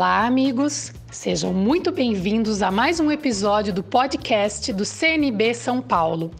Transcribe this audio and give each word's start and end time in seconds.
Olá, 0.00 0.24
amigos! 0.24 0.94
Sejam 1.10 1.52
muito 1.52 1.92
bem-vindos 1.92 2.62
a 2.62 2.70
mais 2.70 3.00
um 3.00 3.10
episódio 3.10 3.70
do 3.70 3.82
podcast 3.82 4.72
do 4.72 4.82
CNB 4.82 5.52
São 5.52 5.82
Paulo. 5.82 6.30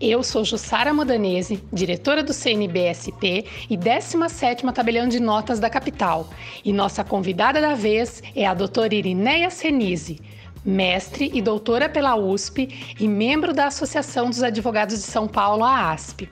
Eu 0.00 0.22
sou 0.22 0.44
Jussara 0.44 0.94
Modanese, 0.94 1.60
diretora 1.72 2.22
do 2.22 2.32
CNBSP 2.32 3.46
e 3.68 3.76
17ª 3.76 4.72
Tabelião 4.72 5.08
de 5.08 5.18
Notas 5.18 5.58
da 5.58 5.68
capital. 5.68 6.30
E 6.64 6.72
nossa 6.72 7.02
convidada 7.02 7.60
da 7.60 7.74
vez 7.74 8.22
é 8.32 8.46
a 8.46 8.54
doutora 8.54 8.94
Irineia 8.94 9.50
Senise, 9.50 10.20
mestre 10.64 11.32
e 11.34 11.42
doutora 11.42 11.88
pela 11.88 12.14
USP 12.14 12.94
e 13.00 13.08
membro 13.08 13.52
da 13.52 13.66
Associação 13.66 14.30
dos 14.30 14.40
Advogados 14.40 14.94
de 14.94 15.02
São 15.02 15.26
Paulo, 15.26 15.64
a 15.64 15.90
ASP. 15.90 16.30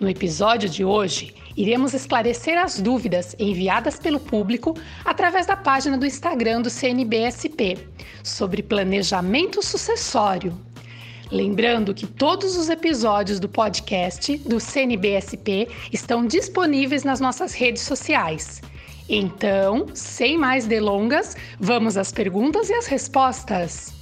No 0.00 0.08
episódio 0.08 0.68
de 0.68 0.84
hoje, 0.84 1.34
iremos 1.56 1.92
esclarecer 1.92 2.56
as 2.56 2.80
dúvidas 2.80 3.34
enviadas 3.36 3.98
pelo 3.98 4.20
público 4.20 4.76
através 5.04 5.44
da 5.44 5.56
página 5.56 5.98
do 5.98 6.06
Instagram 6.06 6.62
do 6.62 6.70
CNBSP 6.70 7.76
sobre 8.22 8.62
planejamento 8.62 9.60
sucessório. 9.60 10.56
Lembrando 11.32 11.92
que 11.92 12.06
todos 12.06 12.56
os 12.56 12.68
episódios 12.68 13.40
do 13.40 13.48
podcast 13.48 14.38
do 14.38 14.60
CNBSP 14.60 15.68
estão 15.92 16.24
disponíveis 16.24 17.02
nas 17.02 17.18
nossas 17.18 17.52
redes 17.52 17.82
sociais. 17.82 18.62
Então, 19.08 19.86
sem 19.94 20.38
mais 20.38 20.64
delongas, 20.64 21.36
vamos 21.58 21.96
às 21.96 22.12
perguntas 22.12 22.70
e 22.70 22.74
às 22.74 22.86
respostas. 22.86 23.92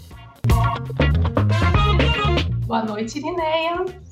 Boa 2.67 2.85
noite, 2.85 3.19
Irineia. 3.19 4.06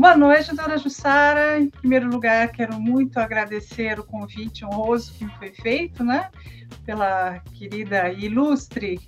Boa 0.00 0.16
noite, 0.16 0.46
doutora 0.46 0.78
Jussara. 0.78 1.60
Em 1.60 1.68
primeiro 1.68 2.08
lugar, 2.08 2.50
quero 2.52 2.80
muito 2.80 3.18
agradecer 3.18 4.00
o 4.00 4.02
convite 4.02 4.64
honroso 4.64 5.12
que 5.12 5.26
me 5.26 5.30
foi 5.32 5.50
feito, 5.50 6.02
né, 6.02 6.30
pela 6.86 7.38
querida 7.52 8.08
e 8.08 8.24
ilustre 8.24 8.98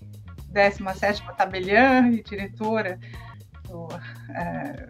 17ª 0.53 1.35
tabeliã 1.35 2.11
e 2.11 2.23
diretora 2.23 3.01
do 3.67 3.89
é, 4.35 4.87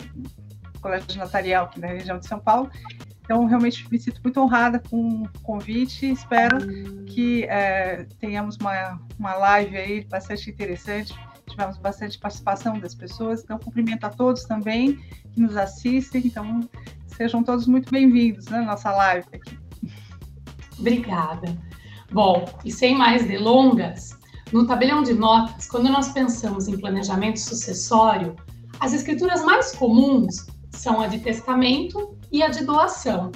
Colégio 0.80 1.20
Notarial 1.20 1.66
aqui 1.66 1.78
na 1.78 1.86
região 1.86 2.18
de 2.18 2.26
São 2.26 2.40
Paulo. 2.40 2.68
Então, 3.20 3.44
realmente 3.44 3.88
me 3.88 3.96
sinto 3.96 4.20
muito 4.24 4.40
honrada 4.40 4.80
com 4.80 5.22
o 5.22 5.28
convite. 5.44 6.10
Espero 6.10 6.58
que 7.06 7.44
é, 7.44 8.08
tenhamos 8.18 8.56
uma, 8.56 9.00
uma 9.16 9.34
live 9.34 9.76
aí 9.76 10.04
bastante 10.06 10.50
interessante. 10.50 11.14
Tivemos 11.52 11.76
bastante 11.78 12.18
participação 12.18 12.78
das 12.78 12.94
pessoas. 12.94 13.42
Então, 13.42 13.58
cumprimento 13.58 14.04
a 14.04 14.10
todos 14.10 14.44
também 14.44 14.98
que 15.32 15.40
nos 15.40 15.56
assistem. 15.56 16.22
Então, 16.24 16.60
sejam 17.06 17.42
todos 17.42 17.66
muito 17.66 17.90
bem-vindos 17.90 18.46
na 18.46 18.60
né, 18.60 18.66
nossa 18.66 18.90
live 18.90 19.26
aqui. 19.32 19.58
Obrigada. 20.78 21.56
Bom, 22.10 22.44
e 22.64 22.72
sem 22.72 22.96
mais 22.96 23.26
delongas, 23.26 24.18
no 24.50 24.66
tabelião 24.66 25.02
de 25.02 25.12
notas, 25.12 25.66
quando 25.66 25.88
nós 25.90 26.08
pensamos 26.08 26.68
em 26.68 26.78
planejamento 26.78 27.38
sucessório, 27.38 28.34
as 28.80 28.92
escrituras 28.92 29.44
mais 29.44 29.72
comuns 29.72 30.46
são 30.70 31.00
a 31.00 31.06
de 31.06 31.20
testamento 31.20 32.16
e 32.30 32.42
a 32.42 32.48
de 32.48 32.64
doação. 32.64 33.30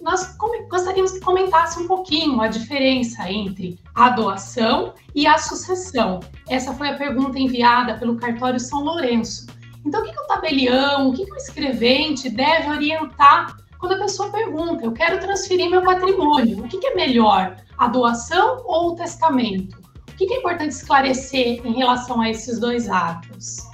Nós 0.00 0.36
gostaríamos 0.68 1.12
que 1.12 1.20
comentasse 1.20 1.78
um 1.78 1.86
pouquinho 1.86 2.40
a 2.40 2.48
diferença 2.48 3.30
entre 3.30 3.78
a 3.94 4.10
doação 4.10 4.94
e 5.14 5.26
a 5.26 5.36
sucessão. 5.36 6.20
Essa 6.48 6.72
foi 6.72 6.88
a 6.88 6.96
pergunta 6.96 7.38
enviada 7.38 7.98
pelo 7.98 8.16
cartório 8.16 8.58
São 8.58 8.82
Lourenço. 8.82 9.46
Então, 9.84 10.00
o 10.00 10.04
que, 10.04 10.12
que 10.12 10.20
o 10.20 10.26
tabelião, 10.26 11.08
o 11.08 11.12
que, 11.12 11.24
que 11.24 11.32
o 11.32 11.36
escrevente 11.36 12.30
deve 12.30 12.70
orientar 12.70 13.56
quando 13.78 13.92
a 13.92 13.98
pessoa 13.98 14.30
pergunta: 14.30 14.84
eu 14.84 14.92
quero 14.92 15.18
transferir 15.18 15.70
meu 15.70 15.82
patrimônio, 15.82 16.60
o 16.64 16.68
que, 16.68 16.78
que 16.78 16.86
é 16.86 16.94
melhor, 16.94 17.56
a 17.78 17.88
doação 17.88 18.62
ou 18.66 18.92
o 18.92 18.94
testamento? 18.94 19.78
O 20.08 20.16
que, 20.16 20.26
que 20.26 20.34
é 20.34 20.38
importante 20.38 20.72
esclarecer 20.72 21.66
em 21.66 21.72
relação 21.72 22.20
a 22.20 22.28
esses 22.28 22.58
dois 22.60 22.88
atos? 22.90 23.69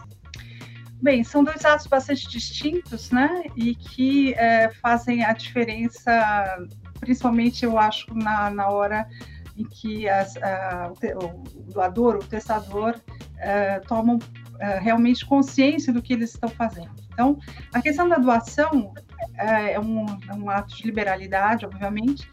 Bem, 1.02 1.22
são 1.22 1.44
dois 1.44 1.64
atos 1.64 1.86
bastante 1.86 2.28
distintos, 2.28 3.10
né? 3.10 3.44
E 3.54 3.74
que 3.74 4.34
é, 4.34 4.70
fazem 4.80 5.24
a 5.24 5.32
diferença, 5.32 6.66
principalmente, 7.00 7.64
eu 7.64 7.78
acho, 7.78 8.14
na, 8.14 8.50
na 8.50 8.68
hora 8.68 9.06
em 9.56 9.64
que 9.64 10.08
as, 10.08 10.36
a, 10.38 10.92
o, 11.22 11.72
doador, 11.72 12.16
o 12.16 12.24
testador, 12.24 12.94
é, 13.38 13.80
tomam 13.80 14.18
é, 14.58 14.78
realmente 14.78 15.24
consciência 15.24 15.92
do 15.92 16.02
que 16.02 16.12
eles 16.12 16.30
estão 16.30 16.48
fazendo. 16.48 16.90
Então, 17.12 17.38
a 17.72 17.80
questão 17.80 18.08
da 18.08 18.16
doação 18.16 18.92
é, 19.34 19.72
é 19.72 19.80
um, 19.80 20.06
é 20.28 20.34
um 20.34 20.50
ato 20.50 20.76
de 20.76 20.84
liberalidade, 20.84 21.64
obviamente, 21.64 22.28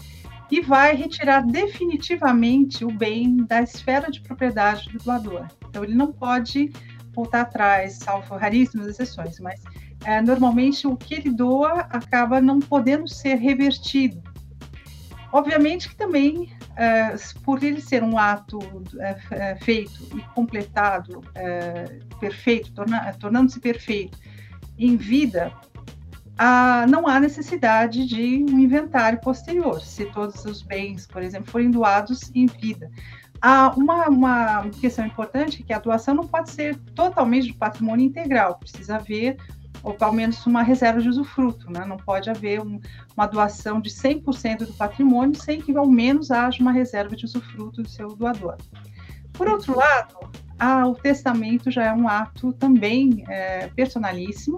e 0.52 0.62
vai 0.62 0.96
retirar 0.96 1.46
definitivamente 1.46 2.86
o 2.86 2.92
bem 2.92 3.38
da 3.38 3.62
esfera 3.62 4.12
de 4.12 4.22
propriedade 4.22 4.90
do 4.90 5.00
doador. 5.04 5.48
Então, 5.70 5.84
ele 5.84 5.96
não 5.96 6.12
pode 6.12 6.72
voltar 7.14 7.42
atrás, 7.42 8.00
salvo 8.02 8.36
raríssimas 8.36 8.88
exceções, 8.88 9.40
mas 9.40 9.62
é, 10.06 10.22
normalmente 10.22 10.86
o 10.88 10.98
que 10.98 11.14
ele 11.16 11.30
doa 11.30 11.88
acaba 11.90 12.42
não 12.42 12.60
podendo 12.60 13.08
ser 13.08 13.36
revertido. 13.36 14.22
Obviamente 15.32 15.90
que 15.90 15.96
também 15.96 16.56
é, 16.76 17.16
por 17.44 17.64
ele 17.64 17.82
ser 17.82 18.04
um 18.04 18.18
ato 18.18 18.60
é, 19.00 19.18
é 19.32 19.56
feito 19.56 20.00
e 20.16 20.22
completado, 20.34 21.22
é, 21.36 22.00
perfeito, 22.20 22.72
torna, 22.74 23.14
tornando-se 23.14 23.60
perfeito 23.60 24.18
em 24.78 24.96
vida, 24.98 25.52
não 26.90 27.08
há 27.08 27.20
necessidade 27.20 28.08
de 28.08 28.44
um 28.44 28.60
inventário 28.60 29.20
posterior, 29.22 29.80
se 29.82 30.06
todos 30.06 30.44
os 30.46 30.64
bens, 30.64 31.06
por 31.06 31.22
exemplo, 31.22 31.52
forem 31.52 31.70
doados 31.70 32.32
em 32.34 32.48
vida. 32.48 32.90
Há 33.46 33.74
uma, 33.76 34.08
uma 34.08 34.70
questão 34.70 35.06
importante 35.06 35.62
é 35.62 35.66
que 35.66 35.74
a 35.74 35.80
doação 35.80 36.16
não 36.16 36.26
pode 36.26 36.50
ser 36.50 36.78
totalmente 36.96 37.48
de 37.48 37.54
patrimônio 37.54 38.06
integral, 38.06 38.58
precisa 38.58 38.96
haver 38.96 39.36
ou 39.84 39.98
ao 40.00 40.14
menos 40.14 40.46
uma 40.48 40.64
reserva 40.64 41.02
de 41.02 41.10
usufruto, 41.10 41.70
né? 41.70 41.84
Não 41.86 41.98
pode 41.98 42.30
haver 42.30 42.62
um, 42.62 42.80
uma 43.18 43.28
doação 43.28 43.82
de 43.82 43.90
100% 43.90 44.60
do 44.60 44.74
patrimônio 44.76 45.36
sem 45.36 45.60
que 45.60 45.76
ao 45.76 45.86
menos 45.86 46.32
haja 46.32 46.62
uma 46.62 46.72
reserva 46.72 47.18
de 47.18 47.26
usufruto 47.26 47.84
do 47.84 47.90
seu 47.90 48.16
doador. 48.16 48.56
Por 49.34 49.50
outro 49.50 49.76
lado, 49.76 50.16
o 50.90 50.96
testamento 50.96 51.70
já 51.70 51.84
é 51.84 51.94
um 51.94 52.08
ato 52.08 52.54
também 52.54 53.26
é, 53.28 53.68
personalíssimo, 53.76 54.58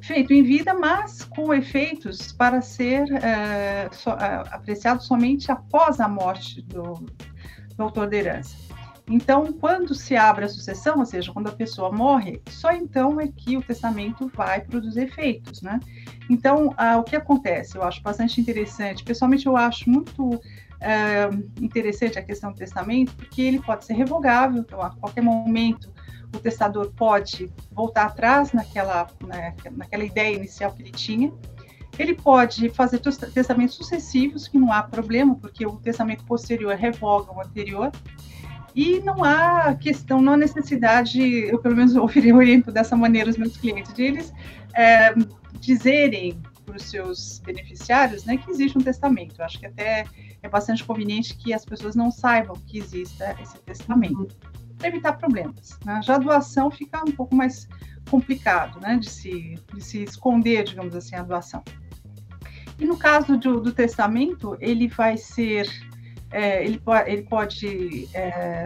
feito 0.00 0.32
em 0.32 0.44
vida, 0.44 0.74
mas 0.74 1.24
com 1.24 1.52
efeitos 1.52 2.30
para 2.30 2.60
ser 2.60 3.10
é, 3.14 3.88
so, 3.90 4.10
é, 4.10 4.44
apreciado 4.52 5.02
somente 5.02 5.50
após 5.50 5.98
a 5.98 6.06
morte 6.06 6.62
do, 6.62 7.04
do 7.76 7.82
autor 7.82 8.08
da 8.08 8.16
herança. 8.16 8.56
Então, 9.08 9.52
quando 9.52 9.94
se 9.94 10.16
abre 10.16 10.44
a 10.44 10.48
sucessão, 10.48 11.00
ou 11.00 11.04
seja, 11.04 11.32
quando 11.32 11.48
a 11.48 11.52
pessoa 11.52 11.90
morre, 11.90 12.40
só 12.48 12.72
então 12.72 13.20
é 13.20 13.26
que 13.26 13.56
o 13.56 13.62
testamento 13.62 14.30
vai 14.34 14.60
produzir 14.60 15.02
efeitos, 15.02 15.60
né? 15.60 15.80
Então, 16.30 16.72
ah, 16.76 16.98
o 16.98 17.02
que 17.02 17.16
acontece? 17.16 17.76
Eu 17.76 17.82
acho 17.82 18.00
bastante 18.00 18.40
interessante, 18.40 19.02
pessoalmente 19.02 19.46
eu 19.46 19.56
acho 19.56 19.90
muito 19.90 20.40
é, 20.80 21.28
interessante 21.60 22.18
a 22.18 22.22
questão 22.22 22.52
do 22.52 22.58
testamento, 22.58 23.14
porque 23.16 23.42
ele 23.42 23.60
pode 23.60 23.84
ser 23.84 23.94
revogável, 23.94 24.60
então 24.60 24.80
a 24.80 24.90
qualquer 24.90 25.22
momento 25.22 25.92
o 26.34 26.38
testador 26.38 26.90
pode 26.92 27.52
voltar 27.70 28.06
atrás 28.06 28.52
naquela, 28.52 29.06
né, 29.26 29.54
naquela 29.72 30.04
ideia 30.04 30.34
inicial 30.34 30.72
que 30.72 30.82
ele 30.82 30.92
tinha, 30.92 31.32
ele 31.98 32.14
pode 32.14 32.70
fazer 32.70 32.98
testamentos 32.98 33.74
sucessivos, 33.74 34.48
que 34.48 34.58
não 34.58 34.72
há 34.72 34.82
problema, 34.82 35.34
porque 35.34 35.66
o 35.66 35.76
testamento 35.76 36.24
posterior 36.24 36.74
revoga 36.74 37.32
o 37.32 37.40
anterior, 37.40 37.90
e 38.74 39.00
não 39.00 39.22
há 39.22 39.74
questão, 39.74 40.22
não 40.22 40.32
há 40.32 40.36
necessidade, 40.36 41.20
eu 41.20 41.58
pelo 41.58 41.76
menos 41.76 41.94
oriento 41.96 42.72
dessa 42.72 42.96
maneira 42.96 43.28
os 43.28 43.36
meus 43.36 43.56
clientes, 43.56 43.92
de 43.92 44.02
eles 44.02 44.32
é, 44.74 45.14
dizerem 45.60 46.40
para 46.64 46.76
os 46.76 46.84
seus 46.84 47.40
beneficiários 47.40 48.24
né, 48.24 48.36
que 48.36 48.50
existe 48.50 48.78
um 48.78 48.80
testamento. 48.80 49.34
Eu 49.38 49.44
acho 49.44 49.58
que 49.58 49.66
até 49.66 50.06
é 50.42 50.48
bastante 50.48 50.82
conveniente 50.84 51.36
que 51.36 51.52
as 51.52 51.64
pessoas 51.64 51.94
não 51.94 52.10
saibam 52.10 52.56
que 52.66 52.78
exista 52.78 53.36
esse 53.40 53.58
testamento, 53.60 54.28
para 54.78 54.88
evitar 54.88 55.12
problemas. 55.12 55.78
Né? 55.84 56.00
Já 56.02 56.16
a 56.16 56.18
doação 56.18 56.70
fica 56.70 57.00
um 57.06 57.12
pouco 57.12 57.34
mais 57.34 57.68
complicado 58.10 58.80
né, 58.80 58.96
de, 58.96 59.08
se, 59.08 59.54
de 59.72 59.80
se 59.80 60.02
esconder, 60.02 60.64
digamos 60.64 60.94
assim, 60.96 61.14
a 61.14 61.22
doação. 61.22 61.62
E 62.82 62.84
no 62.84 62.96
caso 62.96 63.36
do, 63.36 63.60
do 63.60 63.72
testamento, 63.72 64.56
ele 64.60 64.88
vai 64.88 65.16
ser 65.16 65.68
é, 66.32 66.64
ele, 66.64 66.82
ele 67.06 67.22
pode 67.22 68.08
é, 68.12 68.64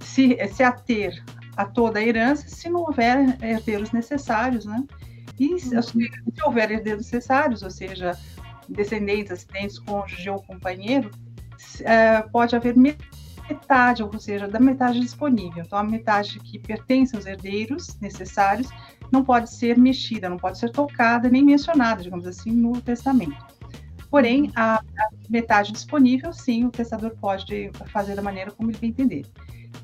se, 0.00 0.36
se 0.48 0.62
ater 0.62 1.24
a 1.56 1.64
toda 1.64 1.98
a 1.98 2.02
herança 2.02 2.46
se 2.46 2.68
não 2.68 2.82
houver 2.82 3.42
herdeiros 3.42 3.90
necessários, 3.90 4.66
né? 4.66 4.84
E 5.40 5.58
se, 5.58 5.74
uhum. 5.74 5.82
se 5.82 6.10
houver 6.44 6.70
herdeiros 6.70 7.06
necessários, 7.06 7.62
ou 7.62 7.70
seja, 7.70 8.18
descendentes, 8.68 9.32
assistentes, 9.32 9.78
cônjuge 9.78 10.28
ou 10.28 10.42
companheiro, 10.42 11.10
é, 11.84 12.20
pode 12.20 12.54
haver 12.54 12.76
metade, 12.76 14.02
ou 14.02 14.20
seja, 14.20 14.46
da 14.46 14.60
metade 14.60 15.00
disponível. 15.00 15.64
Então, 15.64 15.78
a 15.78 15.84
metade 15.84 16.38
que 16.40 16.58
pertence 16.58 17.16
aos 17.16 17.24
herdeiros 17.24 17.98
necessários 17.98 18.68
não 19.12 19.24
pode 19.24 19.50
ser 19.50 19.78
mexida, 19.78 20.28
não 20.28 20.36
pode 20.36 20.58
ser 20.58 20.70
tocada 20.70 21.28
nem 21.28 21.44
mencionada, 21.44 22.02
digamos 22.02 22.26
assim, 22.26 22.50
no 22.50 22.80
testamento. 22.80 23.44
Porém, 24.10 24.50
a, 24.54 24.76
a, 24.76 25.08
metade 25.28 25.72
disponível, 25.72 26.32
sim, 26.32 26.64
o 26.64 26.70
testador 26.70 27.16
pode 27.20 27.70
fazer 27.86 28.14
da 28.14 28.22
maneira 28.22 28.50
como 28.50 28.70
ele 28.70 28.78
entender. 28.82 29.26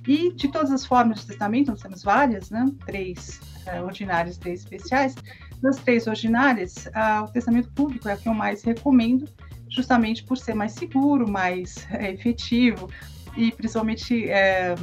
E 0.07 0.33
de 0.33 0.49
todas 0.49 0.71
as 0.71 0.87
formas 0.87 1.21
de 1.21 1.27
testamento, 1.27 1.71
nós 1.71 1.81
temos 1.81 2.03
várias, 2.03 2.51
né? 2.51 2.65
Três 2.87 3.41
uh, 3.67 3.85
ordinárias, 3.85 4.39
três 4.39 4.61
especiais. 4.61 5.15
Das 5.61 5.77
três 5.77 6.07
ordinárias, 6.09 6.89
o 7.23 7.33
testamento 7.33 7.71
público 7.71 8.09
é 8.09 8.15
o 8.15 8.19
que 8.19 8.29
eu 8.29 8.35
mais 8.35 8.65
recomendo, 8.65 9.29
justamente 9.69 10.25
por 10.25 10.37
ser 10.37 10.55
mais 10.55 10.73
seguro, 10.73 11.31
mais 11.31 11.87
é, 11.91 12.11
efetivo 12.11 12.91
e 13.37 13.53
principalmente 13.53 14.29
é, 14.29 14.75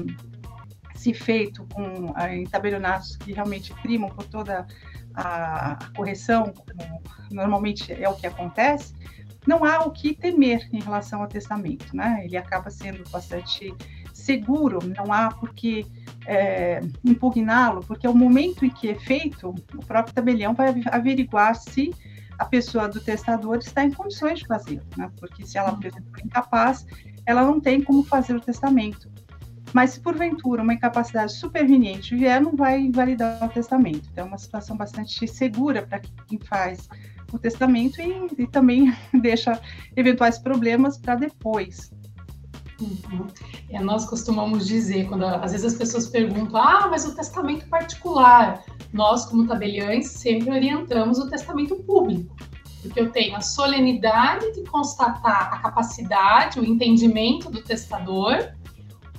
se 0.99 1.13
feito 1.13 1.65
com 1.73 2.13
em 2.29 2.43
tabelionatos 2.43 3.15
que 3.15 3.31
realmente 3.31 3.73
primam 3.81 4.09
por 4.09 4.25
toda 4.25 4.67
a, 5.15 5.71
a 5.71 5.75
correção, 5.95 6.53
normalmente 7.31 7.93
é 7.93 8.09
o 8.09 8.15
que 8.15 8.27
acontece, 8.27 8.93
não 9.47 9.63
há 9.63 9.79
o 9.85 9.91
que 9.91 10.13
temer 10.13 10.67
em 10.73 10.81
relação 10.81 11.21
ao 11.21 11.27
testamento, 11.27 11.95
né? 11.95 12.21
Ele 12.25 12.35
acaba 12.35 12.69
sendo 12.69 13.09
bastante 13.09 13.73
seguro, 14.13 14.79
não 14.97 15.13
há 15.13 15.31
por 15.31 15.53
que 15.53 15.85
é, 16.27 16.81
impugná-lo, 17.05 17.79
porque 17.87 18.05
é 18.05 18.09
o 18.09 18.15
momento 18.15 18.65
em 18.65 18.69
que 18.69 18.89
é 18.89 18.95
feito, 18.95 19.55
o 19.73 19.85
próprio 19.85 20.13
tabelião 20.13 20.53
vai 20.53 20.75
averiguar 20.91 21.55
se 21.55 21.95
a 22.37 22.43
pessoa 22.43 22.89
do 22.89 22.99
testador 22.99 23.57
está 23.57 23.85
em 23.85 23.91
condições 23.91 24.39
de 24.39 24.47
fazer, 24.47 24.81
né? 24.97 25.09
porque 25.17 25.45
se 25.45 25.57
ela, 25.57 25.73
por 25.73 25.85
exemplo, 25.85 26.11
é 26.17 26.25
incapaz, 26.25 26.85
ela 27.25 27.43
não 27.43 27.59
tem 27.61 27.81
como 27.81 28.03
fazer 28.03 28.35
o 28.35 28.41
testamento. 28.41 29.09
Mas 29.73 29.91
se 29.91 29.99
porventura 29.99 30.63
uma 30.63 30.73
incapacidade 30.73 31.33
superveniente 31.33 32.15
vier, 32.15 32.41
não 32.41 32.55
vai 32.55 32.79
invalidar 32.79 33.43
o 33.43 33.49
testamento. 33.49 34.09
Então, 34.11 34.25
é 34.25 34.27
uma 34.27 34.37
situação 34.37 34.75
bastante 34.75 35.27
segura 35.27 35.85
para 35.85 35.99
quem 35.99 36.39
faz 36.39 36.89
o 37.31 37.37
testamento 37.37 38.01
e, 38.01 38.43
e 38.43 38.47
também 38.47 38.93
deixa 39.21 39.59
eventuais 39.95 40.39
problemas 40.39 40.97
para 40.97 41.15
depois. 41.15 41.91
Uhum. 42.81 43.27
É, 43.69 43.79
nós 43.81 44.05
costumamos 44.05 44.65
dizer, 44.65 45.07
quando 45.07 45.25
às 45.25 45.51
vezes 45.51 45.73
as 45.73 45.77
pessoas 45.77 46.07
perguntam, 46.07 46.61
ah, 46.61 46.87
mas 46.89 47.05
o 47.05 47.13
testamento 47.13 47.67
particular, 47.67 48.63
nós, 48.93 49.25
como 49.25 49.45
tabeliães, 49.45 50.07
sempre 50.07 50.49
orientamos 50.49 51.19
o 51.19 51.29
testamento 51.29 51.75
público, 51.83 52.35
porque 52.81 52.99
eu 52.99 53.11
tenho 53.11 53.35
a 53.35 53.41
solenidade 53.41 54.53
de 54.53 54.63
constatar 54.63 55.53
a 55.53 55.59
capacidade, 55.59 56.59
o 56.59 56.65
entendimento 56.65 57.51
do 57.51 57.61
testador 57.61 58.53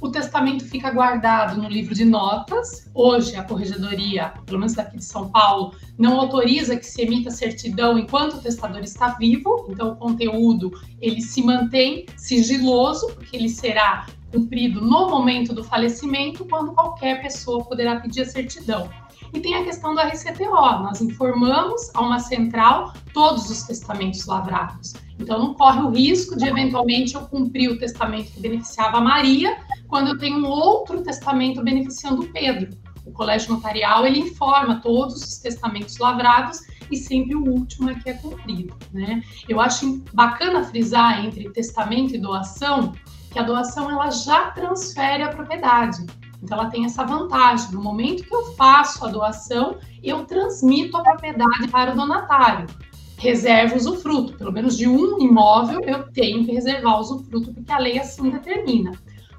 o 0.00 0.10
testamento 0.10 0.64
fica 0.64 0.90
guardado 0.90 1.60
no 1.60 1.68
livro 1.68 1.94
de 1.94 2.04
notas. 2.04 2.90
Hoje, 2.94 3.36
a 3.36 3.42
corregedoria, 3.42 4.32
pelo 4.46 4.58
menos 4.58 4.74
daqui 4.74 4.96
de 4.96 5.04
São 5.04 5.28
Paulo, 5.28 5.74
não 5.98 6.18
autoriza 6.18 6.76
que 6.76 6.86
se 6.86 7.02
emita 7.02 7.30
certidão 7.30 7.98
enquanto 7.98 8.34
o 8.34 8.40
testador 8.40 8.80
está 8.80 9.08
vivo. 9.10 9.66
Então, 9.68 9.92
o 9.92 9.96
conteúdo 9.96 10.72
ele 11.00 11.20
se 11.20 11.42
mantém 11.42 12.06
sigiloso, 12.16 13.08
porque 13.14 13.36
ele 13.36 13.48
será 13.48 14.06
cumprido 14.32 14.80
no 14.80 15.10
momento 15.10 15.52
do 15.52 15.62
falecimento, 15.62 16.44
quando 16.46 16.72
qualquer 16.72 17.20
pessoa 17.20 17.64
poderá 17.64 18.00
pedir 18.00 18.22
a 18.22 18.26
certidão. 18.26 18.88
E 19.32 19.40
tem 19.40 19.54
a 19.54 19.64
questão 19.64 19.94
do 19.94 20.00
RCTO. 20.00 20.82
Nós 20.82 21.00
informamos 21.00 21.90
a 21.94 22.00
uma 22.00 22.18
central 22.18 22.92
todos 23.14 23.48
os 23.48 23.62
testamentos 23.62 24.26
lavrados. 24.26 24.94
Então, 25.18 25.38
não 25.38 25.54
corre 25.54 25.80
o 25.80 25.90
risco 25.90 26.36
de, 26.36 26.46
eventualmente, 26.46 27.14
eu 27.14 27.22
cumprir 27.22 27.70
o 27.70 27.78
testamento 27.78 28.32
que 28.32 28.40
beneficiava 28.40 28.98
a 28.98 29.00
Maria, 29.00 29.58
quando 29.86 30.08
eu 30.08 30.18
tenho 30.18 30.38
um 30.38 30.46
outro 30.46 31.02
testamento 31.02 31.62
beneficiando 31.62 32.22
o 32.22 32.32
Pedro. 32.32 32.76
O 33.04 33.12
colégio 33.12 33.52
notarial, 33.52 34.06
ele 34.06 34.20
informa 34.20 34.80
todos 34.80 35.22
os 35.22 35.38
testamentos 35.38 35.98
lavrados 35.98 36.60
e 36.90 36.96
sempre 36.96 37.34
o 37.34 37.44
último 37.44 37.90
é 37.90 37.94
que 37.94 38.10
é 38.10 38.14
cumprido, 38.14 38.74
né? 38.92 39.22
Eu 39.48 39.60
acho 39.60 40.02
bacana 40.12 40.64
frisar 40.64 41.24
entre 41.24 41.50
testamento 41.50 42.14
e 42.14 42.18
doação, 42.18 42.92
que 43.30 43.38
a 43.38 43.42
doação, 43.42 43.90
ela 43.90 44.10
já 44.10 44.50
transfere 44.50 45.22
a 45.22 45.28
propriedade. 45.28 46.04
Então, 46.42 46.58
ela 46.58 46.70
tem 46.70 46.84
essa 46.84 47.04
vantagem. 47.04 47.72
No 47.72 47.82
momento 47.82 48.24
que 48.24 48.34
eu 48.34 48.52
faço 48.54 49.04
a 49.04 49.08
doação, 49.08 49.78
eu 50.02 50.24
transmito 50.24 50.96
a 50.96 51.02
propriedade 51.02 51.68
para 51.68 51.92
o 51.92 51.96
donatário 51.96 52.66
reserva 53.20 53.76
usufruto. 53.76 54.32
Pelo 54.36 54.52
menos 54.52 54.76
de 54.76 54.88
um 54.88 55.20
imóvel 55.20 55.80
eu 55.82 56.10
tenho 56.10 56.44
que 56.44 56.52
reservar 56.52 56.98
usufruto, 56.98 57.52
porque 57.52 57.70
a 57.70 57.78
lei 57.78 57.98
assim 57.98 58.30
determina. 58.30 58.92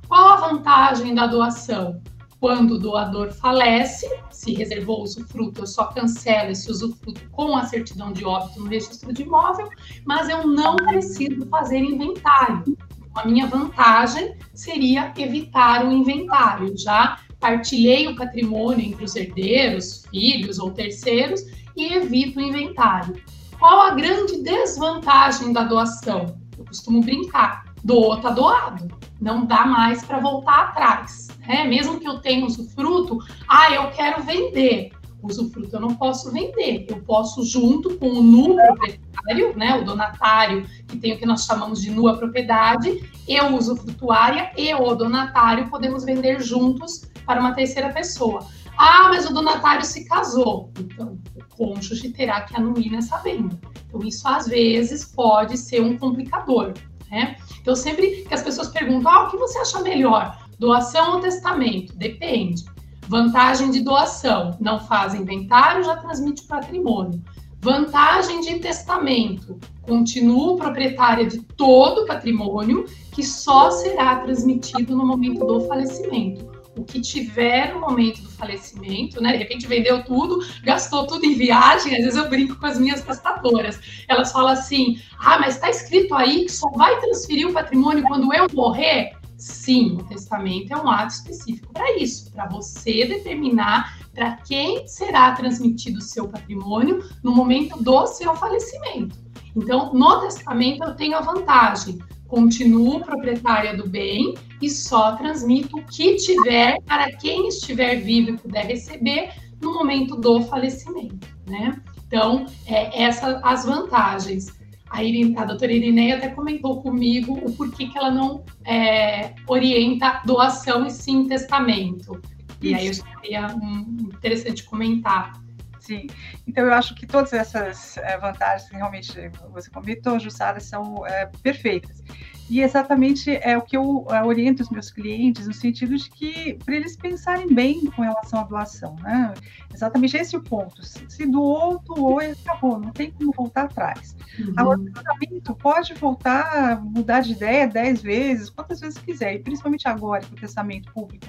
Qual 0.07 0.30
a 0.30 0.36
vantagem 0.36 1.13
da 1.15 1.27
doação? 1.27 2.00
Quando 2.39 2.75
o 2.75 2.80
doador 2.80 3.31
falece, 3.31 4.07
se 4.31 4.53
reservou 4.53 5.03
usufruto, 5.03 5.62
eu 5.62 5.68
só 5.68 5.86
cancelo 5.86 6.51
esse 6.51 6.71
usufruto 6.71 7.21
com 7.31 7.56
a 7.56 7.65
certidão 7.65 8.12
de 8.12 8.25
óbito 8.25 8.59
no 8.59 8.68
registro 8.68 9.13
de 9.13 9.24
imóvel, 9.24 9.69
mas 10.06 10.27
eu 10.27 10.48
não 10.48 10.75
preciso 10.75 11.45
fazer 11.48 11.77
inventário. 11.77 12.75
A 13.16 13.25
minha 13.25 13.48
vantagem 13.48 14.36
seria 14.54 15.13
evitar 15.18 15.86
o 15.86 15.92
inventário. 15.92 16.78
Já 16.78 17.19
partilhei 17.40 18.08
o 18.08 18.16
patrimônio 18.16 18.86
entre 18.86 19.04
os 19.04 19.16
herdeiros, 19.16 20.06
filhos 20.10 20.60
ou 20.60 20.72
terceiros 20.72 21.42
e 21.75 21.94
evito 21.94 22.40
o 22.40 22.42
inventário. 22.42 23.22
Qual 23.60 23.81
a 23.81 23.92
grande 23.92 24.42
desvantagem 24.42 25.52
da 25.52 25.63
doação? 25.63 26.38
Eu 26.58 26.66
costumo 26.66 27.02
brincar. 27.02 27.66
Doou, 27.84 28.18
tá 28.22 28.30
doado. 28.30 28.88
Não 29.19 29.46
dá 29.46 29.66
mais 29.66 30.04
para 30.04 30.19
voltar 30.19 30.69
atrás. 30.69 31.28
Né? 31.48 31.66
Mesmo 31.66 32.00
que 32.00 32.08
eu 32.08 32.19
tenha 32.19 32.46
usufruto, 32.46 33.19
ah, 33.48 33.72
eu 33.72 33.92
quero 33.92 34.24
vender. 34.24 34.92
Usufruto 35.24 35.76
eu 35.76 35.80
não 35.80 35.96
posso 35.96 36.32
vender. 36.32 36.86
Eu 36.90 37.02
posso, 37.02 37.44
junto 37.44 37.98
com 37.98 38.10
o 38.10 38.24
nu 38.24 38.56
proprietário, 38.56 39.58
né, 39.58 39.76
o 39.80 39.86
donatário, 39.86 40.66
que 40.88 40.98
tem 40.98 41.14
o 41.14 41.18
que 41.20 41.26
nós 41.26 41.46
chamamos 41.46 41.82
de 41.82 41.92
nua 41.92 42.18
propriedade, 42.18 43.10
eu, 43.28 43.56
usufrutuária, 43.56 44.52
e 44.58 44.74
o 44.74 44.96
donatário 44.96 45.70
podemos 45.70 46.04
vender 46.04 46.42
juntos 46.42 47.10
para 47.26 47.40
uma 47.40 47.54
terceira 47.54 47.94
pessoa. 47.94 48.46
Ah, 48.78 49.10
mas 49.10 49.30
o 49.30 49.34
donatário 49.34 49.86
se 49.86 50.06
casou. 50.06 50.72
Então, 50.80 51.20
o 51.36 51.56
cônjuge 51.56 52.10
terá 52.10 52.42
que 52.42 52.56
anuir 52.56 52.92
nessa 52.92 53.18
venda. 53.18 53.60
Então, 53.88 54.02
isso 54.04 54.28
às 54.28 54.48
vezes 54.48 55.06
pode 55.06 55.58
ser 55.58 55.82
um 55.82 55.98
complicador. 55.98 56.74
Né? 57.12 57.36
Então, 57.60 57.76
sempre 57.76 58.24
que 58.24 58.34
as 58.34 58.42
pessoas 58.42 58.70
perguntam, 58.70 59.12
ah, 59.12 59.28
o 59.28 59.30
que 59.30 59.38
você 59.38 59.60
acha 59.60 59.82
melhor? 59.82 60.48
Doação 60.58 61.16
ou 61.16 61.20
testamento? 61.20 61.94
Depende. 61.96 62.66
Vantagem 63.12 63.72
de 63.72 63.81
doação: 63.81 64.56
não 64.58 64.80
faz 64.80 65.13
inventário, 65.13 65.84
já 65.84 65.98
transmite 65.98 66.44
patrimônio. 66.44 67.22
Vantagem 67.60 68.39
de 68.39 68.58
testamento: 68.60 69.60
continuo 69.82 70.56
proprietária 70.56 71.25
de 71.25 71.41
todo 71.41 72.03
o 72.03 72.06
patrimônio 72.06 72.86
que 73.12 73.22
só 73.22 73.70
será 73.70 74.15
transmitido 74.22 74.96
no 74.96 75.06
momento 75.06 75.46
do 75.46 75.60
falecimento 75.68 76.50
o 76.77 76.86
que 76.86 77.01
tiver 77.01 77.74
no 77.74 77.82
momento 77.82 78.22
do 78.22 78.30
falecimento, 78.30 79.22
né? 79.22 79.34
De 79.34 79.39
repente 79.39 79.68
vendeu 79.68 80.06
tudo, 80.06 80.39
gastou 80.63 81.06
tudo 81.06 81.25
em 81.25 81.36
viagem. 81.36 81.94
Às 81.98 82.06
vezes 82.06 82.15
eu 82.15 82.30
brinco 82.30 82.56
com 82.56 82.65
as 82.65 82.80
minhas 82.80 83.01
testadoras. 83.01 83.77
Elas 84.08 84.32
falam 84.32 84.53
assim: 84.53 84.98
ah, 85.20 85.38
mas 85.38 85.56
está 85.56 85.70
escrito 85.70 86.15
aí 86.15 86.46
que 86.46 86.51
só 86.51 86.70
vai 86.70 86.98
transferir 87.01 87.46
o 87.46 87.51
patrimônio 87.51 88.06
quando 88.08 88.34
eu 88.34 88.48
morrer? 88.53 89.18
Sim, 89.41 89.98
o 90.00 90.03
testamento 90.03 90.71
é 90.71 90.77
um 90.77 90.88
ato 90.88 91.15
específico 91.15 91.74
para 91.74 91.98
isso, 91.98 92.31
para 92.31 92.48
você 92.48 93.07
determinar 93.07 93.98
para 94.13 94.38
quem 94.38 94.88
será 94.88 95.31
transmitido 95.31 95.98
o 95.98 96.03
seu 96.03 96.27
patrimônio 96.27 97.03
no 97.24 97.36
momento 97.36 97.81
do 97.81 98.05
seu 98.05 98.36
falecimento. 98.36 99.17
Então, 99.55 99.91
no 99.95 100.21
testamento 100.21 100.83
eu 100.83 100.95
tenho 100.95 101.17
a 101.17 101.21
vantagem 101.21 102.00
continuo 102.27 103.01
proprietária 103.01 103.75
do 103.75 103.89
bem 103.89 104.36
e 104.62 104.69
só 104.69 105.15
transmito 105.15 105.77
o 105.77 105.83
que 105.86 106.17
tiver 106.17 106.79
para 106.83 107.12
quem 107.17 107.48
estiver 107.48 107.95
vivo 107.95 108.29
e 108.29 108.38
puder 108.38 108.67
receber 108.67 109.33
no 109.60 109.74
momento 109.74 110.15
do 110.15 110.41
falecimento, 110.43 111.27
né? 111.48 111.81
Então, 112.07 112.45
é, 112.67 113.03
essas 113.03 113.39
as 113.43 113.65
vantagens. 113.65 114.61
A, 114.91 115.03
Irine, 115.03 115.38
a 115.38 115.45
doutora 115.45 115.71
Irineia 115.71 116.17
até 116.17 116.27
comentou 116.27 116.81
comigo 116.81 117.33
o 117.33 117.55
porquê 117.55 117.88
que 117.88 117.98
ela 117.98 118.12
não 118.12 118.43
é, 118.65 119.33
orienta 119.48 120.21
doação 120.25 120.86
e 120.86 120.91
sim 120.91 121.27
testamento. 121.27 122.21
Isso. 122.62 122.62
E 122.62 122.75
aí 122.75 122.88
eu 122.88 122.93
seria 122.93 123.48
um, 123.55 124.10
interessante 124.13 124.63
comentar. 124.63 125.33
Sim, 125.79 126.07
então 126.45 126.65
eu 126.65 126.74
acho 126.74 126.93
que 126.93 127.07
todas 127.07 127.33
essas 127.33 127.98
é, 127.98 128.17
vantagens 128.17 128.69
que 128.69 128.75
realmente 128.75 129.13
você 129.51 129.69
comentou, 129.71 130.19
Jussara, 130.19 130.60
são 130.60 131.07
é, 131.07 131.25
perfeitas. 131.41 132.03
E 132.50 132.62
exatamente 132.62 133.31
é 133.31 133.57
o 133.57 133.62
que 133.62 133.77
eu 133.77 134.05
oriento 134.25 134.62
os 134.62 134.69
meus 134.69 134.91
clientes, 134.91 135.48
no 135.48 135.53
sentido 135.53 135.95
de 135.95 136.10
que, 136.10 136.57
para 136.65 136.75
eles 136.75 136.98
pensarem 136.98 137.53
bem 137.53 137.86
com 137.86 138.01
relação 138.01 138.41
à 138.41 138.43
doação, 138.43 138.95
né? 139.01 139.33
Exatamente 139.74 140.17
esse 140.17 140.36
é 140.36 140.38
o 140.38 140.43
ponto. 140.43 140.83
Se 140.83 141.25
doou, 141.25 141.79
doou 141.79 142.21
e 142.21 142.31
acabou, 142.31 142.77
não 142.77 142.91
tem 142.91 143.12
como 143.12 143.31
voltar 143.31 143.63
atrás. 143.63 144.15
Uhum. 144.38 144.53
Agora, 144.57 144.79
o 144.79 144.91
tratamento 144.91 145.55
pode 145.55 145.93
voltar, 145.93 146.83
mudar 146.83 147.21
de 147.21 147.31
ideia 147.31 147.67
dez 147.67 148.01
vezes, 148.01 148.50
quantas 148.50 148.81
vezes 148.81 148.98
quiser, 148.98 149.36
e 149.36 149.39
principalmente 149.39 149.88
agora 149.88 150.21
que 150.21 150.33
o 150.33 150.38
testamento 150.38 150.91
público 150.91 151.27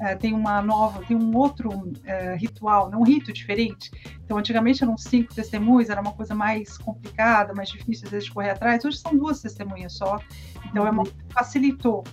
uh, 0.00 0.18
tem 0.18 0.32
uma 0.32 0.60
nova, 0.62 1.02
tem 1.04 1.16
um 1.16 1.36
outro 1.36 1.70
uh, 1.70 2.36
ritual, 2.36 2.90
né, 2.90 2.96
um 2.96 3.04
rito 3.04 3.32
diferente. 3.32 3.90
Então, 4.24 4.38
antigamente 4.38 4.82
eram 4.82 4.96
cinco 4.96 5.34
testemunhas, 5.34 5.90
era 5.90 6.00
uma 6.00 6.12
coisa 6.12 6.34
mais 6.34 6.78
complicada, 6.78 7.52
mais 7.54 7.68
difícil 7.68 8.06
às 8.06 8.10
vezes 8.10 8.26
de 8.26 8.32
correr 8.32 8.50
atrás. 8.50 8.84
Hoje 8.84 8.98
são 8.98 9.16
duas 9.16 9.40
testemunhas 9.40 9.92
só, 9.94 10.18
então 10.66 10.86
é 10.86 10.90
uma, 10.90 11.04
facilitou. 11.30 12.04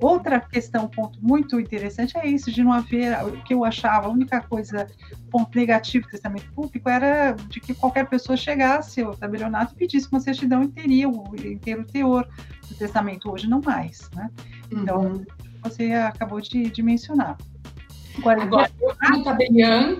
Outra 0.00 0.40
questão, 0.40 0.88
ponto 0.88 1.18
muito 1.20 1.60
interessante 1.60 2.16
é 2.16 2.26
isso, 2.26 2.50
de 2.50 2.64
não 2.64 2.72
haver, 2.72 3.22
o 3.22 3.42
que 3.42 3.52
eu 3.52 3.66
achava, 3.66 4.06
a 4.06 4.10
única 4.10 4.40
coisa, 4.40 4.86
ponto 5.30 5.56
negativo 5.56 6.06
do 6.06 6.10
testamento 6.10 6.50
público 6.54 6.88
era 6.88 7.32
de 7.32 7.60
que 7.60 7.74
qualquer 7.74 8.08
pessoa 8.08 8.34
chegasse 8.34 9.02
ao 9.02 9.14
tabelionato 9.14 9.74
e 9.74 9.76
pedisse 9.76 10.08
uma 10.10 10.18
certidão 10.18 10.62
e 10.62 10.68
teria 10.68 11.06
o 11.06 11.36
inteiro 11.36 11.84
teor 11.84 12.26
do 12.66 12.74
testamento, 12.74 13.30
hoje 13.30 13.46
não 13.46 13.60
mais, 13.60 14.08
né? 14.14 14.30
Então, 14.70 15.02
uhum. 15.02 15.26
Você 15.62 15.92
acabou 15.92 16.40
de, 16.40 16.70
de 16.70 16.82
mencionar. 16.82 17.36
Agora, 18.18 18.42
Agora 18.42 18.70
eu, 18.80 18.94
como 19.00 19.24
tabelião, 19.24 19.98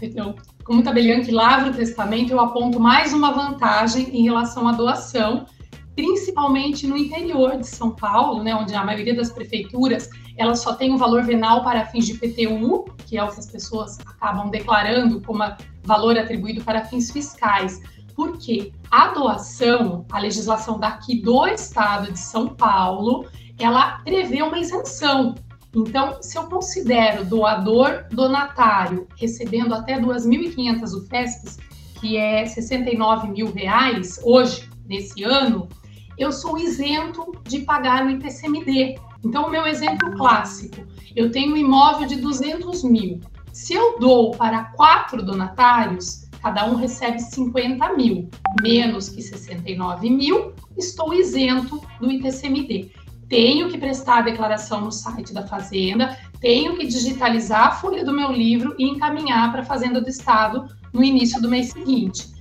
então, 0.00 0.34
como 0.64 0.82
tabelião 0.82 1.22
que 1.22 1.30
lavra 1.30 1.70
o 1.70 1.74
testamento, 1.74 2.32
eu 2.32 2.40
aponto 2.40 2.78
mais 2.78 3.12
uma 3.12 3.32
vantagem 3.32 4.08
em 4.16 4.22
relação 4.22 4.68
à 4.68 4.72
doação, 4.72 5.46
principalmente 5.94 6.86
no 6.86 6.96
interior 6.96 7.56
de 7.56 7.66
São 7.66 7.90
Paulo, 7.90 8.42
né, 8.44 8.54
onde 8.54 8.74
a 8.74 8.84
maioria 8.84 9.14
das 9.14 9.32
prefeituras 9.32 10.08
elas 10.36 10.60
só 10.60 10.74
tem 10.74 10.92
um 10.92 10.96
valor 10.96 11.24
venal 11.24 11.64
para 11.64 11.84
fins 11.86 12.06
de 12.06 12.14
PTU, 12.14 12.84
que 13.04 13.18
é 13.18 13.24
o 13.24 13.28
que 13.28 13.40
as 13.40 13.50
pessoas 13.50 13.98
acabam 14.06 14.48
declarando 14.48 15.20
como 15.20 15.42
valor 15.82 16.16
atribuído 16.16 16.62
para 16.62 16.84
fins 16.84 17.10
fiscais. 17.10 17.82
Porque 18.14 18.72
a 18.90 19.08
doação, 19.08 20.06
a 20.12 20.20
legislação 20.20 20.78
daqui 20.78 21.20
do 21.20 21.46
estado 21.48 22.12
de 22.12 22.18
São 22.18 22.48
Paulo, 22.48 23.26
ela 23.58 23.98
prevê 23.98 24.42
uma 24.42 24.58
isenção. 24.58 25.34
Então, 25.74 26.22
se 26.22 26.38
eu 26.38 26.44
considero 26.44 27.24
doador 27.24 28.04
donatário 28.10 29.06
recebendo 29.16 29.74
até 29.74 30.00
2.500 30.00 30.94
UFESPs, 30.94 31.58
que 32.00 32.16
é 32.16 32.46
69 32.46 33.28
mil 33.28 33.52
reais 33.52 34.18
hoje, 34.22 34.68
nesse 34.86 35.22
ano, 35.22 35.68
eu 36.16 36.32
sou 36.32 36.58
isento 36.58 37.32
de 37.44 37.60
pagar 37.60 38.06
o 38.06 38.10
IPCMD. 38.10 38.98
Então, 39.24 39.46
o 39.46 39.50
meu 39.50 39.66
exemplo 39.66 40.16
clássico, 40.16 40.76
eu 41.14 41.30
tenho 41.30 41.52
um 41.52 41.56
imóvel 41.56 42.06
de 42.06 42.16
200 42.16 42.82
mil. 42.84 43.20
Se 43.52 43.74
eu 43.74 43.98
dou 43.98 44.30
para 44.32 44.64
quatro 44.76 45.22
donatários, 45.22 46.28
cada 46.40 46.66
um 46.66 46.76
recebe 46.76 47.18
50 47.20 47.92
mil, 47.94 48.28
menos 48.62 49.08
que 49.08 49.20
69 49.20 50.08
mil, 50.10 50.52
estou 50.76 51.12
isento 51.12 51.80
do 52.00 52.10
ITCMD. 52.10 52.90
Tenho 53.28 53.68
que 53.68 53.78
prestar 53.78 54.18
a 54.18 54.22
declaração 54.22 54.80
no 54.80 54.90
site 54.90 55.34
da 55.34 55.46
Fazenda, 55.46 56.16
tenho 56.40 56.76
que 56.76 56.86
digitalizar 56.86 57.68
a 57.68 57.70
folha 57.72 58.04
do 58.04 58.12
meu 58.12 58.32
livro 58.32 58.74
e 58.78 58.84
encaminhar 58.84 59.50
para 59.52 59.62
a 59.62 59.66
Fazenda 59.66 60.00
do 60.00 60.08
Estado 60.08 60.66
no 60.92 61.04
início 61.04 61.40
do 61.40 61.48
mês 61.48 61.70
seguinte. 61.70 62.32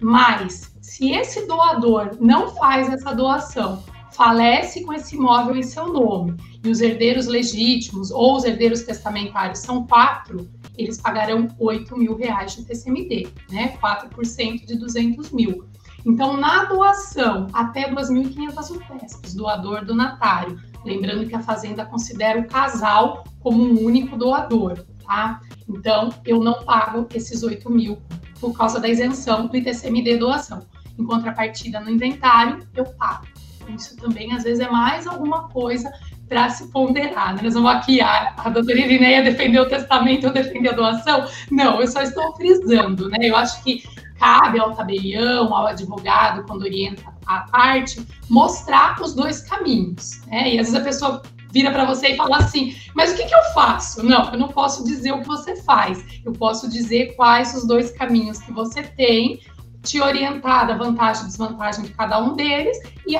Mas 0.00 0.76
se 0.80 1.10
esse 1.10 1.46
doador 1.46 2.16
não 2.20 2.54
faz 2.54 2.88
essa 2.88 3.14
doação, 3.14 3.82
falece 4.12 4.82
com 4.84 4.92
esse 4.92 5.16
imóvel 5.16 5.56
em 5.56 5.62
seu 5.62 5.92
nome, 5.92 6.36
e 6.64 6.70
os 6.70 6.80
herdeiros 6.80 7.26
legítimos 7.26 8.10
ou 8.10 8.36
os 8.36 8.44
herdeiros 8.44 8.82
testamentários 8.82 9.60
são 9.60 9.86
quatro, 9.86 10.50
eles 10.76 11.00
pagarão 11.00 11.48
8 11.58 11.96
mil 11.96 12.16
reais 12.16 12.54
de 12.54 12.64
TCMD, 12.64 13.28
né? 13.50 13.76
4% 13.80 14.66
de 14.66 14.76
200 14.76 15.30
mil. 15.30 15.64
Então, 16.06 16.36
na 16.36 16.64
doação 16.66 17.48
até 17.52 17.90
2.500 17.92 18.76
UFESPs, 18.76 19.34
doador 19.34 19.84
donatário, 19.84 20.56
lembrando 20.84 21.26
que 21.26 21.34
a 21.34 21.42
Fazenda 21.42 21.84
considera 21.84 22.38
o 22.38 22.46
casal 22.46 23.24
como 23.40 23.60
um 23.60 23.84
único 23.84 24.16
doador, 24.16 24.84
tá? 25.04 25.40
Então, 25.68 26.10
eu 26.24 26.38
não 26.38 26.64
pago 26.64 27.08
esses 27.12 27.42
8 27.42 27.68
mil 27.68 27.98
por 28.40 28.56
causa 28.56 28.78
da 28.78 28.88
isenção 28.88 29.48
do 29.48 29.56
ITCMD 29.56 30.16
doação 30.18 30.64
em 30.96 31.04
contrapartida 31.04 31.80
no 31.80 31.90
inventário, 31.90 32.66
eu 32.74 32.84
pago. 32.84 33.26
Isso 33.68 33.96
também, 33.96 34.32
às 34.32 34.44
vezes, 34.44 34.60
é 34.60 34.70
mais 34.70 35.06
alguma 35.06 35.48
coisa 35.48 35.90
para 36.28 36.48
se 36.50 36.68
ponderar. 36.68 37.34
Né? 37.34 37.42
Nós 37.42 37.54
vamos 37.54 37.70
aqui, 37.70 38.00
a, 38.00 38.34
a 38.36 38.48
doutora 38.48 38.78
Irineia 38.78 39.22
defendeu 39.22 39.64
o 39.64 39.68
testamento, 39.68 40.26
eu 40.26 40.32
defendi 40.32 40.68
a 40.68 40.72
doação. 40.72 41.26
Não, 41.50 41.80
eu 41.80 41.86
só 41.88 42.00
estou 42.02 42.34
frisando. 42.36 43.08
Né? 43.08 43.18
Eu 43.22 43.36
acho 43.36 43.62
que 43.62 43.82
cabe 44.18 44.58
ao 44.58 44.74
tabelião, 44.74 45.54
ao 45.54 45.66
advogado, 45.66 46.44
quando 46.46 46.62
orienta 46.62 47.02
a 47.26 47.40
parte, 47.40 48.06
mostrar 48.28 49.00
os 49.00 49.14
dois 49.14 49.42
caminhos. 49.42 50.20
Né? 50.26 50.54
E 50.54 50.58
às 50.58 50.68
vezes 50.68 50.74
a 50.74 50.84
pessoa 50.84 51.22
vira 51.52 51.70
para 51.70 51.84
você 51.84 52.08
e 52.08 52.16
fala 52.16 52.38
assim: 52.38 52.76
mas 52.94 53.12
o 53.12 53.16
que, 53.16 53.24
que 53.24 53.34
eu 53.34 53.44
faço? 53.54 54.04
Não, 54.04 54.32
eu 54.32 54.38
não 54.38 54.48
posso 54.48 54.84
dizer 54.84 55.12
o 55.12 55.20
que 55.20 55.26
você 55.26 55.56
faz. 55.62 56.04
Eu 56.24 56.32
posso 56.32 56.68
dizer 56.68 57.14
quais 57.16 57.54
os 57.54 57.66
dois 57.66 57.90
caminhos 57.92 58.38
que 58.38 58.52
você 58.52 58.82
tem 58.82 59.40
te 59.82 60.00
orientar 60.00 60.66
da 60.66 60.76
vantagem 60.76 61.24
e 61.24 61.26
desvantagem 61.26 61.84
de 61.84 61.92
cada 61.92 62.18
um 62.18 62.34
deles 62.34 62.76
e 63.06 63.16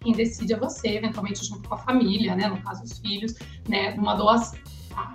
quem 0.00 0.12
decide 0.12 0.54
é 0.54 0.56
você, 0.56 0.88
eventualmente 0.88 1.44
junto 1.44 1.68
com 1.68 1.74
a 1.74 1.78
família, 1.78 2.34
né, 2.34 2.48
no 2.48 2.60
caso 2.62 2.82
os 2.84 2.98
filhos, 2.98 3.34
né, 3.68 3.94
numa 3.94 4.14
doação. 4.14 4.58
Tá? 4.88 5.14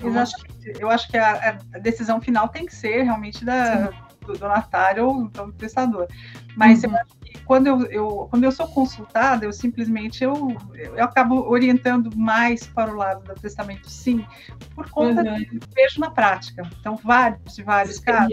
Eu 0.00 0.18
acho 0.18 0.34
que, 0.36 0.82
eu 0.82 0.90
acho 0.90 1.08
que 1.08 1.16
a, 1.16 1.58
a, 1.74 1.78
decisão 1.78 2.20
final 2.20 2.48
tem 2.48 2.66
que 2.66 2.74
ser 2.74 3.02
realmente 3.02 3.44
da, 3.44 3.92
donatário 4.38 5.06
ou 5.06 5.28
do 5.28 5.52
prestador. 5.52 6.06
Mas 6.56 6.82
uhum. 6.82 6.90
eu 6.90 6.96
acho 6.96 7.19
quando 7.44 7.66
eu, 7.66 7.82
eu, 7.86 8.28
quando 8.30 8.44
eu 8.44 8.52
sou 8.52 8.66
consultada, 8.68 9.44
eu 9.44 9.52
simplesmente 9.52 10.22
eu, 10.22 10.56
eu 10.74 11.02
acabo 11.02 11.48
orientando 11.48 12.10
mais 12.16 12.66
para 12.66 12.92
o 12.92 12.96
lado 12.96 13.22
do 13.24 13.40
testamento 13.40 13.88
sim, 13.88 14.24
por 14.74 14.88
conta 14.90 15.22
uhum. 15.22 15.44
que 15.44 15.56
eu 15.56 15.60
vejo 15.74 16.00
na 16.00 16.10
prática. 16.10 16.62
Então, 16.80 16.96
vários 16.96 17.58
e 17.58 17.62
vários 17.62 17.98
casos. 17.98 18.30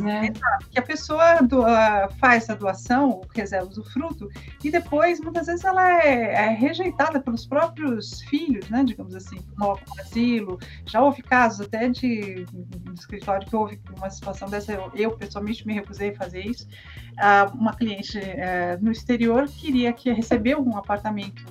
Né? 0.00 0.32
Que 0.70 0.78
a 0.78 0.82
pessoa 0.82 1.40
do, 1.42 1.60
uh, 1.60 2.12
faz 2.18 2.48
a 2.48 2.54
doação, 2.54 3.20
reserva 3.34 3.68
o 3.76 3.84
fruto, 3.84 4.28
e 4.62 4.70
depois, 4.70 5.20
muitas 5.20 5.46
vezes, 5.46 5.64
ela 5.64 6.02
é, 6.02 6.34
é 6.34 6.48
rejeitada 6.48 7.20
pelos 7.20 7.46
próprios 7.46 8.20
filhos, 8.22 8.68
né? 8.68 8.84
Digamos 8.84 9.14
assim, 9.14 9.38
no 9.56 9.78
asilo. 10.00 10.58
Já 10.86 11.02
houve 11.02 11.22
casos 11.22 11.66
até 11.66 11.88
de, 11.88 12.44
de 12.44 12.94
escritório 12.94 13.46
que 13.46 13.54
houve 13.54 13.80
uma 13.96 14.10
situação 14.10 14.48
dessa, 14.48 14.72
eu, 14.72 14.90
eu 14.94 15.10
pessoalmente 15.16 15.66
me 15.66 15.74
recusei 15.74 16.10
a 16.10 16.16
fazer 16.16 16.46
isso. 16.46 16.66
Uh, 17.14 17.56
uma 17.56 17.74
cliente 17.74 18.18
uh, 18.34 18.84
no 18.84 18.92
exterior 18.92 19.46
queria 19.48 19.92
que 19.92 20.12
recebeu 20.12 20.60
um 20.60 20.76
apartamento 20.76 21.44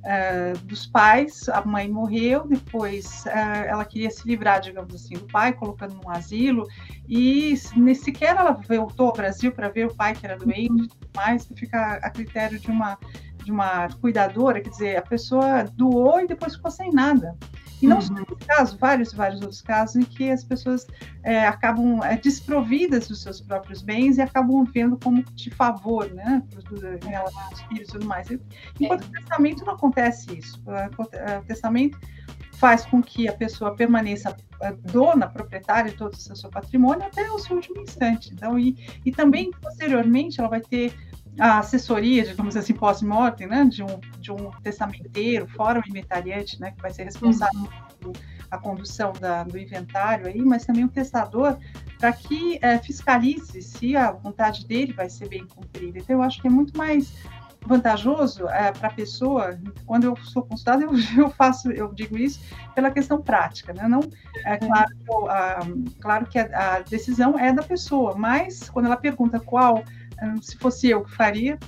uh, 0.00 0.58
dos 0.64 0.86
pais, 0.86 1.48
a 1.48 1.64
mãe 1.64 1.88
morreu, 1.88 2.46
depois 2.46 3.24
uh, 3.26 3.66
ela 3.66 3.84
queria 3.84 4.10
se 4.10 4.26
livrar, 4.26 4.60
digamos 4.60 4.94
assim, 4.94 5.14
do 5.14 5.26
pai, 5.26 5.52
colocando 5.52 5.94
num 5.94 6.10
asilo, 6.10 6.66
e 7.08 7.54
nem 7.76 7.94
sequer 7.94 8.36
ela 8.36 8.52
voltou 8.52 9.08
ao 9.08 9.12
Brasil 9.12 9.52
para 9.52 9.68
ver 9.68 9.86
o 9.86 9.94
pai 9.94 10.14
que 10.14 10.26
era 10.26 10.36
doente, 10.36 10.88
mais 11.14 11.48
fica 11.54 11.94
a 12.02 12.10
critério 12.10 12.58
de 12.58 12.70
uma 12.70 12.98
de 13.44 13.50
uma 13.50 13.88
cuidadora, 14.00 14.60
quer 14.60 14.70
dizer, 14.70 14.96
a 14.96 15.02
pessoa 15.02 15.64
doou 15.74 16.20
e 16.20 16.26
depois 16.26 16.56
ficou 16.56 16.70
sem 16.70 16.92
nada. 16.92 17.36
E 17.82 17.86
não 17.86 18.00
só 18.00 18.12
uhum. 18.12 18.20
nesse 18.20 18.46
caso, 18.46 18.76
vários, 18.78 19.12
vários 19.12 19.40
outros 19.40 19.62
casos 19.62 19.96
em 19.96 20.02
que 20.02 20.30
as 20.30 20.44
pessoas 20.44 20.86
é, 21.22 21.46
acabam 21.46 22.02
é, 22.04 22.16
desprovidas 22.16 23.08
dos 23.08 23.22
seus 23.22 23.40
próprios 23.40 23.80
bens 23.80 24.18
e 24.18 24.20
acabam 24.20 24.64
vendo 24.64 24.98
como 24.98 25.22
de 25.34 25.50
favor, 25.50 26.10
né, 26.12 26.42
em 27.02 27.08
relação 27.08 27.42
aos 27.42 27.60
filhos 27.62 27.88
e 27.88 27.92
tudo 27.92 28.04
mais. 28.04 28.28
Enquanto 28.78 29.04
é. 29.04 29.06
o 29.06 29.10
testamento 29.10 29.64
não 29.64 29.74
acontece 29.74 30.38
isso. 30.38 30.62
O 30.98 31.42
testamento 31.46 31.98
faz 32.60 32.84
com 32.84 33.02
que 33.02 33.26
a 33.26 33.32
pessoa 33.32 33.74
permaneça 33.74 34.36
dona, 34.92 35.26
proprietária 35.26 35.90
de 35.90 35.96
todo 35.96 36.12
o 36.12 36.16
seu 36.16 36.50
patrimônio 36.50 37.06
até 37.06 37.30
o 37.30 37.38
seu 37.38 37.56
último 37.56 37.80
instante. 37.80 38.30
Então, 38.34 38.58
e, 38.58 38.76
e 39.04 39.10
também, 39.10 39.50
posteriormente, 39.50 40.38
ela 40.38 40.50
vai 40.50 40.60
ter 40.60 40.92
a 41.38 41.58
assessoria, 41.58 42.24
digamos 42.24 42.56
assim, 42.56 42.74
pós-mortem, 42.74 43.46
né, 43.46 43.64
de 43.64 43.82
um, 43.82 44.00
de 44.18 44.32
um 44.32 44.50
testamenteiro, 44.62 45.46
fora 45.48 45.80
o 45.80 45.88
inventariante, 45.88 46.60
né, 46.60 46.72
que 46.72 46.82
vai 46.82 46.90
ser 46.90 47.04
responsável 47.04 47.68
uhum. 48.04 48.12
a 48.50 48.58
condução 48.58 49.12
da, 49.12 49.44
do 49.44 49.58
inventário 49.58 50.26
aí, 50.26 50.40
mas 50.40 50.64
também 50.64 50.84
o 50.84 50.88
testador, 50.88 51.56
para 51.98 52.12
que 52.12 52.58
é, 52.62 52.78
fiscalize 52.78 53.62
se 53.62 53.96
a 53.96 54.10
vontade 54.12 54.66
dele 54.66 54.92
vai 54.92 55.08
ser 55.08 55.28
bem 55.28 55.46
cumprida. 55.46 55.98
Então, 55.98 56.16
eu 56.16 56.22
acho 56.22 56.40
que 56.40 56.48
é 56.48 56.50
muito 56.50 56.76
mais 56.76 57.12
vantajoso 57.66 58.48
é, 58.48 58.72
para 58.72 58.88
a 58.88 58.92
pessoa, 58.92 59.58
quando 59.86 60.04
eu 60.04 60.16
sou 60.16 60.42
consultada, 60.42 60.82
eu, 60.84 60.92
eu, 61.16 61.30
faço, 61.30 61.70
eu 61.70 61.92
digo 61.92 62.16
isso 62.16 62.40
pela 62.74 62.90
questão 62.90 63.20
prática, 63.20 63.72
né? 63.72 63.86
Não, 63.86 64.00
é 64.44 64.56
claro, 64.56 64.90
eu, 65.08 65.30
a, 65.30 65.60
claro 66.00 66.26
que 66.26 66.38
a, 66.38 66.76
a, 66.76 66.80
decisão 66.80 67.38
é 67.38 67.52
da 67.52 67.62
pessoa, 67.62 68.14
mas 68.16 68.70
quando 68.70 68.86
ela 68.86 68.96
pergunta 68.96 69.38
qual 69.38 69.84
se 70.40 70.56
fosse 70.56 70.88
eu 70.88 71.04
que 71.04 71.12
faria, 71.12 71.58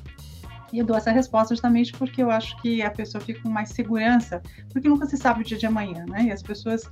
e 0.73 0.79
eu 0.79 0.87
dou 0.87 0.97
essa 0.97 1.13
resposta 1.13 1.55
justamente 1.55 1.93
porque 1.93 2.23
eu 2.23 2.31
acho 2.31 2.57
que 2.63 2.83
a 2.83 2.91
pessoa 2.91 3.23
fica 3.23 3.43
com 3.43 3.51
mais 3.51 3.69
segurança, 3.71 4.41
porque 4.73 4.89
nunca 4.89 5.07
se 5.07 5.19
sabe 5.19 5.43
o 5.43 5.45
dia 5.45 5.59
de 5.59 5.67
amanhã, 5.67 6.07
né? 6.09 6.25
E 6.25 6.33
as 6.33 6.43
pessoas 6.43 6.89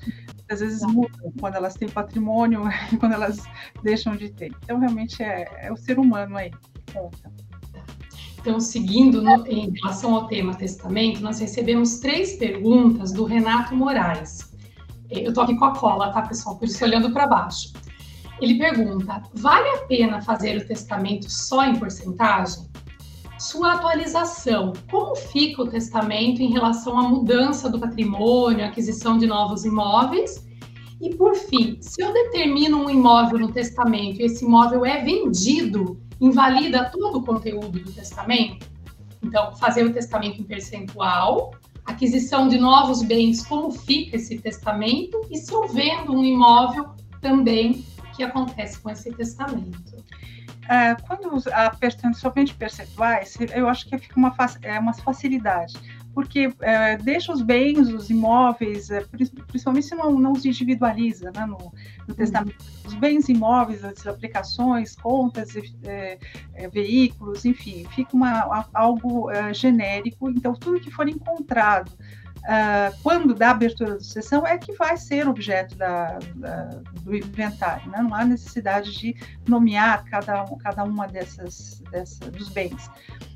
às 0.51 0.61
vezes 0.61 0.83
mudam 0.83 1.33
quando 1.41 1.55
elas 1.55 1.75
têm 1.75 1.89
patrimônio 1.89 2.63
e 2.93 2.97
quando 2.99 3.13
elas 3.13 3.43
deixam 3.83 4.15
de 4.17 4.29
ter. 4.31 4.53
Então, 4.63 4.79
realmente 4.79 5.23
é, 5.23 5.49
é 5.67 5.73
o 5.73 5.77
ser 5.77 5.99
humano 5.99 6.37
aí 6.37 6.51
que 6.51 6.93
conta. 6.93 7.33
Então, 8.39 8.61
seguindo 8.61 9.23
no, 9.23 9.47
em 9.47 9.73
relação 9.83 10.15
ao 10.15 10.27
tema 10.27 10.55
testamento, 10.55 11.21
nós 11.21 11.39
recebemos 11.41 12.01
três 12.01 12.37
perguntas 12.37 13.13
do 13.13 13.25
Renato 13.25 13.75
Moraes. 13.75 14.53
eu 15.11 15.33
tô 15.33 15.41
aqui 15.41 15.57
com 15.57 15.65
a 15.65 15.75
cola, 15.75 16.13
tá, 16.13 16.23
pessoal? 16.23 16.57
Por 16.57 16.67
isso 16.67 16.83
olhando 16.85 17.13
para 17.13 17.27
baixo. 17.27 17.73
Ele 18.41 18.57
pergunta: 18.57 19.23
vale 19.35 19.69
a 19.69 19.79
pena 19.87 20.21
fazer 20.23 20.57
o 20.57 20.67
testamento 20.67 21.31
só 21.31 21.65
em 21.65 21.77
porcentagem? 21.77 22.65
Sua 23.39 23.75
atualização. 23.75 24.73
Como 24.91 25.15
fica 25.15 25.63
o 25.63 25.69
testamento 25.69 26.43
em 26.43 26.53
relação 26.53 26.99
à 26.99 27.09
mudança 27.09 27.71
do 27.71 27.79
patrimônio, 27.79 28.65
aquisição 28.65 29.17
de 29.17 29.27
novos 29.27 29.65
imóveis? 29.65 30.47
E 31.01 31.15
por 31.15 31.35
fim, 31.35 31.79
se 31.81 32.03
eu 32.03 32.13
determino 32.13 32.85
um 32.85 32.91
imóvel 32.91 33.39
no 33.39 33.51
testamento 33.51 34.21
e 34.21 34.25
esse 34.25 34.45
imóvel 34.45 34.85
é 34.85 35.03
vendido, 35.03 35.99
invalida 36.21 36.91
todo 36.91 37.19
o 37.19 37.25
conteúdo 37.25 37.81
do 37.81 37.93
testamento? 37.93 38.69
Então, 39.23 39.55
fazer 39.57 39.85
o 39.85 39.93
testamento 39.93 40.41
em 40.41 40.45
percentual, 40.45 41.53
aquisição 41.87 42.49
de 42.49 42.59
novos 42.59 43.03
bens, 43.03 43.47
como 43.47 43.71
fica 43.71 44.17
esse 44.17 44.39
testamento? 44.39 45.19
E 45.31 45.39
se 45.39 45.53
eu 45.53 45.67
vendo 45.69 46.13
um 46.13 46.23
imóvel, 46.23 46.91
também 47.21 47.83
que 48.21 48.25
acontece 48.25 48.79
com 48.79 48.91
esse 48.91 49.11
testamento? 49.13 50.05
É, 50.69 50.95
quando 50.95 51.43
a 51.53 52.13
somente 52.13 52.55
percentuais, 52.55 53.37
eu 53.55 53.69
acho 53.69 53.89
que 53.89 53.99
fica 53.99 54.17
uma, 54.17 54.35
é 54.63 54.79
uma 54.79 54.93
facilidade, 54.93 55.75
porque 56.15 56.53
é, 56.61 56.97
deixa 56.99 57.33
os 57.33 57.41
bens, 57.41 57.89
os 57.89 58.11
imóveis, 58.11 58.91
é, 58.91 59.01
principalmente 59.01 59.87
se 59.87 59.95
não, 59.95 60.13
não 60.13 60.33
os 60.33 60.45
individualiza 60.45 61.33
né, 61.35 61.47
no, 61.47 61.57
no, 61.57 61.73
uhum. 62.09 62.15
testamento, 62.15 62.63
os 62.85 62.95
bens 62.95 63.29
imóveis, 63.29 63.83
as 63.83 64.07
aplicações, 64.07 64.95
contas, 64.95 65.57
é, 65.85 66.19
é, 66.55 66.69
veículos, 66.69 67.45
enfim, 67.45 67.87
fica 67.91 68.15
uma, 68.15 68.69
algo 68.75 69.29
genérico, 69.53 70.31
então 70.31 70.53
tudo 70.55 70.79
que 70.79 70.91
for 70.91 71.09
encontrado 71.09 71.91
uh, 72.45 72.97
quando 73.03 73.35
da 73.35 73.51
abertura 73.51 73.95
da 73.95 74.01
sessão, 74.01 74.47
é 74.47 74.59
que 74.59 74.73
vai 74.75 74.97
ser 74.97 75.29
objeto 75.29 75.77
da, 75.77 76.19
da, 76.35 76.65
do 77.03 77.15
inventário. 77.15 77.91
Né? 77.91 78.01
Não 78.03 78.15
há 78.15 78.25
necessidade 78.25 78.93
de 78.93 79.17
nomear 79.47 80.05
cada, 80.05 80.45
cada 80.63 80.85
uma 80.85 81.07
dessas, 81.07 81.83
dessa, 81.91 82.31
dos 82.31 82.49
bens. 82.49 82.91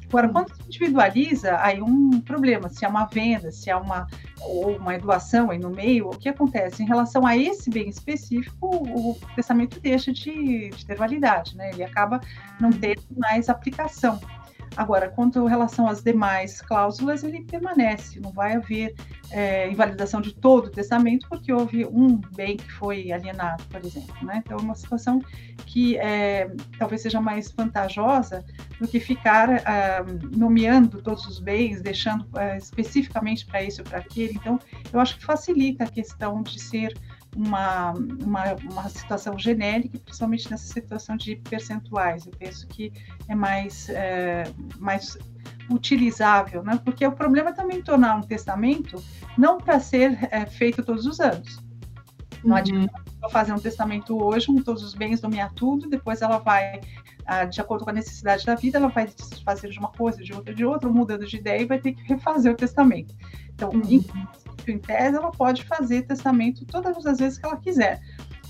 Agora, 0.09 0.29
quando 0.29 0.55
se 0.55 0.63
individualiza, 0.67 1.59
aí 1.61 1.83
um 1.83 2.21
problema, 2.21 2.69
se 2.69 2.85
é 2.85 2.89
uma 2.89 3.05
venda, 3.05 3.51
se 3.51 3.69
é 3.69 3.75
uma, 3.75 4.07
ou 4.43 4.77
uma 4.77 4.97
doação 4.97 5.51
aí 5.51 5.59
no 5.59 5.71
meio, 5.71 6.09
o 6.09 6.17
que 6.17 6.29
acontece? 6.29 6.85
Em 6.85 6.87
relação 6.87 7.27
a 7.27 7.37
esse 7.37 7.69
bem 7.69 7.89
específico, 7.89 8.69
o 8.69 9.19
testamento 9.35 9.81
deixa 9.81 10.13
de, 10.13 10.71
de 10.71 10.87
ter 10.87 10.95
validade, 10.95 11.57
né? 11.57 11.71
Ele 11.73 11.83
acaba 11.83 12.21
não 12.61 12.71
tendo 12.71 13.03
mais 13.17 13.49
aplicação. 13.49 14.21
Agora, 14.77 15.09
quanto 15.09 15.47
relação 15.47 15.87
às 15.87 16.03
demais 16.03 16.61
cláusulas, 16.61 17.23
ele 17.23 17.45
permanece, 17.45 18.21
não 18.21 18.33
vai 18.33 18.57
haver 18.57 18.95
é, 19.31 19.69
invalidação 19.71 20.21
de 20.21 20.33
todo 20.33 20.67
o 20.67 20.71
testamento, 20.71 21.29
porque 21.29 21.53
houve 21.53 21.85
um 21.87 22.21
bem 22.35 22.57
que 22.57 22.71
foi 22.73 23.13
alienado, 23.13 23.65
por 23.65 23.85
exemplo. 23.85 24.15
Né? 24.23 24.43
Então, 24.45 24.59
é 24.59 24.61
uma 24.61 24.75
situação 24.75 25.23
que 25.67 25.97
é, 25.99 26.51
talvez 26.79 27.03
seja 27.03 27.21
mais 27.21 27.51
vantajosa 27.51 28.45
do 28.81 28.89
que 28.89 29.01
ficar 29.01 29.49
ah, 29.67 30.05
nomeando 30.37 31.01
todos 31.03 31.27
os 31.27 31.39
bens, 31.39 31.81
deixando 31.81 32.27
ah, 32.35 32.57
especificamente 32.57 33.47
para 33.47 33.63
isso 33.63 33.83
ou 33.83 33.89
para 33.89 33.99
aquele. 33.99 34.35
Então, 34.35 34.59
eu 34.93 35.01
acho 35.01 35.19
que 35.19 35.25
facilita 35.25 35.85
a 35.85 35.89
questão 35.89 36.43
de 36.43 36.61
ser 36.61 36.95
uma, 37.37 37.93
uma, 37.93 38.55
uma, 38.71 38.89
situação 38.89 39.39
genérica, 39.39 39.99
principalmente 39.99 40.51
nessa 40.51 40.73
situação 40.73 41.17
de 41.17 41.37
percentuais. 41.37 42.27
Eu 42.27 42.33
penso 42.39 42.67
que 42.69 42.93
é 43.29 43.35
mais, 43.35 43.89
é, 43.89 44.45
mais 44.79 45.19
utilizável, 45.71 46.63
né? 46.63 46.81
porque 46.85 47.07
o 47.07 47.13
problema 47.13 47.51
é 47.51 47.53
também 47.53 47.83
tornar 47.83 48.17
um 48.17 48.23
testamento 48.23 49.03
não 49.37 49.59
para 49.59 49.81
ser 49.81 50.29
é, 50.31 50.47
feito 50.47 50.83
todos 50.83 51.07
os 51.07 51.21
anos. 51.21 51.63
Não 52.43 52.53
uhum. 52.53 52.57
adianta 52.57 53.03
fazer 53.31 53.53
um 53.53 53.59
testamento 53.59 54.23
hoje, 54.23 54.47
com 54.47 54.57
todos 54.63 54.83
os 54.83 54.95
bens, 54.95 55.23
nomear 55.23 55.53
tudo, 55.55 55.89
depois 55.89 56.21
ela 56.21 56.39
vai, 56.39 56.81
ah, 57.25 57.47
de 57.47 57.59
acordo 57.59 57.85
com 57.85 57.91
a 57.91 57.95
necessidade 57.95 58.45
da 58.45 58.55
vida, 58.55 58.77
ela 58.77 58.89
vai 58.89 59.09
fazer 59.43 59.71
de 59.71 59.79
uma 59.79 59.91
coisa, 59.91 60.23
de 60.23 60.33
outra, 60.35 60.55
de 60.55 60.65
outra, 60.65 60.91
mudando 60.91 61.27
de 61.27 61.39
ideia 61.39 61.63
e 61.63 61.65
vai 61.65 61.79
ter 61.79 61.95
que 61.95 62.03
refazer 62.03 62.53
o 62.53 62.57
testamento. 62.57 63.15
Então, 63.55 63.71
uhum 63.71 64.05
em 64.71 64.79
tese, 64.79 65.17
ela 65.17 65.31
pode 65.31 65.65
fazer 65.65 66.03
testamento 66.03 66.65
todas 66.65 67.05
as 67.07 67.19
vezes 67.19 67.39
que 67.39 67.47
ela 67.47 67.57
quiser. 67.57 68.01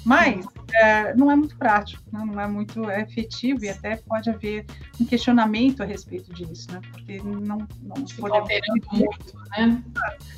Mas 0.05 0.47
é, 0.75 1.15
não 1.15 1.31
é 1.31 1.37
muito 1.37 1.57
prático, 1.57 2.03
né? 2.13 2.23
não 2.27 2.39
é 2.39 2.47
muito 2.47 2.91
efetivo 2.91 3.65
e 3.65 3.71
até 3.71 3.97
pode 3.97 4.29
haver 4.29 4.67
um 5.01 5.05
questionamento 5.05 5.83
a 5.83 5.87
respeito 5.87 6.33
disso, 6.35 6.71
né? 6.71 6.81
porque 6.93 7.23
não, 7.23 7.67
não 7.83 8.05
podemos, 8.19 8.87
muito, 8.93 9.35
né? 9.57 9.83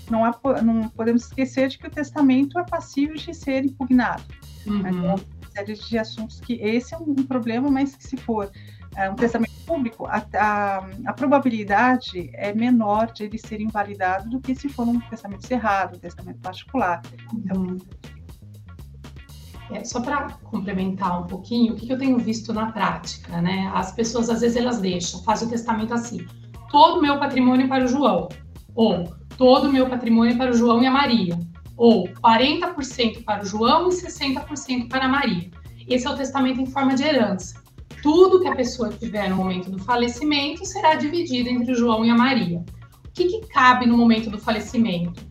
não, 0.09 0.25
há, 0.25 0.39
não 0.63 0.89
podemos 0.91 1.25
esquecer 1.25 1.69
de 1.69 1.79
que 1.79 1.87
o 1.89 1.91
testamento 1.91 2.59
é 2.61 2.65
passível 2.65 3.17
de 3.17 3.35
ser 3.35 3.65
impugnado. 3.65 4.23
Uhum. 4.67 4.83
Né? 4.83 4.91
Então, 4.91 5.15
uma 5.15 5.51
série 5.51 5.75
de 5.75 5.99
assuntos 5.99 6.41
que 6.41 6.55
esse 6.55 6.95
é 6.95 6.99
um 6.99 7.15
problema, 7.15 7.69
mas 7.69 7.97
que 7.97 8.07
se 8.07 8.17
for 8.17 8.49
é, 8.49 8.76
um 9.11 9.15
testamento 9.15 9.53
público, 9.67 10.07
a, 10.07 10.25
a, 10.35 10.89
a, 11.07 11.13
probabilidade 11.13 12.31
é 12.33 12.55
menor 12.55 13.13
de 13.13 13.25
ele 13.25 13.37
ser 13.37 13.61
invalidado 13.61 14.31
do 14.31 14.41
que 14.41 14.55
se 14.55 14.69
for 14.71 14.89
um 14.89 14.99
testamento 15.01 15.47
cerrado, 15.47 15.97
um 15.97 15.99
testamento 15.99 16.41
particular. 16.41 17.03
Então, 17.35 17.77
é, 19.71 19.85
só 19.85 20.01
para 20.01 20.31
complementar 20.45 21.21
um 21.21 21.27
pouquinho, 21.27 21.75
o 21.75 21.77
que, 21.77 21.87
que, 21.87 21.93
eu 21.93 21.99
tenho 21.99 22.17
visto 22.19 22.55
na 22.55 22.73
prática, 22.73 23.43
né? 23.43 23.71
As 23.75 23.93
pessoas 23.93 24.31
às 24.31 24.41
vezes 24.41 24.57
elas 24.57 24.81
deixam, 24.81 25.23
fazem 25.25 25.49
o 25.49 25.51
testamento 25.51 25.93
assim: 25.93 26.27
todo 26.71 26.99
o 26.99 27.03
meu 27.03 27.19
patrimônio 27.19 27.69
para 27.69 27.85
o 27.85 27.89
João, 27.89 28.29
ou 28.75 29.13
todo 29.37 29.69
o 29.69 29.73
meu 29.73 29.91
patrimônio 29.91 30.39
para 30.39 30.53
o 30.53 30.55
João 30.55 30.83
e 30.83 30.87
a 30.87 30.91
Maria, 30.91 31.39
ou 31.77 32.09
40% 32.09 33.25
para 33.25 33.43
o 33.43 33.47
João 33.47 33.89
e 33.89 33.93
60% 33.93 34.89
para 34.89 35.05
a 35.05 35.09
Maria. 35.09 35.51
Esse 35.87 36.07
é 36.07 36.11
o 36.11 36.17
testamento 36.17 36.61
em 36.61 36.67
forma 36.67 36.95
de 36.95 37.03
herança 37.03 37.66
tudo 38.07 38.39
que 38.39 38.47
a 38.47 38.55
pessoa 38.55 38.89
tiver 38.89 39.29
no 39.29 39.35
momento 39.35 39.69
do 39.69 39.81
falecimento 39.81 40.65
será 40.65 40.95
dividido 40.95 41.49
entre 41.49 41.73
o 41.73 41.75
João 41.75 42.05
e 42.05 42.11
a 42.11 42.15
Maria. 42.15 42.65
O 43.05 43.11
que, 43.13 43.25
que 43.25 43.41
cabe 43.49 43.85
no 43.85 43.97
momento 43.97 44.31
do 44.31 44.39
falecimento? 44.39 45.27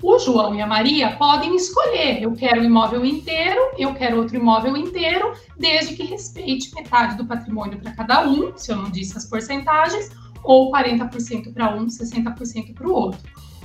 O 0.00 0.16
João 0.20 0.54
e 0.54 0.62
a 0.62 0.66
Maria 0.66 1.16
podem 1.16 1.56
escolher: 1.56 2.22
eu 2.22 2.30
quero 2.30 2.60
o 2.60 2.64
imóvel 2.64 3.04
inteiro, 3.04 3.60
eu 3.76 3.92
quero 3.94 4.18
outro 4.18 4.36
imóvel 4.36 4.76
inteiro, 4.76 5.32
desde 5.58 5.96
que 5.96 6.04
respeite 6.04 6.72
metade 6.76 7.16
do 7.16 7.26
patrimônio 7.26 7.80
para 7.80 7.90
cada 7.90 8.24
um, 8.28 8.56
se 8.56 8.70
eu 8.70 8.76
não 8.76 8.88
disse 8.92 9.18
as 9.18 9.24
porcentagens, 9.24 10.08
ou 10.44 10.70
40% 10.70 11.52
para 11.52 11.74
um, 11.74 11.86
60% 11.86 12.74
para 12.74 12.86
o 12.86 12.92
outro. 12.92 13.18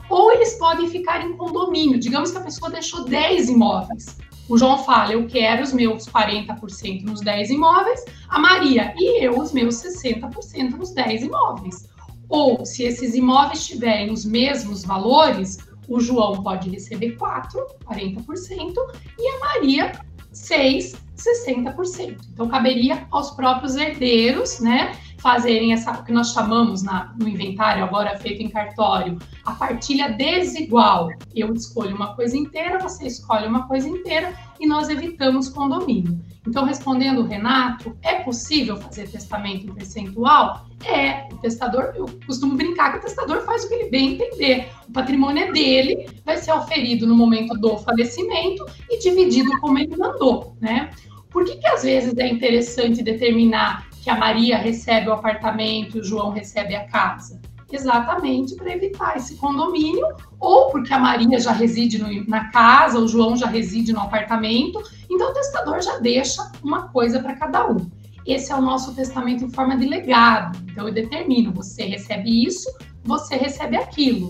Ou 0.10 0.32
eles 0.32 0.56
podem 0.56 0.90
ficar 0.90 1.24
em 1.24 1.38
condomínio. 1.38 2.00
Digamos 2.00 2.32
que 2.32 2.38
a 2.40 2.42
pessoa 2.42 2.72
deixou 2.72 3.06
10 3.06 3.50
imóveis. 3.50 4.18
O 4.50 4.58
João 4.58 4.84
fala: 4.84 5.14
eu 5.14 5.28
quero 5.28 5.62
os 5.62 5.72
meus 5.72 6.06
40% 6.08 7.04
nos 7.04 7.22
10 7.22 7.52
imóveis, 7.52 8.04
a 8.28 8.40
Maria 8.40 8.94
e 8.98 9.24
eu 9.24 9.40
os 9.40 9.54
meus 9.54 9.76
60% 9.76 10.72
nos 10.72 10.92
10 10.92 11.24
imóveis. 11.24 11.88
Ou, 12.28 12.66
se 12.66 12.84
esses 12.84 13.16
imóveis 13.16 13.66
tiverem 13.66 14.12
os 14.12 14.26
mesmos 14.26 14.84
valores, 14.84 15.60
o 15.88 16.00
João 16.00 16.44
pode 16.44 16.70
receber 16.70 17.12
4, 17.16 17.66
40%, 17.86 18.74
e 19.18 19.28
a 19.28 19.40
Maria 19.40 19.92
6, 20.32 20.96
60%. 21.16 22.18
Então, 22.34 22.48
caberia 22.48 23.08
aos 23.12 23.32
próprios 23.32 23.76
herdeiros, 23.76 24.60
né? 24.60 24.96
Fazerem 25.20 25.74
essa, 25.74 25.92
o 25.92 26.04
que 26.04 26.12
nós 26.12 26.32
chamamos 26.32 26.82
na, 26.82 27.14
no 27.20 27.28
inventário, 27.28 27.84
agora 27.84 28.18
feito 28.18 28.42
em 28.42 28.50
cartório, 28.50 29.18
a 29.46 29.52
partilha 29.54 30.10
desigual. 30.10 31.10
Eu 31.36 31.54
escolho 31.54 31.96
uma 31.96 32.16
coisa 32.16 32.38
inteira, 32.38 32.80
você 32.80 33.08
escolhe 33.08 33.48
uma 33.48 33.68
coisa 33.68 33.88
inteira 33.88 34.34
e 34.60 34.68
nós 34.68 34.90
evitamos 34.90 35.50
condomínio. 35.50 36.20
Então, 36.48 36.66
respondendo 36.66 37.20
o 37.20 37.26
Renato, 37.26 37.96
é 38.02 38.16
possível 38.16 38.78
fazer 38.78 39.10
testamento 39.10 39.68
em 39.68 39.74
percentual? 39.74 40.66
É, 40.86 41.28
o 41.32 41.38
testador, 41.38 41.94
eu 41.96 42.06
costumo 42.26 42.56
brincar 42.56 42.94
que 42.94 43.00
o 43.00 43.02
testador 43.02 43.42
faz 43.42 43.66
o 43.66 43.68
que 43.68 43.76
ele 43.76 43.90
bem 43.90 44.14
entender. 44.14 44.70
O 44.88 44.92
patrimônio 44.92 45.44
é 45.44 45.52
dele, 45.52 46.08
vai 46.26 46.38
ser 46.38 46.54
oferido 46.54 47.06
no 47.06 47.16
momento 47.16 47.54
do 47.56 47.78
falecimento 47.78 48.66
e 48.90 49.00
dividido 49.00 49.52
como 49.60 49.78
ele 49.78 49.96
mandou, 49.96 50.56
né? 50.60 50.90
Por 51.30 51.46
que, 51.46 51.58
que 51.58 51.68
às 51.68 51.84
vezes 51.84 52.18
é 52.18 52.28
interessante 52.28 53.04
determinar 53.04 53.89
que 54.10 54.14
a 54.14 54.18
Maria 54.18 54.58
recebe 54.58 55.08
o 55.08 55.14
apartamento 55.14 55.98
e 55.98 56.00
o 56.00 56.04
João 56.04 56.32
recebe 56.32 56.76
a 56.76 56.88
casa? 56.88 57.40
Exatamente 57.72 58.56
para 58.56 58.74
evitar 58.74 59.16
esse 59.16 59.36
condomínio, 59.36 60.04
ou 60.40 60.72
porque 60.72 60.92
a 60.92 60.98
Maria 60.98 61.40
já 61.40 61.52
reside 61.52 62.00
no, 62.00 62.26
na 62.28 62.50
casa, 62.50 62.98
o 62.98 63.08
João 63.08 63.38
já 63.38 63.46
reside 63.46 63.94
no 63.94 64.00
apartamento, 64.00 64.82
então 65.08 65.30
o 65.30 65.34
testador 65.34 65.80
já 65.84 66.00
deixa 66.00 66.52
uma 66.64 66.88
coisa 66.88 67.20
para 67.20 67.36
cada 67.36 67.70
um. 67.70 67.88
Esse 68.26 68.52
é 68.52 68.56
o 68.56 68.62
nosso 68.64 68.96
testamento 68.96 69.44
em 69.44 69.52
forma 69.52 69.78
de 69.78 69.86
legado. 69.86 70.58
Então 70.72 70.88
eu 70.88 70.94
determino, 70.94 71.54
você 71.54 71.84
recebe 71.84 72.48
isso, 72.48 72.68
você 73.04 73.36
recebe 73.36 73.78
aquilo. 73.78 74.28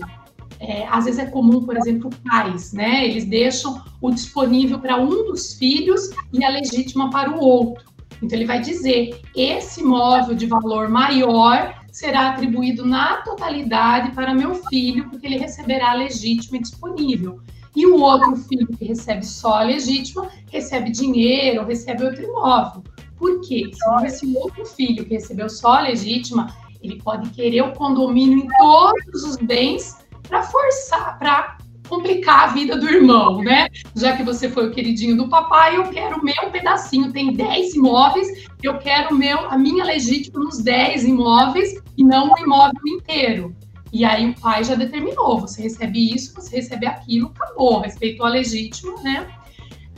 É, 0.58 0.86
às 0.88 1.06
vezes 1.06 1.20
é 1.20 1.24
comum, 1.24 1.64
por 1.64 1.74
exemplo, 1.74 2.10
pais, 2.28 2.74
né? 2.74 3.06
Eles 3.06 3.24
deixam 3.24 3.82
o 3.98 4.10
disponível 4.10 4.78
para 4.78 4.98
um 4.98 5.24
dos 5.24 5.54
filhos 5.54 6.10
e 6.30 6.44
a 6.44 6.50
legítima 6.50 7.08
para 7.08 7.30
o 7.30 7.40
outro. 7.40 7.89
Então, 8.22 8.38
ele 8.38 8.46
vai 8.46 8.60
dizer: 8.60 9.20
esse 9.34 9.80
imóvel 9.80 10.34
de 10.34 10.46
valor 10.46 10.88
maior 10.88 11.74
será 11.90 12.30
atribuído 12.30 12.86
na 12.86 13.16
totalidade 13.22 14.12
para 14.12 14.34
meu 14.34 14.54
filho, 14.54 15.08
porque 15.08 15.26
ele 15.26 15.38
receberá 15.38 15.92
legítimo 15.94 16.56
e 16.56 16.60
disponível. 16.60 17.40
e 17.74 17.86
o 17.86 18.00
outro 18.00 18.36
filho 18.36 18.66
que 18.66 18.84
recebe 18.84 19.24
só 19.24 19.54
a 19.54 19.62
legítima 19.62 20.28
recebe 20.50 20.90
dinheiro, 20.90 21.64
recebe 21.64 22.04
outro 22.04 22.22
imóvel. 22.22 22.82
Por 23.16 23.40
quê? 23.42 23.70
Se 23.72 24.06
esse 24.06 24.36
outro 24.36 24.64
filho 24.64 25.04
que 25.04 25.14
recebeu 25.14 25.48
só 25.48 25.74
a 25.74 25.82
legítima, 25.82 26.54
ele 26.82 27.00
pode 27.02 27.30
querer 27.30 27.62
o 27.62 27.72
condomínio 27.72 28.38
em 28.38 28.48
todos 28.58 29.24
os 29.24 29.36
bens 29.36 29.98
para 30.26 30.42
forçar, 30.42 31.18
para 31.18 31.58
complicar 31.90 32.44
a 32.44 32.46
vida 32.52 32.78
do 32.78 32.88
irmão, 32.88 33.42
né? 33.42 33.66
Já 33.96 34.16
que 34.16 34.22
você 34.22 34.48
foi 34.48 34.68
o 34.68 34.70
queridinho 34.70 35.16
do 35.16 35.28
papai, 35.28 35.76
eu 35.76 35.90
quero 35.90 36.20
o 36.20 36.24
meu 36.24 36.50
pedacinho. 36.50 37.12
Tem 37.12 37.34
10 37.34 37.74
imóveis, 37.74 38.48
eu 38.62 38.78
quero 38.78 39.14
meu, 39.14 39.50
a 39.50 39.58
minha 39.58 39.84
legítima 39.84 40.38
nos 40.38 40.62
10 40.62 41.04
imóveis 41.04 41.74
e 41.98 42.04
não 42.04 42.32
o 42.32 42.38
imóvel 42.38 42.80
inteiro. 42.86 43.54
E 43.92 44.04
aí 44.04 44.30
o 44.30 44.40
pai 44.40 44.62
já 44.62 44.76
determinou, 44.76 45.40
você 45.40 45.62
recebe 45.62 46.14
isso, 46.14 46.32
você 46.32 46.56
recebe 46.56 46.86
aquilo, 46.86 47.32
acabou, 47.34 47.80
respeitou 47.80 48.24
a 48.24 48.28
legítima, 48.28 48.94
né? 49.02 49.28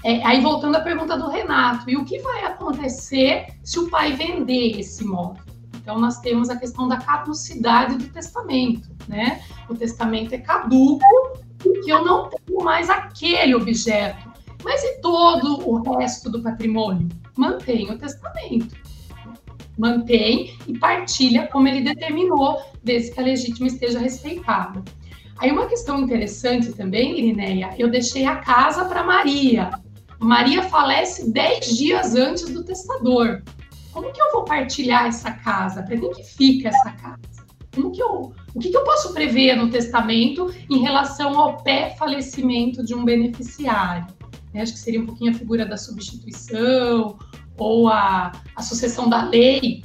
É, 0.03 0.25
aí 0.27 0.41
voltando 0.41 0.77
à 0.77 0.81
pergunta 0.81 1.17
do 1.17 1.29
Renato, 1.29 1.89
e 1.89 1.97
o 1.97 2.05
que 2.05 2.19
vai 2.21 2.45
acontecer 2.45 3.47
se 3.63 3.79
o 3.79 3.91
pai 3.91 4.13
vender 4.15 4.81
esse 4.81 5.05
imóvel? 5.05 5.43
Então 5.77 5.99
nós 5.99 6.19
temos 6.21 6.49
a 6.49 6.57
questão 6.57 6.89
da 6.89 6.97
caducidade 6.97 7.97
do 7.97 8.09
testamento, 8.09 8.89
né? 9.07 9.43
O 9.69 9.75
testamento 9.75 10.33
é 10.33 10.39
caduco 10.39 11.05
porque 11.63 11.93
eu 11.93 12.05
não 12.05 12.29
tenho 12.29 12.63
mais 12.63 12.91
aquele 12.91 13.55
objeto. 13.55 14.31
Mas 14.65 14.83
e 14.83 15.01
todo 15.01 15.69
o 15.69 15.97
resto 15.99 16.31
do 16.31 16.43
patrimônio? 16.43 17.09
Mantém 17.37 17.91
o 17.91 17.99
testamento 17.99 18.77
mantém 19.77 20.57
e 20.67 20.79
partilha 20.79 21.49
como 21.49 21.69
ele 21.69 21.81
determinou, 21.81 22.61
desde 22.83 23.13
que 23.13 23.21
a 23.21 23.25
legítima 23.25 23.67
esteja 23.67 23.99
respeitada. 23.99 24.83
Aí 25.39 25.51
uma 25.51 25.67
questão 25.67 26.01
interessante 26.01 26.73
também, 26.73 27.19
Irineia, 27.19 27.75
eu 27.79 27.91
deixei 27.91 28.27
a 28.27 28.37
casa 28.37 28.85
para 28.85 29.03
Maria. 29.03 29.71
Maria 30.21 30.63
falece 30.63 31.31
dez 31.31 31.67
dias 31.77 32.15
antes 32.15 32.49
do 32.51 32.63
testador. 32.63 33.43
Como 33.93 34.13
que 34.13 34.23
eu 34.23 34.33
vou 34.33 34.45
partilhar 34.45 35.07
essa 35.07 35.33
casa? 35.33 35.83
Para 35.83 35.97
quem 35.97 36.13
que 36.13 36.23
fica 36.23 36.69
essa 36.69 36.93
casa? 36.93 37.19
Como 37.75 37.91
que 37.91 38.01
eu, 38.01 38.33
o 38.55 38.59
que, 38.59 38.71
que 38.71 38.77
eu 38.77 38.85
posso 38.85 39.13
prever 39.13 39.57
no 39.57 39.71
testamento 39.71 40.53
em 40.71 40.79
relação 40.79 41.39
ao 41.39 41.63
pré-falecimento 41.63 42.85
de 42.85 42.95
um 42.95 43.05
beneficiário? 43.05 44.07
Acho 44.55 44.75
que 44.75 44.79
seria 44.79 45.01
um 45.01 45.07
pouquinho 45.07 45.31
a 45.31 45.35
figura 45.35 45.65
da 45.65 45.79
substituição 45.79 47.17
ou 47.57 47.89
a, 47.89 48.33
a 48.55 48.63
sucessão 48.63 49.09
da 49.09 49.25
lei 49.25 49.83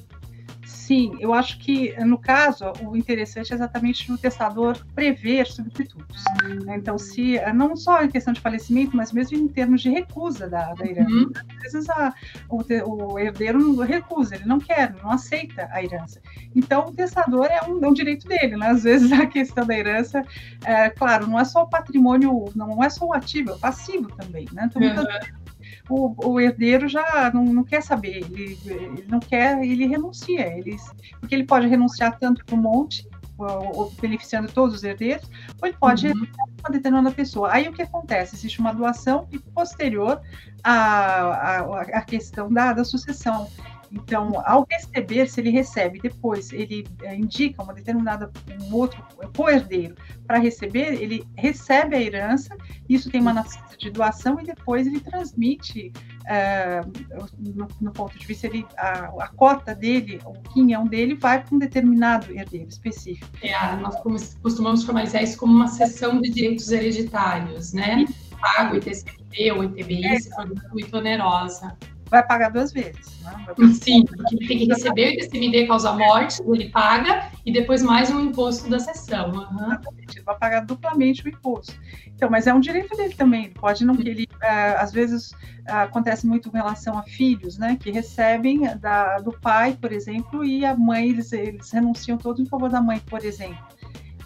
Sim, 0.88 1.18
eu 1.20 1.34
acho 1.34 1.60
que, 1.60 1.94
no 2.06 2.18
caso, 2.18 2.72
o 2.82 2.96
interessante 2.96 3.52
é 3.52 3.56
exatamente 3.58 4.10
o 4.10 4.18
testador 4.18 4.78
prever 4.96 5.46
substitutos. 5.46 6.24
Né? 6.64 6.78
Então, 6.78 6.98
se 6.98 7.38
não 7.54 7.76
só 7.76 8.02
em 8.02 8.10
questão 8.10 8.32
de 8.32 8.40
falecimento, 8.40 8.96
mas 8.96 9.12
mesmo 9.12 9.38
em 9.38 9.50
termos 9.50 9.82
de 9.82 9.90
recusa 9.90 10.48
da, 10.48 10.74
da 10.74 10.86
herança. 10.86 11.12
Uhum. 11.12 11.32
Às 11.66 11.74
vezes 11.74 11.90
a, 11.90 12.14
o, 12.50 12.64
o, 12.86 13.20
herdeiro 13.20 13.60
não 13.60 13.84
recusa, 13.84 14.36
ele 14.36 14.46
não 14.46 14.60
quer, 14.60 14.96
não 15.04 15.12
aceita 15.12 15.68
a 15.74 15.84
herança. 15.84 16.22
Então, 16.56 16.86
o 16.86 16.94
testador 16.94 17.48
é 17.48 17.62
um, 17.70 17.84
é 17.84 17.88
um 17.90 17.94
direito 17.94 18.26
dele. 18.26 18.56
Né? 18.56 18.68
Às 18.68 18.84
vezes 18.84 19.12
a 19.12 19.26
questão 19.26 19.68
da 19.68 19.78
herança, 19.78 20.24
é, 20.64 20.90
claro, 20.90 21.28
não 21.28 21.38
é 21.38 21.44
só 21.44 21.64
o 21.64 21.70
patrimônio, 21.70 22.46
não 22.56 22.82
é 22.82 22.90
só 22.90 23.08
o 23.08 23.14
ativo, 23.14 23.50
é 23.50 23.56
o 23.56 23.60
passivo 23.60 24.08
também. 24.16 24.48
Né? 24.54 24.70
Então, 24.72 24.82
uhum 24.82 25.47
o, 25.90 26.14
o 26.26 26.40
herdeiro 26.40 26.88
já 26.88 27.32
não, 27.34 27.44
não 27.46 27.64
quer 27.64 27.82
saber, 27.82 28.18
ele, 28.18 28.58
ele, 28.66 29.06
não 29.08 29.20
quer, 29.20 29.64
ele 29.64 29.88
renuncia, 29.88 30.48
ele, 30.58 30.76
porque 31.20 31.36
ele 31.36 31.46
pode 31.46 31.68
renunciar 31.68 32.18
tanto 32.20 32.44
para 32.46 32.56
o 32.56 32.58
monte, 32.58 33.08
ou, 33.38 33.78
ou, 33.78 33.92
beneficiando 34.02 34.52
todos 34.52 34.76
os 34.76 34.84
herdeiros, 34.84 35.30
ou 35.62 35.68
ele 35.68 35.78
pode 35.80 36.08
uhum. 36.08 36.28
uma 36.60 36.72
determinada 36.72 37.12
pessoa. 37.12 37.52
Aí 37.52 37.68
o 37.68 37.74
que 37.74 37.84
acontece? 37.84 38.36
Existe 38.36 38.60
uma 38.60 38.74
doação 38.74 39.28
e 39.32 39.38
posterior 39.38 40.22
à, 40.64 40.74
à, 40.74 41.82
à 41.82 42.02
questão 42.02 42.52
da, 42.52 42.74
da 42.74 42.84
sucessão. 42.84 43.48
Então, 43.92 44.42
ao 44.46 44.66
receber, 44.70 45.30
se 45.30 45.40
ele 45.40 45.50
recebe, 45.50 46.00
depois 46.00 46.52
ele 46.52 46.86
é, 47.02 47.16
indica 47.16 47.64
uma 47.64 47.74
determinada 47.74 48.32
um 48.62 48.74
outro 48.74 49.02
co-herdeiro 49.36 49.96
para 50.26 50.40
receber, 50.40 51.02
ele 51.02 51.26
recebe 51.36 51.96
a 51.96 52.02
herança, 52.02 52.56
isso 52.90 53.10
tem 53.10 53.22
uma 53.22 53.34
nascência 53.34 53.78
de 53.78 53.90
doação 53.90 54.40
e 54.40 54.44
depois 54.44 54.86
ele 54.86 55.00
transmite 55.00 55.92
uh, 56.24 56.92
no, 57.38 57.68
no, 57.80 57.92
ponto 57.92 58.18
de 58.18 58.26
vista 58.26 58.48
ele 58.48 58.66
a, 58.78 59.06
a, 59.06 59.28
cota 59.30 59.74
dele, 59.74 60.20
o 60.26 60.34
quinhão 60.54 60.86
dele 60.86 61.16
vai 61.16 61.42
para 61.42 61.56
um 61.56 61.60
determinado 61.60 62.32
herdeiro 62.32 62.68
específico. 62.68 63.30
É, 63.42 63.76
nós 63.78 63.96
costumamos 64.42 64.84
formalizar 64.84 65.24
isso 65.24 65.38
como 65.38 65.54
uma 65.54 65.68
cessão 65.68 66.20
de 66.20 66.30
direitos 66.30 66.72
hereditários, 66.72 67.74
né? 67.74 68.06
Pago 68.40 68.76
ITCP 68.76 69.52
ou 69.52 69.64
ITBI, 69.64 70.06
é. 70.06 70.20
se 70.20 70.30
for 70.30 70.48
gratuito 70.48 70.98
onerosa 70.98 71.76
vai 72.10 72.26
pagar 72.26 72.50
duas 72.50 72.72
vezes. 72.72 73.20
Né? 73.22 73.46
Sim, 73.74 74.06
porque 74.06 74.36
ele 74.36 74.48
tem 74.48 74.58
que 74.60 74.66
receber 74.66 75.10
o 75.10 75.14
ITCMD 75.14 75.68
causa 75.68 75.94
morte, 75.94 76.42
ele 76.46 76.70
paga, 76.70 77.30
e 77.46 77.52
depois 77.52 77.82
mais 77.82 78.10
um 78.10 78.22
imposto 78.22 78.70
da 78.70 78.80
sessão. 78.80 79.32
Uhum. 79.32 79.78
Ele 79.98 80.24
vai 80.24 80.38
pagar 80.38 80.62
duplamente 80.62 81.26
o 81.26 81.30
imposto. 81.30 81.74
Então, 82.08 82.30
mas 82.30 82.48
é 82.48 82.54
um 82.54 82.60
direito 82.60 82.96
dele 82.96 83.14
também. 83.14 83.52
Pode 83.52 83.86
não 83.86 83.96
que 83.96 84.10
ele, 84.10 84.24
uh, 84.24 84.80
às 84.80 84.92
vezes, 84.92 85.32
uh, 85.32 85.84
acontece 85.84 86.26
muito 86.26 86.50
em 86.50 86.54
relação 86.54 86.98
a 86.98 87.04
filhos, 87.04 87.58
né, 87.58 87.78
que 87.80 87.92
recebem 87.92 88.62
da, 88.80 89.20
do 89.20 89.32
pai, 89.32 89.78
por 89.80 89.92
exemplo, 89.92 90.44
e 90.44 90.66
a 90.66 90.76
mãe, 90.76 91.10
eles, 91.10 91.32
eles 91.32 91.72
renunciam 91.72 92.18
todos 92.18 92.42
em 92.42 92.46
favor 92.46 92.70
da 92.70 92.82
mãe, 92.82 93.00
por 93.00 93.24
exemplo. 93.24 93.77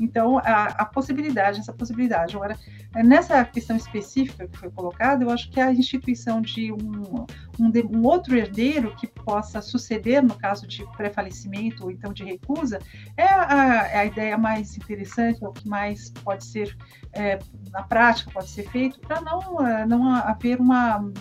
Então, 0.01 0.39
a, 0.39 0.63
a, 0.79 0.85
possibilidade, 0.85 1.59
essa 1.59 1.71
possibilidade. 1.71 2.35
Agora, 2.35 2.57
nessa 2.95 3.45
questão 3.45 3.75
específica 3.77 4.47
que 4.47 4.57
foi 4.57 4.71
colocada, 4.71 5.23
eu 5.23 5.29
acho 5.29 5.51
que 5.51 5.59
a 5.59 5.71
instituição 5.71 6.41
de 6.41 6.73
um, 6.73 7.25
um, 7.59 7.71
um 7.91 8.03
outro 8.03 8.35
herdeiro 8.35 8.95
que 8.95 9.05
possa 9.05 9.61
suceder 9.61 10.23
no 10.23 10.35
caso 10.35 10.67
de 10.67 10.83
pré-falecimento 10.97 11.83
ou 11.83 11.91
então 11.91 12.11
de 12.11 12.23
recusa 12.23 12.79
é 13.15 13.25
a, 13.25 13.87
é 13.91 13.97
a, 13.99 14.05
ideia 14.05 14.37
mais 14.39 14.75
interessante, 14.75 15.43
é 15.43 15.47
o 15.47 15.53
que 15.53 15.69
mais 15.69 16.09
pode 16.09 16.45
ser, 16.45 16.75
é, 17.13 17.37
na 17.71 17.83
prática, 17.83 18.31
pode 18.31 18.49
ser 18.49 18.67
feito, 18.71 18.99
para 19.01 19.21
não, 19.21 19.67
é, 19.67 19.85
não 19.85 20.09
haver 20.09 20.59
uma 20.59 21.11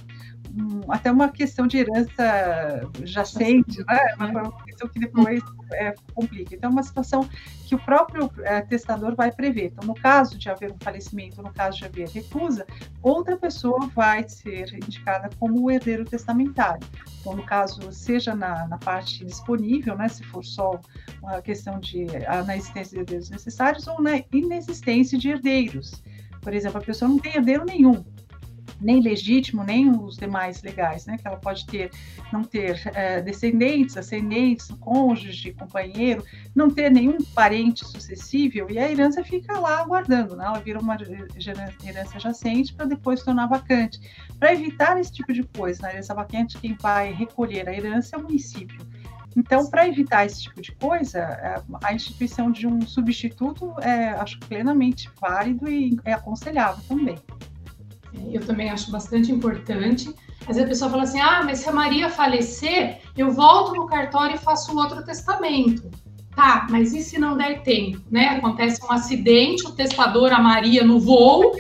um, 0.57 0.91
até 0.93 1.11
uma 1.11 1.29
questão 1.29 1.67
de 1.67 1.79
herança 1.79 2.91
jacente, 3.05 3.85
né? 3.85 3.99
uma 4.19 4.53
questão 4.65 4.89
que 4.89 4.99
depois 4.99 5.43
é, 5.73 5.95
complica. 6.15 6.55
Então, 6.55 6.71
é 6.71 6.73
uma 6.73 6.83
situação 6.83 7.29
que 7.67 7.75
o 7.75 7.79
próprio 7.79 8.31
é, 8.43 8.61
testador 8.63 9.15
vai 9.15 9.31
prever. 9.31 9.67
Então, 9.67 9.87
no 9.87 9.95
caso 9.95 10.39
de 10.39 10.49
haver 10.49 10.73
um 10.73 10.77
falecimento, 10.81 11.43
no 11.43 11.53
caso 11.53 11.79
de 11.79 11.85
haver 11.85 12.09
recusa, 12.09 12.67
outra 13.03 13.37
pessoa 13.37 13.89
vai 13.95 14.29
ser 14.29 14.73
indicada 14.75 15.31
como 15.39 15.63
o 15.63 15.71
herdeiro 15.71 16.05
testamentário. 16.05 16.87
Então, 17.21 17.35
no 17.35 17.45
caso, 17.45 17.93
seja 17.93 18.35
na, 18.35 18.67
na 18.67 18.79
parte 18.79 19.25
disponível, 19.25 19.97
né, 19.97 20.09
se 20.09 20.25
for 20.25 20.45
só 20.45 20.81
uma 21.23 21.41
questão 21.43 21.79
de 21.79 22.07
na 22.47 22.57
existência 22.57 22.95
de 22.95 23.01
herdeiros 23.01 23.31
necessários, 23.31 23.87
ou 23.87 24.03
na 24.03 24.23
inexistência 24.33 25.19
de 25.19 25.29
herdeiros. 25.29 26.03
Por 26.41 26.55
exemplo, 26.55 26.79
a 26.79 26.85
pessoa 26.85 27.09
não 27.09 27.19
tem 27.19 27.37
herdeiro 27.37 27.65
nenhum, 27.67 28.03
nem 28.81 29.01
legítimo, 29.01 29.63
nem 29.63 29.91
os 29.91 30.17
demais 30.17 30.63
legais, 30.63 31.07
né? 31.07 31.17
Que 31.19 31.27
ela 31.27 31.37
pode 31.37 31.67
ter, 31.67 31.91
não 32.33 32.43
ter 32.43 32.81
é, 32.95 33.21
descendentes, 33.21 33.97
ascendentes, 33.97 34.71
cônjuge, 34.81 35.53
companheiro, 35.53 36.25
não 36.55 36.71
ter 36.71 36.91
nenhum 36.91 37.19
parente 37.35 37.85
sucessível 37.85 38.69
e 38.71 38.79
a 38.79 38.91
herança 38.91 39.23
fica 39.23 39.59
lá 39.59 39.81
aguardando, 39.81 40.37
né? 40.37 40.45
Ela 40.47 40.61
vira 40.61 40.81
uma 40.81 40.97
herança 41.85 42.19
jacente 42.19 42.73
para 42.75 42.87
depois 42.87 43.23
tornar 43.23 43.47
vacante. 43.47 44.01
Para 44.39 44.53
evitar 44.53 44.99
esse 44.99 45.13
tipo 45.13 45.33
de 45.33 45.43
coisa, 45.43 45.83
na 45.83 45.93
herança 45.93 46.15
vacante, 46.15 46.59
quem 46.59 46.77
vai 46.81 47.13
recolher 47.13 47.69
a 47.69 47.75
herança 47.75 48.17
é 48.17 48.19
o 48.19 48.23
município. 48.23 48.81
Então, 49.37 49.69
para 49.71 49.87
evitar 49.87 50.27
esse 50.27 50.43
tipo 50.43 50.61
de 50.61 50.73
coisa, 50.73 51.65
a 51.83 51.95
instituição 51.95 52.51
de 52.51 52.67
um 52.67 52.81
substituto 52.83 53.75
é, 53.81 54.09
acho 54.11 54.39
plenamente 54.41 55.09
válido 55.21 55.69
e 55.69 55.97
é 56.05 56.13
aconselhável 56.13 56.83
também. 56.89 57.17
Eu 58.33 58.41
também 58.45 58.71
acho 58.71 58.91
bastante 58.91 59.31
importante. 59.31 60.15
Às 60.43 60.57
vezes 60.57 60.63
a 60.65 60.69
pessoa 60.69 60.91
fala 60.91 61.03
assim: 61.05 61.21
ah, 61.21 61.43
mas 61.45 61.61
se 61.61 61.69
a 61.69 61.73
Maria 61.73 62.09
falecer, 62.09 63.01
eu 63.17 63.31
volto 63.31 63.75
no 63.75 63.87
cartório 63.87 64.37
e 64.37 64.39
faço 64.39 64.77
outro 64.77 65.05
testamento. 65.05 65.91
Tá, 66.35 66.67
mas 66.71 66.95
e 66.95 67.03
se 67.03 67.19
não 67.19 67.37
der 67.37 67.63
tempo, 67.63 68.01
né? 68.11 68.29
Acontece 68.29 68.81
um 68.85 68.93
acidente, 68.93 69.67
o 69.67 69.73
testador, 69.73 70.33
a 70.33 70.41
Maria, 70.41 70.85
no 70.85 71.01
voo, 71.01 71.53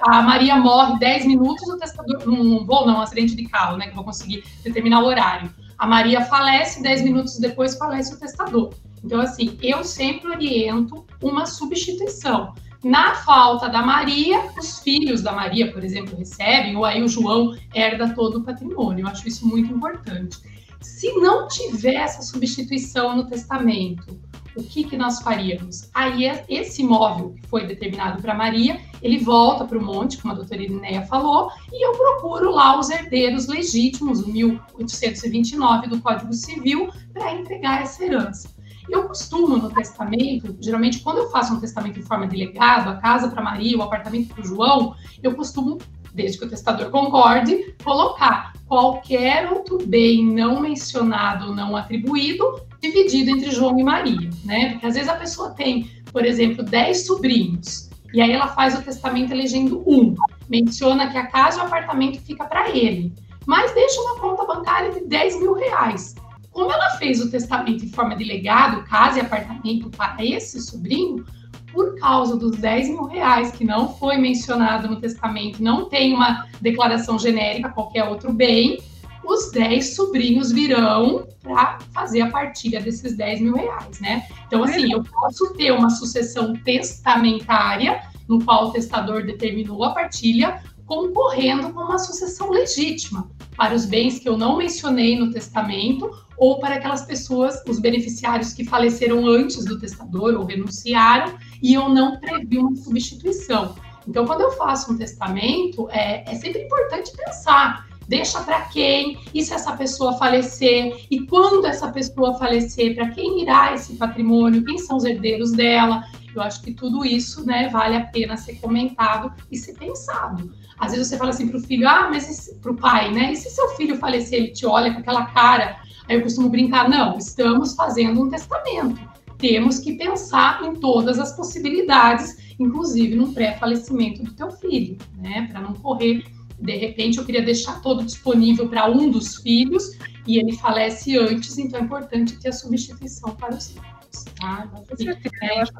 a 0.00 0.22
Maria 0.22 0.56
morre 0.56 0.98
10 0.98 1.26
minutos, 1.26 1.68
o 1.68 1.76
testador, 1.76 2.24
num 2.24 2.64
voo, 2.64 2.86
não, 2.86 2.98
um 2.98 3.00
acidente 3.00 3.34
de 3.34 3.44
carro, 3.48 3.76
né? 3.76 3.88
Que 3.88 3.94
vou 3.94 4.04
conseguir 4.04 4.44
determinar 4.62 5.00
o 5.00 5.06
horário. 5.06 5.52
A 5.76 5.86
Maria 5.86 6.24
falece, 6.24 6.80
10 6.80 7.02
minutos 7.02 7.38
depois 7.38 7.76
falece 7.76 8.14
o 8.14 8.18
testador. 8.18 8.72
Então, 9.04 9.20
assim, 9.20 9.58
eu 9.60 9.82
sempre 9.82 10.30
oriento 10.30 11.04
uma 11.20 11.44
substituição. 11.44 12.54
Na 12.82 13.14
falta 13.14 13.68
da 13.68 13.80
Maria, 13.80 14.50
os 14.58 14.80
filhos 14.80 15.22
da 15.22 15.32
Maria, 15.32 15.70
por 15.70 15.84
exemplo, 15.84 16.16
recebem, 16.16 16.76
ou 16.76 16.84
aí 16.84 17.00
o 17.00 17.08
João 17.08 17.56
herda 17.72 18.12
todo 18.12 18.38
o 18.38 18.42
patrimônio. 18.42 19.04
Eu 19.04 19.08
acho 19.08 19.28
isso 19.28 19.46
muito 19.46 19.72
importante. 19.72 20.38
Se 20.80 21.12
não 21.20 21.46
tiver 21.46 21.94
essa 21.94 22.22
substituição 22.22 23.14
no 23.14 23.24
testamento, 23.24 24.18
o 24.56 24.62
que, 24.62 24.84
que 24.84 24.96
nós 24.96 25.20
faríamos? 25.22 25.88
Aí, 25.94 26.24
esse 26.48 26.82
imóvel 26.82 27.34
que 27.34 27.46
foi 27.48 27.66
determinado 27.66 28.20
para 28.20 28.34
Maria, 28.34 28.80
ele 29.00 29.18
volta 29.18 29.64
para 29.64 29.78
o 29.78 29.82
monte, 29.82 30.18
como 30.18 30.34
a 30.34 30.36
doutora 30.36 30.62
Irineia 30.62 31.02
falou, 31.06 31.50
e 31.72 31.86
eu 31.86 31.92
procuro 31.92 32.50
lá 32.50 32.78
os 32.78 32.90
herdeiros 32.90 33.46
legítimos, 33.46 34.20
o 34.20 34.28
1829 34.28 35.86
do 35.86 36.00
Código 36.00 36.32
Civil, 36.32 36.90
para 37.12 37.32
entregar 37.32 37.82
essa 37.82 38.04
herança. 38.04 38.50
Eu 38.92 39.04
costumo 39.04 39.56
no 39.56 39.70
testamento, 39.70 40.54
geralmente 40.60 41.00
quando 41.00 41.16
eu 41.16 41.30
faço 41.30 41.54
um 41.54 41.58
testamento 41.58 41.98
em 41.98 42.02
forma 42.02 42.26
de 42.26 42.36
legado, 42.36 42.90
a 42.90 42.96
casa 42.96 43.30
para 43.30 43.42
Maria, 43.42 43.78
o 43.78 43.82
apartamento 43.82 44.34
para 44.34 44.42
o 44.42 44.46
João, 44.46 44.94
eu 45.22 45.34
costumo, 45.34 45.78
desde 46.12 46.38
que 46.38 46.44
o 46.44 46.48
testador 46.48 46.90
concorde, 46.90 47.74
colocar 47.82 48.52
qualquer 48.68 49.50
outro 49.50 49.78
bem 49.86 50.22
não 50.22 50.60
mencionado, 50.60 51.54
não 51.54 51.74
atribuído, 51.74 52.60
dividido 52.82 53.30
entre 53.30 53.50
João 53.50 53.78
e 53.78 53.82
Maria, 53.82 54.28
né? 54.44 54.72
Porque 54.72 54.86
às 54.86 54.94
vezes 54.94 55.08
a 55.08 55.16
pessoa 55.16 55.50
tem, 55.52 55.90
por 56.12 56.26
exemplo, 56.26 56.62
10 56.62 57.06
sobrinhos, 57.06 57.88
e 58.12 58.20
aí 58.20 58.30
ela 58.30 58.48
faz 58.48 58.78
o 58.78 58.82
testamento 58.82 59.32
elegendo 59.32 59.82
um, 59.86 60.14
menciona 60.50 61.10
que 61.10 61.16
a 61.16 61.28
casa 61.28 61.60
e 61.60 61.62
o 61.62 61.64
apartamento 61.64 62.20
fica 62.20 62.44
para 62.44 62.68
ele, 62.68 63.10
mas 63.46 63.72
deixa 63.72 63.98
uma 64.02 64.20
conta 64.20 64.44
bancária 64.44 64.92
de 64.92 65.06
10 65.06 65.40
mil 65.40 65.54
reais. 65.54 66.14
Como 66.52 66.70
ela 66.70 66.90
fez 66.90 67.20
o 67.20 67.30
testamento 67.30 67.84
em 67.84 67.88
forma 67.88 68.14
de 68.14 68.24
legado, 68.24 68.84
casa 68.84 69.18
e 69.18 69.20
apartamento 69.22 69.90
para 69.90 70.24
esse 70.24 70.60
sobrinho, 70.60 71.24
por 71.72 71.98
causa 71.98 72.36
dos 72.36 72.58
10 72.58 72.90
mil 72.90 73.04
reais 73.04 73.50
que 73.52 73.64
não 73.64 73.94
foi 73.94 74.18
mencionado 74.18 74.86
no 74.86 75.00
testamento, 75.00 75.62
não 75.62 75.88
tem 75.88 76.14
uma 76.14 76.46
declaração 76.60 77.18
genérica, 77.18 77.70
qualquer 77.70 78.04
outro 78.04 78.32
bem, 78.32 78.78
os 79.24 79.50
10 79.52 79.94
sobrinhos 79.94 80.52
virão 80.52 81.26
para 81.42 81.78
fazer 81.92 82.22
a 82.22 82.30
partilha 82.30 82.80
desses 82.80 83.16
10 83.16 83.40
mil 83.40 83.54
reais, 83.54 84.00
né? 84.00 84.26
Então, 84.46 84.62
assim, 84.62 84.92
eu 84.92 85.02
posso 85.02 85.54
ter 85.54 85.72
uma 85.72 85.90
sucessão 85.90 86.52
testamentária, 86.64 88.02
no 88.28 88.44
qual 88.44 88.68
o 88.68 88.70
testador 88.72 89.24
determinou 89.24 89.84
a 89.84 89.90
partilha, 89.90 90.62
concorrendo 90.86 91.72
com 91.72 91.80
uma 91.80 91.98
sucessão 91.98 92.50
legítima 92.50 93.30
para 93.56 93.74
os 93.74 93.86
bens 93.86 94.18
que 94.18 94.28
eu 94.28 94.36
não 94.36 94.56
mencionei 94.56 95.18
no 95.18 95.30
testamento 95.30 96.10
ou 96.42 96.58
para 96.58 96.74
aquelas 96.74 97.02
pessoas, 97.02 97.62
os 97.68 97.78
beneficiários 97.78 98.52
que 98.52 98.64
faleceram 98.64 99.24
antes 99.28 99.64
do 99.64 99.78
testador 99.78 100.34
ou 100.34 100.44
renunciaram 100.44 101.34
e 101.62 101.72
eu 101.72 101.88
não 101.88 102.18
previ 102.18 102.58
uma 102.58 102.74
substituição. 102.74 103.76
Então, 104.08 104.26
quando 104.26 104.40
eu 104.40 104.50
faço 104.50 104.92
um 104.92 104.98
testamento, 104.98 105.88
é, 105.92 106.28
é 106.28 106.34
sempre 106.34 106.64
importante 106.64 107.12
pensar 107.16 107.86
deixa 108.08 108.40
para 108.40 108.62
quem, 108.62 109.16
e 109.32 109.44
se 109.44 109.54
essa 109.54 109.76
pessoa 109.76 110.18
falecer, 110.18 111.06
e 111.08 111.20
quando 111.26 111.64
essa 111.64 111.90
pessoa 111.92 112.36
falecer, 112.36 112.96
para 112.96 113.10
quem 113.10 113.40
irá 113.40 113.72
esse 113.72 113.94
patrimônio, 113.94 114.64
quem 114.64 114.76
são 114.78 114.96
os 114.96 115.04
herdeiros 115.04 115.52
dela. 115.52 116.02
Eu 116.34 116.42
acho 116.42 116.60
que 116.62 116.74
tudo 116.74 117.04
isso, 117.04 117.46
né, 117.46 117.68
vale 117.68 117.94
a 117.94 118.04
pena 118.06 118.36
ser 118.36 118.56
comentado 118.56 119.32
e 119.50 119.56
ser 119.56 119.74
pensado. 119.74 120.52
Às 120.76 120.90
vezes 120.90 121.06
você 121.06 121.16
fala 121.16 121.30
assim 121.30 121.46
para 121.46 121.58
o 121.58 121.62
filho, 121.62 121.88
ah, 121.88 122.08
mas 122.10 122.50
para 122.60 122.72
o 122.72 122.76
pai, 122.76 123.12
né? 123.12 123.32
E 123.32 123.36
se 123.36 123.48
seu 123.48 123.68
filho 123.76 123.96
falecer, 123.96 124.40
ele 124.40 124.48
te 124.48 124.66
olha 124.66 124.92
com 124.92 124.98
aquela 124.98 125.26
cara? 125.26 125.80
Aí 126.08 126.16
eu 126.16 126.22
costumo 126.22 126.48
brincar, 126.48 126.88
não, 126.88 127.18
estamos 127.18 127.74
fazendo 127.74 128.22
um 128.22 128.28
testamento. 128.28 129.00
Temos 129.38 129.78
que 129.78 129.94
pensar 129.94 130.62
em 130.64 130.74
todas 130.76 131.18
as 131.18 131.34
possibilidades, 131.34 132.54
inclusive 132.58 133.14
no 133.14 133.32
pré-falecimento 133.32 134.22
do 134.22 134.32
teu 134.32 134.50
filho, 134.52 134.96
né? 135.18 135.48
Para 135.50 135.60
não 135.60 135.74
correr 135.74 136.24
de 136.62 136.76
repente 136.76 137.18
eu 137.18 137.24
queria 137.24 137.42
deixar 137.42 137.80
todo 137.82 138.04
disponível 138.04 138.68
para 138.68 138.88
um 138.88 139.10
dos 139.10 139.36
filhos 139.36 139.98
e 140.26 140.38
ele 140.38 140.52
falece 140.52 141.18
antes, 141.18 141.58
então 141.58 141.80
é 141.80 141.82
importante 141.82 142.38
ter 142.38 142.50
a 142.50 142.52
substituição 142.52 143.34
para 143.34 143.54
os 143.54 143.68
filhos. 143.68 144.24
Tá? 144.40 144.68
Com 144.68 144.96
certeza, 144.96 145.34
é, 145.42 145.58
eu, 145.58 145.62
acho, 145.62 145.72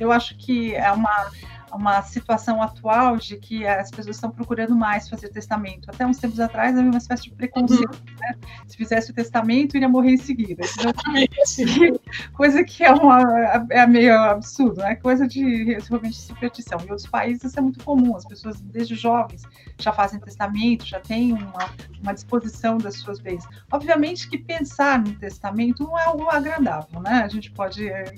eu 0.00 0.12
acho 0.12 0.38
que 0.38 0.74
é 0.74 0.90
uma 0.90 1.30
uma 1.72 2.02
situação 2.02 2.62
atual 2.62 3.16
de 3.16 3.36
que 3.36 3.66
as 3.66 3.90
pessoas 3.90 4.16
estão 4.16 4.30
procurando 4.30 4.76
mais 4.76 5.08
fazer 5.08 5.28
testamento. 5.28 5.90
Até 5.90 6.06
uns 6.06 6.18
tempos 6.18 6.40
atrás 6.40 6.76
havia 6.76 6.90
uma 6.90 6.98
espécie 6.98 7.24
de 7.24 7.30
preconceito, 7.30 7.94
uhum. 7.94 8.16
né? 8.20 8.34
Se 8.66 8.76
fizesse 8.76 9.10
o 9.10 9.14
testamento, 9.14 9.76
iria 9.76 9.88
morrer 9.88 10.12
em 10.12 10.16
seguida. 10.16 10.62
coisa 12.34 12.64
que 12.64 12.84
é, 12.84 12.92
uma, 12.92 13.66
é 13.70 13.86
meio 13.86 14.18
absurdo, 14.18 14.80
é 14.82 14.90
né? 14.90 14.94
coisa 14.96 15.26
de 15.26 15.78
realmente 15.88 16.16
superstição. 16.16 16.78
Em 16.80 16.90
outros 16.90 17.06
países 17.06 17.44
isso 17.44 17.58
é 17.58 17.62
muito 17.62 17.82
comum, 17.84 18.16
as 18.16 18.24
pessoas 18.24 18.60
desde 18.60 18.94
jovens 18.94 19.42
já 19.78 19.92
fazem 19.92 20.20
testamento, 20.20 20.84
já 20.84 21.00
têm 21.00 21.32
uma, 21.32 21.70
uma 22.02 22.14
disposição 22.14 22.78
das 22.78 22.96
suas 22.96 23.20
bens. 23.20 23.46
Obviamente 23.70 24.28
que 24.28 24.38
pensar 24.38 24.98
no 24.98 25.12
testamento 25.14 25.84
não 25.84 25.98
é 25.98 26.04
algo 26.04 26.28
agradável, 26.28 27.00
né? 27.00 27.22
A 27.24 27.28
gente 27.28 27.50
pode 27.50 27.88
é, 27.88 28.14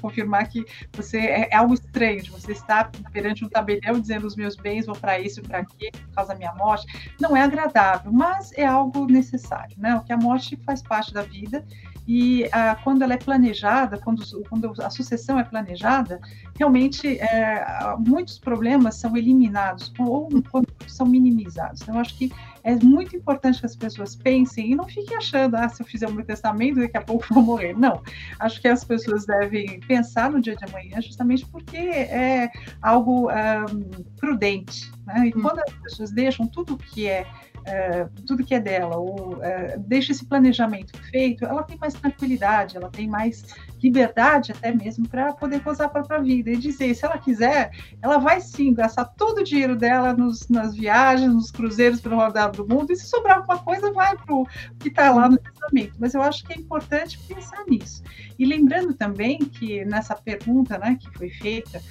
confirmar 0.00 0.48
que 0.48 0.64
você 0.92 1.18
é, 1.18 1.48
é 1.50 1.56
algo 1.56 1.74
estranho 1.74 2.22
de 2.22 2.30
você 2.30 2.52
estar 2.52 2.85
perante 3.12 3.44
um 3.44 3.48
tabelião 3.48 4.00
dizendo 4.00 4.26
os 4.26 4.36
meus 4.36 4.56
bens 4.56 4.86
vão 4.86 4.94
para 4.94 5.18
isso, 5.18 5.42
para 5.42 5.58
aquilo, 5.58 5.92
por 5.92 6.14
causa 6.14 6.32
da 6.32 6.38
minha 6.38 6.54
morte. 6.54 6.86
Não 7.20 7.36
é 7.36 7.42
agradável, 7.42 8.12
mas 8.12 8.52
é 8.52 8.66
algo 8.66 9.06
necessário, 9.06 9.76
né? 9.78 9.94
O 9.96 10.02
que 10.02 10.12
a 10.12 10.16
morte 10.16 10.56
faz 10.64 10.82
parte 10.82 11.12
da 11.12 11.22
vida 11.22 11.64
e 12.06 12.48
ah, 12.52 12.76
quando 12.84 13.02
ela 13.02 13.14
é 13.14 13.16
planejada, 13.16 13.98
quando, 13.98 14.22
quando, 14.48 14.72
a 14.80 14.90
sucessão 14.90 15.38
é 15.40 15.44
planejada, 15.44 16.20
realmente 16.56 17.18
é, 17.18 17.66
muitos 17.98 18.38
problemas 18.38 18.94
são 18.94 19.16
eliminados 19.16 19.92
ou 19.98 20.28
quando 20.50 20.68
são 20.86 21.04
minimizados. 21.04 21.82
Então, 21.82 21.96
eu 21.96 22.00
acho 22.00 22.16
que 22.16 22.32
é 22.66 22.74
muito 22.84 23.14
importante 23.14 23.60
que 23.60 23.66
as 23.66 23.76
pessoas 23.76 24.16
pensem 24.16 24.72
e 24.72 24.74
não 24.74 24.88
fiquem 24.88 25.16
achando, 25.16 25.54
ah, 25.54 25.68
se 25.68 25.80
eu 25.80 25.86
fizer 25.86 26.08
o 26.08 26.12
meu 26.12 26.24
testamento, 26.24 26.80
daqui 26.80 26.96
a 26.96 27.00
pouco 27.00 27.24
vou 27.32 27.42
morrer. 27.42 27.78
Não, 27.78 28.02
acho 28.40 28.60
que 28.60 28.66
as 28.66 28.82
pessoas 28.82 29.24
devem 29.24 29.78
pensar 29.80 30.32
no 30.32 30.40
dia 30.40 30.56
de 30.56 30.64
amanhã, 30.64 31.00
justamente 31.00 31.46
porque 31.46 31.76
é 31.76 32.50
algo 32.82 33.30
um, 33.30 34.02
prudente. 34.16 34.90
Né? 35.06 35.28
E 35.28 35.38
hum. 35.38 35.42
quando 35.42 35.60
as 35.60 35.72
pessoas 35.74 36.10
deixam 36.10 36.44
tudo 36.48 36.76
que 36.76 37.06
é 37.06 37.24
é, 37.66 38.08
tudo 38.26 38.44
que 38.44 38.54
é 38.54 38.60
dela, 38.60 38.96
ou 38.96 39.42
é, 39.42 39.76
deixa 39.76 40.12
esse 40.12 40.24
planejamento 40.24 40.96
feito, 41.10 41.44
ela 41.44 41.64
tem 41.64 41.76
mais 41.76 41.94
tranquilidade, 41.94 42.76
ela 42.76 42.88
tem 42.88 43.08
mais 43.08 43.44
liberdade 43.82 44.52
até 44.52 44.72
mesmo 44.72 45.08
para 45.08 45.32
poder 45.32 45.60
gozar 45.60 45.88
a 45.88 45.90
própria 45.90 46.20
vida 46.20 46.50
e 46.50 46.56
dizer, 46.56 46.94
se 46.94 47.04
ela 47.04 47.18
quiser, 47.18 47.70
ela 48.00 48.18
vai 48.18 48.40
sim 48.40 48.72
gastar 48.72 49.04
todo 49.04 49.38
o 49.38 49.44
dinheiro 49.44 49.76
dela 49.76 50.12
nos, 50.12 50.48
nas 50.48 50.74
viagens, 50.74 51.32
nos 51.32 51.50
cruzeiros 51.50 52.00
pelo 52.00 52.16
rodado 52.16 52.64
do 52.64 52.74
mundo, 52.74 52.92
e 52.92 52.96
se 52.96 53.06
sobrar 53.06 53.38
alguma 53.38 53.58
coisa, 53.58 53.92
vai 53.92 54.16
para 54.16 54.34
o 54.34 54.46
que 54.78 54.88
está 54.88 55.10
lá 55.10 55.28
no 55.28 55.36
testamento. 55.36 55.94
Mas 55.98 56.14
eu 56.14 56.22
acho 56.22 56.44
que 56.44 56.52
é 56.52 56.56
importante 56.56 57.18
pensar 57.18 57.64
nisso. 57.66 58.02
E 58.38 58.46
lembrando 58.46 58.94
também 58.94 59.38
que 59.38 59.84
nessa 59.84 60.14
pergunta 60.14 60.78
né, 60.78 60.96
que 61.00 61.10
foi 61.18 61.30
feita, 61.30 61.82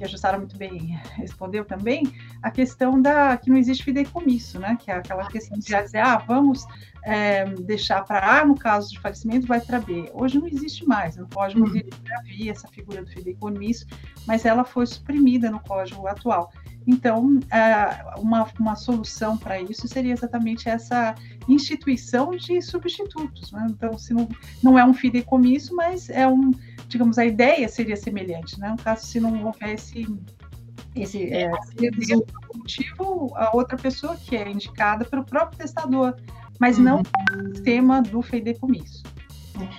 que 0.00 0.04
a 0.04 0.08
Jussara 0.08 0.38
muito 0.38 0.56
bem 0.56 0.98
respondeu 1.12 1.62
também, 1.62 2.10
a 2.42 2.50
questão 2.50 3.00
da 3.00 3.36
que 3.36 3.50
não 3.50 3.58
existe 3.58 3.84
fideicomisso, 3.84 4.58
né? 4.58 4.78
Que 4.80 4.90
é 4.90 4.94
aquela 4.94 5.28
questão 5.28 5.58
de 5.58 5.66
dizer, 5.66 5.98
ah, 5.98 6.16
vamos 6.16 6.64
é, 7.04 7.44
deixar 7.44 8.02
para 8.02 8.40
A 8.40 8.44
no 8.46 8.54
caso 8.54 8.90
de 8.90 8.98
falecimento, 8.98 9.46
vai 9.46 9.60
para 9.60 9.78
B. 9.78 10.10
Hoje 10.14 10.38
não 10.38 10.46
existe 10.46 10.88
mais, 10.88 11.18
no 11.18 11.28
Código 11.28 11.68
uhum. 11.68 11.82
havia 12.18 12.50
essa 12.50 12.66
figura 12.68 13.04
do 13.04 13.10
fideicomisso, 13.10 13.86
mas 14.26 14.46
ela 14.46 14.64
foi 14.64 14.86
suprimida 14.86 15.50
no 15.50 15.60
Código 15.60 16.06
atual. 16.06 16.50
Então, 16.90 17.38
é, 17.52 18.18
uma, 18.18 18.48
uma 18.58 18.74
solução 18.74 19.36
para 19.36 19.60
isso 19.60 19.86
seria 19.86 20.12
exatamente 20.12 20.68
essa 20.68 21.14
instituição 21.48 22.36
de 22.36 22.60
substitutos. 22.60 23.52
Né? 23.52 23.68
Então, 23.70 23.96
se 23.96 24.12
não, 24.12 24.28
não 24.60 24.76
é 24.76 24.84
um 24.84 24.92
fideicomisso, 24.92 25.74
mas 25.76 26.10
é 26.10 26.26
um, 26.26 26.50
digamos, 26.88 27.16
a 27.16 27.24
ideia 27.24 27.68
seria 27.68 27.96
semelhante. 27.96 28.58
Né? 28.58 28.70
No 28.70 28.76
caso, 28.76 29.06
se 29.06 29.20
não 29.20 29.44
houvesse 29.44 30.04
esse 30.96 31.32
é, 31.32 31.48
motivo, 32.52 33.32
a 33.36 33.56
outra 33.56 33.76
pessoa 33.76 34.16
que 34.16 34.36
é 34.36 34.50
indicada 34.50 35.04
pelo 35.04 35.24
próprio 35.24 35.58
testador, 35.58 36.16
mas 36.58 36.76
uhum. 36.76 36.84
não 36.84 37.02
o 37.02 37.54
sistema 37.54 38.02
do 38.02 38.20
fideicomisso. 38.20 39.04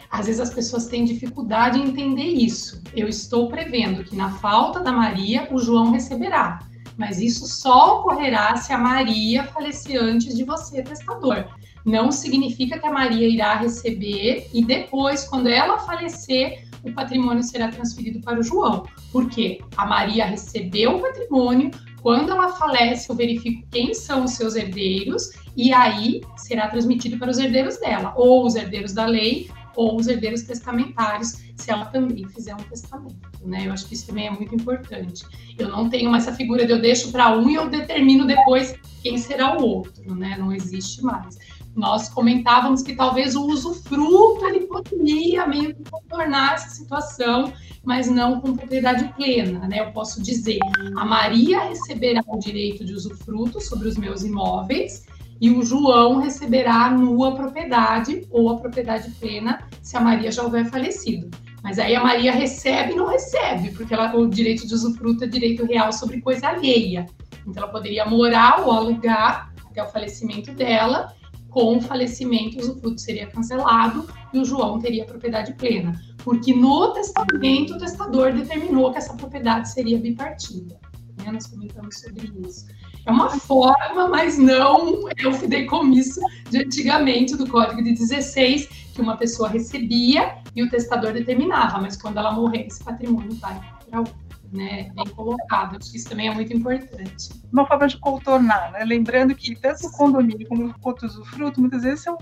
Às 0.10 0.28
vezes 0.28 0.40
as 0.40 0.54
pessoas 0.54 0.86
têm 0.88 1.04
dificuldade 1.04 1.80
em 1.80 1.90
entender 1.90 2.24
isso. 2.24 2.82
Eu 2.96 3.08
estou 3.08 3.50
prevendo 3.50 4.04
que 4.04 4.16
na 4.16 4.32
falta 4.34 4.80
da 4.80 4.92
Maria, 4.92 5.48
o 5.52 5.58
João 5.58 5.92
receberá 5.92 6.60
mas 6.98 7.20
isso 7.20 7.46
só 7.48 8.00
ocorrerá 8.00 8.56
se 8.58 8.74
a 8.74 8.78
Maria 8.78 9.44
falecer 9.46 10.02
antes 10.02 10.36
de 10.36 10.44
você, 10.44 10.84
testador. 10.84 11.46
Não 11.86 12.12
significa 12.12 12.80
que 12.80 12.86
a 12.86 12.92
Maria 12.92 13.28
irá 13.28 13.56
receber 13.56 14.48
e 14.54 14.64
depois, 14.64 15.24
quando 15.24 15.48
ela 15.48 15.80
falecer, 15.80 16.68
o 16.84 16.92
patrimônio 16.92 17.44
será 17.44 17.70
transferido 17.70 18.22
para 18.22 18.40
o 18.40 18.44
João. 18.44 18.86
Porque 19.12 19.60
a 19.78 19.86
Maria 19.86 20.26
recebeu 20.26 20.98
o 20.98 21.02
patrimônio, 21.02 21.72
quando 22.02 22.32
ela 22.32 22.50
falece, 22.50 23.10
eu 23.10 23.16
verifico 23.16 23.68
quem 23.72 23.94
são 23.94 24.26
os 24.26 24.32
seus 24.32 24.56
herdeiros 24.56 25.32
e 25.56 25.72
aí 25.72 26.22
será 26.36 26.68
transmitido 26.68 27.18
para 27.18 27.30
os 27.30 27.38
herdeiros 27.38 27.78
dela, 27.80 28.14
ou 28.16 28.46
os 28.46 28.56
herdeiros 28.56 28.94
da 28.94 29.06
lei, 29.06 29.50
ou 29.76 29.98
os 29.98 30.08
herdeiros 30.08 30.44
testamentários, 30.44 31.42
se 31.56 31.72
ela 31.72 31.86
também 31.86 32.28
fizer 32.30 32.54
um 32.56 32.64
testamento, 32.64 33.16
né? 33.44 33.68
Eu 33.68 33.74
acho 33.74 33.88
que 33.88 33.94
isso 33.94 34.08
também 34.08 34.28
é 34.28 34.32
muito 34.32 34.56
importante. 34.56 35.26
Eu 35.58 35.70
não 35.70 35.90
tenho 35.90 36.14
essa 36.16 36.34
figura 36.34 36.66
de 36.66 36.72
eu 36.72 36.82
deixo 36.82 37.12
para 37.12 37.38
um 37.38 37.50
e 37.50 37.56
eu 37.56 37.70
determino 37.70 38.26
depois 38.26 38.76
quem 39.02 39.18
será 39.18 39.58
o 39.58 39.64
outro, 39.64 40.16
né? 40.16 40.36
Não 40.38 40.54
existe 40.54 41.04
mais. 41.04 41.38
nós 41.76 42.10
comentávamos 42.10 42.82
que 42.82 42.96
talvez 42.96 43.36
o 43.36 43.46
usufruto 43.46 44.46
ele 44.46 44.68
poderia 44.68 45.48
meio 45.48 45.74
que 45.74 45.90
contornar 45.90 46.56
essa 46.56 46.70
situação, 46.70 47.54
mas 47.84 48.10
não 48.10 48.42
com 48.42 48.56
propriedade 48.56 49.12
plena, 49.16 49.68
né? 49.68 49.80
Eu 49.80 49.92
posso 49.92 50.22
dizer, 50.22 50.60
a 50.98 51.06
Maria 51.06 51.64
receberá 51.64 52.22
o 52.28 52.38
direito 52.38 52.84
de 52.84 52.94
usufruto 52.94 53.62
sobre 53.62 53.88
os 53.88 53.98
meus 53.98 54.24
imóveis 54.24 55.06
e 55.42 55.50
o 55.50 55.64
João 55.64 56.20
receberá 56.20 56.86
a 56.86 56.92
nua 56.92 57.36
propriedade 57.36 58.28
ou 58.30 58.52
a 58.52 58.58
propriedade 58.58 59.10
plena 59.20 59.68
se 59.82 59.98
a 59.98 60.00
Maria 60.00 60.32
já 60.32 60.44
houver 60.44 60.70
falecido. 60.70 61.32
Mas 61.64 61.80
aí 61.80 61.96
a 61.96 62.04
Maria 62.04 62.32
recebe 62.32 62.94
e 62.94 62.96
não 62.96 63.08
recebe, 63.08 63.72
porque 63.72 63.92
ela, 63.92 64.16
o 64.16 64.28
direito 64.28 64.68
de 64.68 64.74
usufruto 64.76 65.24
é 65.24 65.28
direito 65.28 65.66
real 65.66 65.92
sobre 65.92 66.22
coisa 66.22 66.48
alheia. 66.48 67.08
Então 67.48 67.64
ela 67.64 67.72
poderia 67.72 68.06
morar 68.06 68.62
ou 68.62 68.72
alugar 68.72 69.52
até 69.66 69.84
o 69.84 69.88
falecimento 69.88 70.52
dela 70.52 71.12
com 71.50 71.78
o 71.78 71.82
falecimento, 71.82 72.58
o 72.58 72.62
usufruto 72.62 73.02
seria 73.02 73.28
cancelado 73.28 74.08
e 74.32 74.40
o 74.40 74.46
João 74.46 74.80
teria 74.80 75.06
propriedade 75.06 75.54
plena. 75.56 76.00
Porque 76.24 76.54
no 76.54 76.94
testamento, 76.94 77.74
o 77.74 77.78
testador 77.80 78.32
determinou 78.32 78.92
que 78.92 79.00
essa 79.00 79.16
propriedade 79.16 79.72
seria 79.72 79.98
bipartida. 79.98 80.80
Né? 81.18 81.32
Nós 81.32 81.48
comentamos 81.48 82.00
sobre 82.00 82.32
isso. 82.48 82.68
É 83.06 83.12
uma 83.12 83.30
forma, 83.30 84.08
mas 84.08 84.38
não 84.38 85.10
é 85.18 85.28
o 85.28 85.34
fideicomisso 85.34 86.20
de 86.50 86.60
antigamente, 86.60 87.36
do 87.36 87.48
Código 87.48 87.84
de 87.84 87.94
16, 87.94 88.68
que 88.94 89.02
uma 89.02 89.18
pessoa 89.18 89.50
recebia 89.50 90.36
e 90.56 90.64
o 90.64 90.70
testador 90.70 91.14
determinava, 91.14 91.80
mas 91.80 92.00
quando 92.00 92.18
ela 92.18 92.32
morrer, 92.32 92.68
esse 92.68 92.84
patrimônio 92.84 93.34
vai 93.36 93.60
para 93.90 94.00
outro 94.00 94.32
né, 94.52 94.92
bem 94.94 95.08
colocado. 95.16 95.78
Acho 95.78 95.92
que 95.92 95.98
isso 95.98 96.10
também 96.10 96.28
é 96.28 96.34
muito 96.34 96.54
importante. 96.54 97.30
Uma 97.52 97.66
forma 97.66 97.88
de 97.88 97.98
contornar, 97.98 98.72
né? 98.72 98.84
Lembrando 98.84 99.34
que 99.34 99.56
tanto 99.56 99.88
o 99.88 99.92
condomínio 99.92 100.48
como 100.48 100.68
o 100.68 101.06
usufruto 101.06 101.62
muitas 101.62 101.84
vezes 101.84 102.04
são, 102.04 102.18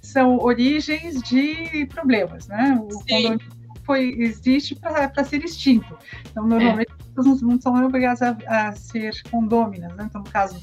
são 0.00 0.38
origens 0.38 1.22
de 1.22 1.86
problemas, 1.86 2.48
né? 2.48 2.80
O 2.82 2.90
Sim. 2.90 2.98
condomínio 3.08 3.63
foi, 3.84 4.14
existe 4.18 4.74
para 4.74 5.24
ser 5.24 5.44
extinto. 5.44 5.96
Então, 6.30 6.46
normalmente, 6.46 6.90
é. 6.90 6.94
as 7.00 7.08
pessoas 7.08 7.42
não 7.42 7.60
são 7.60 7.84
obrigadas 7.84 8.22
a, 8.22 8.36
a 8.46 8.72
ser 8.72 9.12
condôminas, 9.30 9.94
né? 9.94 10.04
Então, 10.08 10.22
no 10.22 10.30
caso 10.30 10.60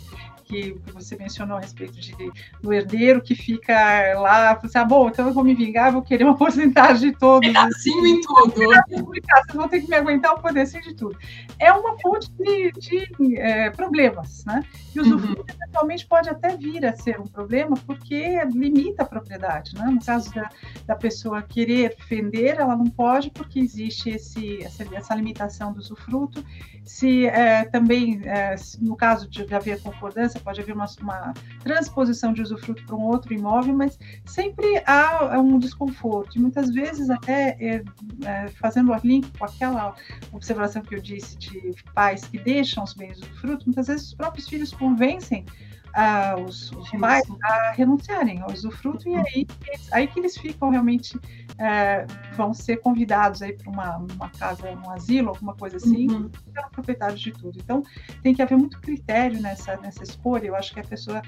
que 0.52 0.76
você 0.94 1.16
mencionou 1.16 1.56
a 1.56 1.62
respeito 1.62 1.94
de, 1.94 2.14
do 2.62 2.74
herdeiro 2.74 3.22
que 3.22 3.34
fica 3.34 3.74
lá, 4.20 4.54
você, 4.56 4.68
assim, 4.68 4.78
ah, 4.80 4.86
bom, 4.86 5.08
então 5.08 5.28
eu 5.28 5.34
vou 5.34 5.46
me 5.46 5.56
vingar, 5.56 5.94
vou 5.94 6.02
querer 6.02 6.26
uma 6.26 6.36
porcentagem 6.38 7.12
de 7.12 7.18
todos. 7.18 7.48
É 7.48 7.58
assim 7.58 7.92
em 8.06 8.20
tudo. 8.20 8.54
Vocês 8.54 9.56
vão 9.56 9.70
ter 9.70 9.82
que 9.82 9.88
me 9.88 9.96
aguentar 9.96 10.34
o 10.34 10.42
poder 10.42 10.62
assim 10.62 10.82
de 10.82 10.94
tudo. 10.94 11.18
É 11.58 11.72
uma 11.72 11.98
fonte 12.00 12.30
de, 12.34 12.72
de 12.74 13.38
é, 13.38 13.70
problemas, 13.70 14.44
né? 14.44 14.64
E 14.94 15.00
o 15.00 15.04
usufruto 15.04 15.42
uhum. 15.42 15.56
eventualmente 15.58 16.06
pode 16.06 16.30
até 16.30 16.58
vir 16.58 16.86
a 16.86 16.94
ser 16.94 17.18
um 17.20 17.28
problema 17.28 17.78
porque 17.86 18.44
limita 18.54 19.04
a 19.04 19.06
propriedade, 19.06 19.74
né? 19.76 19.86
No 19.86 20.04
caso 20.04 20.34
da, 20.34 20.50
da 20.86 20.96
pessoa 20.96 21.42
querer 21.42 21.96
vender, 22.10 22.60
ela 22.60 22.76
não 22.76 22.88
pode 22.88 23.30
porque 23.32 23.60
existe 23.60 24.10
esse, 24.10 24.62
essa, 24.64 24.84
essa 24.94 25.16
limitação 25.16 25.72
do 25.72 25.80
usufruto. 25.80 26.44
Se 26.84 27.28
é, 27.28 27.64
também, 27.66 28.22
é, 28.26 28.56
no 28.82 28.96
caso 28.98 29.30
de 29.30 29.54
haver 29.54 29.80
concordância, 29.82 30.41
pode 30.42 30.62
haver 30.62 30.74
uma, 30.74 30.86
uma 31.02 31.34
transposição 31.64 32.34
de 32.34 32.42
usufruto 32.42 32.84
para 32.86 32.96
um 32.96 33.04
outro 33.04 33.34
imóvel, 33.34 33.76
mas 33.76 33.98
sempre 34.26 34.84
há 34.86 35.40
um 35.40 35.58
desconforto. 35.60 36.38
E 36.38 36.42
muitas 36.42 36.72
vezes, 36.72 37.10
até 37.10 37.58
é, 37.60 37.84
é, 38.26 38.48
fazendo 38.50 38.92
o 38.92 38.96
link 39.04 39.32
com 39.38 39.46
aquela 39.46 39.96
observação 40.32 40.82
que 40.82 40.96
eu 40.96 41.02
disse 41.02 41.38
de 41.38 41.74
pais 41.94 42.26
que 42.26 42.38
deixam 42.38 42.84
os 42.84 42.94
bens 42.94 43.18
usufruto, 43.18 43.66
muitas 43.66 43.88
vezes 43.88 44.08
os 44.08 44.14
próprios 44.14 44.48
filhos 44.48 44.72
convencem 44.72 45.46
ah, 45.94 46.36
os, 46.38 46.72
os 46.72 46.90
pais 46.92 47.24
a 47.44 47.72
renunciarem 47.72 48.42
ao 48.42 48.52
usufruto 48.52 49.10
e 49.10 49.16
aí, 49.16 49.48
aí 49.92 50.08
que 50.08 50.20
eles 50.20 50.38
ficam 50.38 50.70
realmente 50.70 51.20
é, 51.58 52.06
vão 52.36 52.54
ser 52.54 52.78
convidados 52.78 53.42
aí 53.42 53.54
para 53.54 53.70
uma, 53.70 53.98
uma 53.98 54.30
casa, 54.30 54.72
um 54.72 54.90
asilo, 54.90 55.30
alguma 55.30 55.54
coisa 55.54 55.78
assim, 55.78 56.10
uhum. 56.10 56.30
serão 56.54 56.70
proprietários 56.70 57.22
de 57.22 57.32
tudo. 57.32 57.60
Então 57.60 57.84
tem 58.24 58.34
que 58.34 58.42
haver 58.42 58.58
muito 58.58 58.80
critério 58.80 59.40
nessa, 59.42 59.78
nessa 59.78 60.04
escolha. 60.04 60.48
Eu 60.48 60.56
acho 60.56 60.74
que 60.74 60.80
a 60.80 60.84
pessoa 60.84 61.22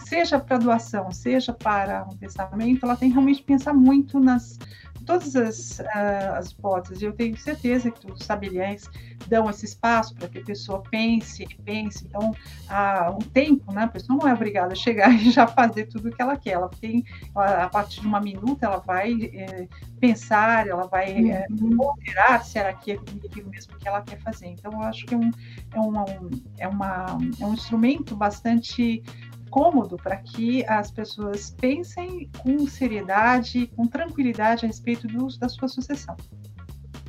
seja 0.00 0.38
para 0.38 0.58
doação, 0.58 1.10
seja 1.10 1.52
para 1.52 2.06
um 2.10 2.16
testamento, 2.16 2.84
ela 2.84 2.96
tem 2.96 3.08
que 3.08 3.14
realmente 3.14 3.42
pensar 3.42 3.74
muito 3.74 4.18
nas 4.20 4.58
todas 5.06 5.36
as, 5.36 5.78
uh, 5.78 6.34
as 6.36 6.50
hipóteses. 6.50 7.02
Eu 7.02 7.12
tenho 7.12 7.36
certeza 7.36 7.90
que 7.90 8.10
os 8.10 8.26
tabeliães 8.26 8.90
dão 9.28 9.48
esse 9.48 9.64
espaço 9.64 10.14
para 10.14 10.28
que 10.28 10.38
a 10.38 10.44
pessoa 10.44 10.82
pense, 10.90 11.46
pense. 11.64 12.04
Então, 12.06 12.34
há 12.68 13.10
um 13.10 13.18
tempo, 13.18 13.72
né? 13.72 13.84
A 13.84 13.88
pessoa 13.88 14.18
não 14.18 14.28
é 14.28 14.34
obrigada 14.34 14.72
a 14.72 14.76
chegar 14.76 15.10
e 15.14 15.30
já 15.30 15.46
fazer 15.46 15.86
tudo 15.86 16.08
o 16.08 16.12
que 16.12 16.20
ela 16.20 16.36
quer. 16.36 16.50
Ela 16.50 16.68
tem, 16.68 17.04
a 17.34 17.68
partir 17.68 18.00
de 18.00 18.06
uma 18.06 18.20
minuta, 18.20 18.66
ela 18.66 18.78
vai 18.78 19.14
é, 19.32 19.68
pensar, 20.00 20.66
ela 20.66 20.86
vai 20.86 21.30
é, 21.30 21.46
ponderar 21.48 22.44
se 22.44 22.58
era 22.58 22.70
aquilo, 22.70 23.04
aquilo 23.24 23.48
mesmo 23.48 23.76
que 23.78 23.88
ela 23.88 24.02
quer 24.02 24.18
fazer. 24.20 24.46
Então, 24.48 24.72
eu 24.72 24.82
acho 24.82 25.06
que 25.06 25.14
é 25.14 25.18
um, 25.18 25.30
é 25.72 25.80
uma, 25.80 26.02
um, 26.02 26.30
é 26.58 26.68
uma, 26.68 27.06
é 27.40 27.46
um 27.46 27.54
instrumento 27.54 28.16
bastante 28.16 29.02
cômodo 29.50 29.96
para 29.96 30.16
que 30.16 30.64
as 30.66 30.90
pessoas 30.90 31.50
pensem 31.50 32.30
com 32.38 32.66
seriedade, 32.66 33.66
com 33.76 33.86
tranquilidade 33.86 34.64
a 34.64 34.68
respeito 34.68 35.06
do, 35.06 35.26
da 35.38 35.48
sua 35.48 35.68
sucessão. 35.68 36.16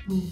Hum. 0.10 0.32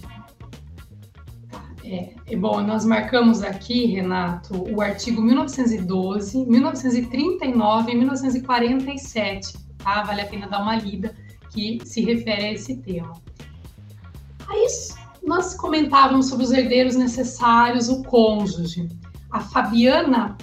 É, 1.83 2.35
bom, 2.35 2.61
nós 2.61 2.83
marcamos 2.83 3.43
aqui, 3.43 3.85
Renato, 3.85 4.55
o 4.73 4.81
artigo 4.81 5.21
1912, 5.21 6.43
1939 6.45 7.91
e 7.91 7.95
1947, 7.95 9.53
tá? 9.77 10.01
Vale 10.01 10.21
a 10.21 10.25
pena 10.25 10.47
dar 10.47 10.63
uma 10.63 10.75
lida 10.75 11.15
que 11.51 11.79
se 11.85 12.01
refere 12.03 12.45
a 12.45 12.53
esse 12.53 12.77
tema. 12.77 13.13
Aí 14.47 14.65
nós 15.23 15.53
comentávamos 15.55 16.27
sobre 16.27 16.45
os 16.45 16.51
herdeiros 16.51 16.95
necessários, 16.95 17.87
o 17.87 18.03
cônjuge. 18.03 18.89
A 19.29 19.39
Fabiana 19.39 20.35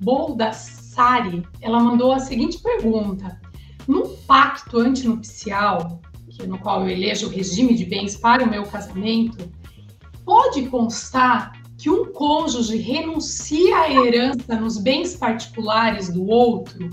Boldas 0.00 0.77
Sari, 0.98 1.46
ela 1.60 1.78
mandou 1.78 2.10
a 2.10 2.18
seguinte 2.18 2.58
pergunta: 2.58 3.40
num 3.86 4.16
pacto 4.26 4.80
antinupcial, 4.80 6.00
no 6.44 6.58
qual 6.58 6.82
eu 6.82 6.88
elejo 6.88 7.28
o 7.28 7.30
regime 7.30 7.72
de 7.74 7.84
bens 7.84 8.16
para 8.16 8.42
o 8.42 8.50
meu 8.50 8.64
casamento, 8.64 9.48
pode 10.24 10.66
constar 10.66 11.52
que 11.76 11.88
um 11.88 12.12
cônjuge 12.12 12.78
renuncia 12.78 13.76
à 13.76 13.92
herança 13.92 14.56
nos 14.56 14.76
bens 14.76 15.14
particulares 15.14 16.12
do 16.12 16.26
outro? 16.26 16.90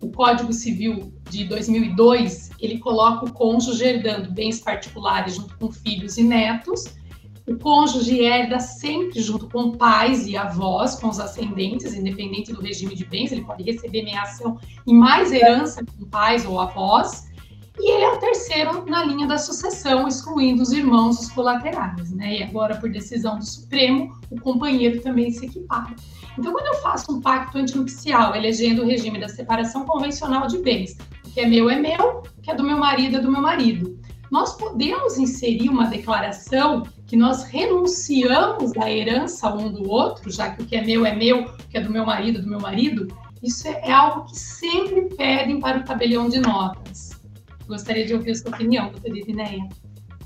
O 0.00 0.08
Código 0.12 0.52
Civil 0.52 1.12
de 1.28 1.44
2002 1.44 2.50
ele 2.60 2.78
coloca 2.78 3.26
o 3.26 3.32
cônjuge 3.32 3.84
herdando 3.84 4.30
bens 4.30 4.60
particulares 4.60 5.34
junto 5.34 5.58
com 5.58 5.72
filhos 5.72 6.16
e 6.16 6.22
netos 6.22 6.84
o 7.48 7.58
cônjuge 7.58 8.20
herda 8.22 8.60
sempre 8.60 9.22
junto 9.22 9.48
com 9.48 9.72
pais 9.72 10.26
e 10.26 10.36
avós, 10.36 10.96
com 10.96 11.08
os 11.08 11.18
ascendentes, 11.18 11.94
independente 11.94 12.52
do 12.52 12.60
regime 12.60 12.94
de 12.94 13.06
bens, 13.06 13.32
ele 13.32 13.42
pode 13.42 13.62
receber 13.62 14.02
meação 14.02 14.58
e 14.86 14.92
mais 14.92 15.32
herança 15.32 15.82
com 15.84 16.04
pais 16.04 16.44
ou 16.44 16.60
avós. 16.60 17.26
E 17.80 17.90
ele 17.90 18.04
é 18.04 18.10
o 18.10 18.18
terceiro 18.18 18.84
na 18.86 19.04
linha 19.04 19.26
da 19.26 19.38
sucessão, 19.38 20.06
excluindo 20.06 20.62
os 20.62 20.72
irmãos, 20.72 21.20
os 21.20 21.30
colaterais, 21.30 22.10
né? 22.10 22.38
E 22.38 22.42
agora, 22.42 22.76
por 22.76 22.90
decisão 22.90 23.38
do 23.38 23.44
Supremo, 23.44 24.12
o 24.30 24.38
companheiro 24.40 25.00
também 25.00 25.30
se 25.30 25.46
equipara. 25.46 25.94
Então, 26.36 26.52
quando 26.52 26.66
eu 26.66 26.74
faço 26.82 27.12
um 27.12 27.20
pacto 27.20 27.56
antinupcial, 27.56 28.34
elegendo 28.34 28.82
o 28.82 28.86
regime 28.86 29.18
da 29.18 29.28
separação 29.28 29.86
convencional 29.86 30.48
de 30.48 30.58
bens, 30.58 30.98
o 31.24 31.30
que 31.30 31.40
é 31.40 31.46
meu 31.46 31.70
é 31.70 31.78
meu, 31.78 32.22
o 32.36 32.42
que 32.42 32.50
é 32.50 32.54
do 32.54 32.64
meu 32.64 32.78
marido 32.78 33.16
é 33.16 33.20
do 33.20 33.30
meu 33.30 33.40
marido 33.40 33.98
nós 34.30 34.56
podemos 34.56 35.18
inserir 35.18 35.68
uma 35.68 35.86
declaração 35.86 36.82
que 37.08 37.16
nós 37.16 37.42
renunciamos 37.44 38.76
à 38.76 38.90
herança 38.90 39.52
um 39.52 39.72
do 39.72 39.90
outro, 39.90 40.30
já 40.30 40.50
que 40.50 40.62
o 40.62 40.66
que 40.66 40.76
é 40.76 40.84
meu 40.84 41.06
é 41.06 41.16
meu, 41.16 41.44
o 41.44 41.56
que 41.56 41.78
é 41.78 41.80
do 41.80 41.90
meu 41.90 42.04
marido 42.04 42.38
é 42.38 42.42
do 42.42 42.48
meu 42.48 42.60
marido. 42.60 43.08
Isso 43.42 43.66
é, 43.66 43.80
é 43.82 43.90
algo 43.90 44.26
que 44.26 44.38
sempre 44.38 45.08
pedem 45.16 45.58
para 45.58 45.78
o 45.78 45.84
tabelião 45.84 46.28
de 46.28 46.38
notas. 46.38 47.18
Gostaria 47.66 48.04
de 48.04 48.12
ouvir 48.12 48.32
a 48.32 48.34
sua 48.34 48.50
opinião, 48.50 48.90
doutora 48.90 49.18
Idineia. 49.18 49.66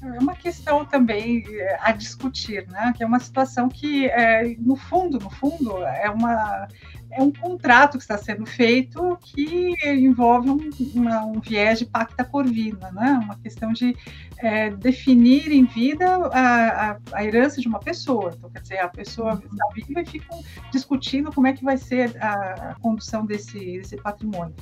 É 0.03 0.19
uma 0.19 0.35
questão 0.35 0.85
também 0.85 1.45
é, 1.49 1.79
a 1.81 1.93
discutir, 1.93 2.67
né? 2.67 2.93
Que 2.97 3.05
é 3.05 3.07
uma 3.07 3.21
situação 3.21 3.69
que, 3.69 4.07
é, 4.07 4.57
no 4.59 4.75
fundo, 4.75 5.21
no 5.21 5.31
fundo, 5.31 5.85
é 5.85 6.11
uma 6.11 6.67
é 7.13 7.23
um 7.23 7.31
contrato 7.31 7.99
que 7.99 8.03
está 8.05 8.17
sendo 8.17 8.47
feito 8.47 9.19
que 9.21 9.75
envolve 9.85 10.51
um, 10.51 10.71
uma, 10.95 11.25
um 11.25 11.41
viés 11.41 11.79
de 11.79 11.87
pacta 11.87 12.25
corvina, 12.25 12.91
né? 12.91 13.21
Uma 13.23 13.37
questão 13.39 13.73
de 13.73 13.95
é, 14.39 14.71
definir 14.71 15.53
em 15.53 15.65
vida 15.65 16.07
a, 16.33 16.91
a, 16.91 16.99
a, 17.13 17.25
herança 17.25 17.61
de 17.61 17.69
uma 17.69 17.79
pessoa. 17.79 18.33
Então, 18.37 18.51
quer 18.51 18.63
dizer, 18.63 18.79
a 18.79 18.89
pessoa 18.89 19.35
está 19.35 19.67
viva 19.75 20.01
e 20.01 20.07
ficam 20.07 20.43
discutindo 20.73 21.31
como 21.33 21.47
é 21.47 21.53
que 21.53 21.63
vai 21.63 21.77
ser 21.77 22.17
a, 22.21 22.71
a 22.71 22.75
condução 22.81 23.27
desse, 23.27 23.59
desse 23.59 23.97
patrimônio 23.97 24.55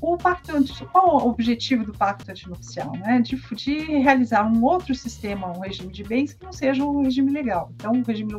o 0.00 0.16
pacto 0.16 0.52
qual 0.92 1.16
o 1.16 1.28
objetivo 1.30 1.84
do 1.84 1.92
pacto 1.92 2.30
antinupcial? 2.30 2.92
Né? 2.92 3.20
De, 3.20 3.36
de, 3.56 3.78
realizar 3.98 4.46
um 4.46 4.62
outro 4.62 4.94
sistema, 4.94 5.48
um 5.48 5.60
regime 5.60 5.92
de 5.92 6.04
bens 6.04 6.34
que 6.34 6.44
não 6.44 6.52
seja 6.52 6.84
um 6.84 7.02
regime 7.02 7.32
legal. 7.32 7.72
Então, 7.74 7.92
o 7.92 8.02
regime 8.02 8.32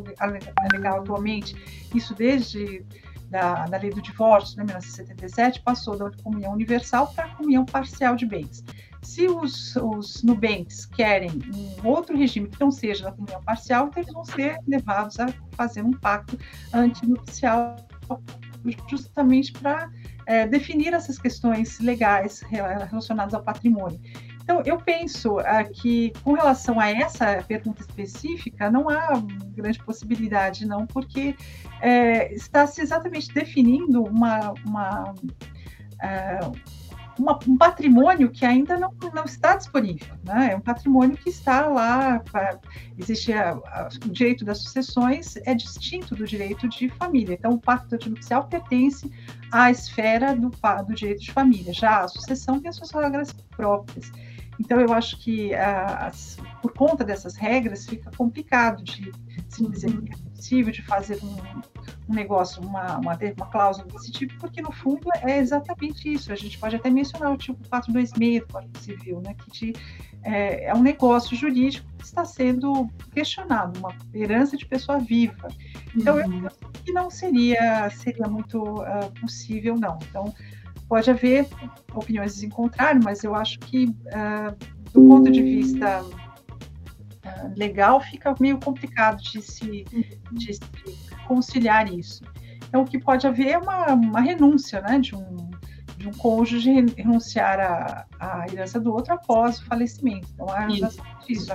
legal 0.72 1.00
atualmente, 1.00 1.54
isso 1.94 2.14
desde 2.14 2.82
da, 3.30 3.66
da 3.66 3.78
lei 3.78 3.90
do 3.90 4.02
divórcio, 4.02 4.56
né, 4.58 4.64
1977, 4.64 5.62
passou 5.62 5.96
da 5.96 6.10
comunhão 6.22 6.52
universal 6.52 7.12
para 7.14 7.24
a 7.26 7.28
comunhão 7.36 7.64
parcial 7.64 8.16
de 8.16 8.26
bens. 8.26 8.64
Se 9.02 9.26
os, 9.28 9.76
os 9.76 10.22
Nubanks 10.22 10.84
querem 10.84 11.30
um 11.82 11.88
outro 11.88 12.16
regime 12.16 12.48
que 12.48 12.60
não 12.60 12.70
seja 12.70 13.04
da 13.04 13.12
comunhão 13.12 13.42
parcial, 13.42 13.86
então 13.86 14.02
eles 14.02 14.12
vão 14.12 14.24
ser 14.24 14.58
levados 14.66 15.18
a 15.18 15.28
fazer 15.52 15.82
um 15.82 15.92
pacto 15.92 16.38
antinupcial 16.72 17.76
justamente 18.88 19.52
para 19.52 19.90
é, 20.26 20.46
definir 20.46 20.92
essas 20.92 21.18
questões 21.18 21.78
legais 21.80 22.40
relacionadas 22.40 23.32
ao 23.32 23.42
patrimônio. 23.42 23.98
Então, 24.50 24.62
eu 24.66 24.78
penso 24.78 25.36
uh, 25.36 25.72
que, 25.72 26.12
com 26.24 26.32
relação 26.32 26.80
a 26.80 26.90
essa 26.90 27.40
pergunta 27.46 27.82
específica, 27.82 28.68
não 28.68 28.90
há 28.90 29.22
grande 29.54 29.78
possibilidade, 29.84 30.66
não, 30.66 30.88
porque 30.88 31.36
é, 31.80 32.34
está 32.34 32.66
se 32.66 32.82
exatamente 32.82 33.32
definindo 33.32 34.02
uma, 34.02 34.52
uma, 34.66 35.12
uh, 35.12 36.52
uma, 37.16 37.38
um 37.46 37.56
patrimônio 37.56 38.28
que 38.28 38.44
ainda 38.44 38.76
não, 38.76 38.92
não 39.14 39.22
está 39.22 39.54
disponível. 39.54 40.16
Né? 40.24 40.50
É 40.50 40.56
um 40.56 40.60
patrimônio 40.60 41.16
que 41.16 41.28
está 41.28 41.66
lá, 41.66 42.18
pra, 42.18 42.58
existe 42.98 43.32
a, 43.32 43.50
a, 43.52 43.88
o 44.04 44.08
direito 44.08 44.44
das 44.44 44.58
sucessões, 44.58 45.36
é 45.44 45.54
distinto 45.54 46.16
do 46.16 46.26
direito 46.26 46.68
de 46.68 46.88
família. 46.88 47.34
Então, 47.34 47.52
o 47.52 47.60
pacto 47.60 48.10
nupcial 48.10 48.48
pertence 48.48 49.08
à 49.52 49.70
esfera 49.70 50.34
do, 50.34 50.50
do 50.50 50.94
direito 50.94 51.22
de 51.22 51.30
família. 51.30 51.72
Já 51.72 52.00
a 52.00 52.08
sucessão 52.08 52.58
tem 52.58 52.68
as 52.68 52.74
suas 52.74 52.90
regras 52.90 53.32
próprias. 53.56 54.10
Então, 54.60 54.78
eu 54.78 54.92
acho 54.92 55.16
que, 55.16 55.54
as, 55.54 56.36
por 56.60 56.74
conta 56.74 57.02
dessas 57.02 57.34
regras, 57.34 57.86
fica 57.86 58.10
complicado 58.10 58.84
de 58.84 59.10
se 59.48 59.66
dizer 59.66 60.02
que 60.02 60.12
é 60.12 60.16
possível 60.36 60.70
de 60.70 60.82
fazer 60.82 61.18
um, 61.24 61.36
um 62.10 62.14
negócio, 62.14 62.62
uma, 62.62 62.98
uma, 62.98 63.14
uma, 63.16 63.46
cláusula 63.46 63.86
desse 63.86 64.12
tipo, 64.12 64.38
porque, 64.38 64.60
no 64.60 64.70
fundo, 64.70 65.08
é 65.22 65.38
exatamente 65.38 66.12
isso. 66.12 66.30
A 66.30 66.36
gente 66.36 66.58
pode 66.58 66.76
até 66.76 66.90
mencionar 66.90 67.32
o 67.32 67.38
tipo 67.38 67.66
426 67.70 68.40
do 68.40 68.52
Código 68.52 68.78
Civil, 68.78 69.22
né, 69.22 69.34
que 69.34 69.50
de, 69.50 69.72
é, 70.22 70.66
é 70.66 70.74
um 70.74 70.82
negócio 70.82 71.34
jurídico 71.34 71.88
que 71.96 72.04
está 72.04 72.26
sendo 72.26 72.86
questionado, 73.14 73.78
uma 73.78 73.96
herança 74.12 74.58
de 74.58 74.66
pessoa 74.66 74.98
viva. 74.98 75.48
Então, 75.96 76.16
uhum. 76.16 76.20
eu 76.20 76.50
penso 76.50 76.84
que 76.84 76.92
não 76.92 77.10
seria, 77.10 77.88
seria 77.88 78.28
muito 78.28 78.62
uh, 78.62 79.10
possível, 79.20 79.74
não. 79.74 79.98
Então, 80.08 80.34
Pode 80.90 81.08
haver 81.08 81.46
opiniões 81.94 82.34
desencontradas, 82.34 83.04
mas 83.04 83.22
eu 83.22 83.32
acho 83.32 83.60
que, 83.60 83.84
uh, 83.84 84.56
do 84.92 85.06
ponto 85.06 85.30
de 85.30 85.40
vista 85.40 86.02
uh, 86.02 87.54
legal, 87.56 88.00
fica 88.00 88.34
meio 88.40 88.58
complicado 88.58 89.22
de 89.22 89.40
se, 89.40 89.84
de 90.32 90.54
se, 90.54 90.60
conciliar 91.28 91.88
isso. 91.92 92.24
Então, 92.68 92.82
o 92.82 92.84
que 92.84 92.98
pode 92.98 93.24
haver 93.24 93.50
é 93.50 93.58
uma, 93.58 93.92
uma 93.92 94.20
renúncia 94.20 94.80
né, 94.80 94.98
de, 94.98 95.14
um, 95.14 95.50
de 95.96 96.08
um 96.08 96.12
cônjuge 96.12 96.84
renunciar 96.96 98.08
à, 98.18 98.46
herança 98.52 98.80
do 98.80 98.92
outro 98.92 99.14
após 99.14 99.60
o 99.60 99.66
falecimento. 99.66 100.26
Então, 100.34 100.50
a 100.50 100.66
isso, 100.66 101.00
isso, 101.28 101.52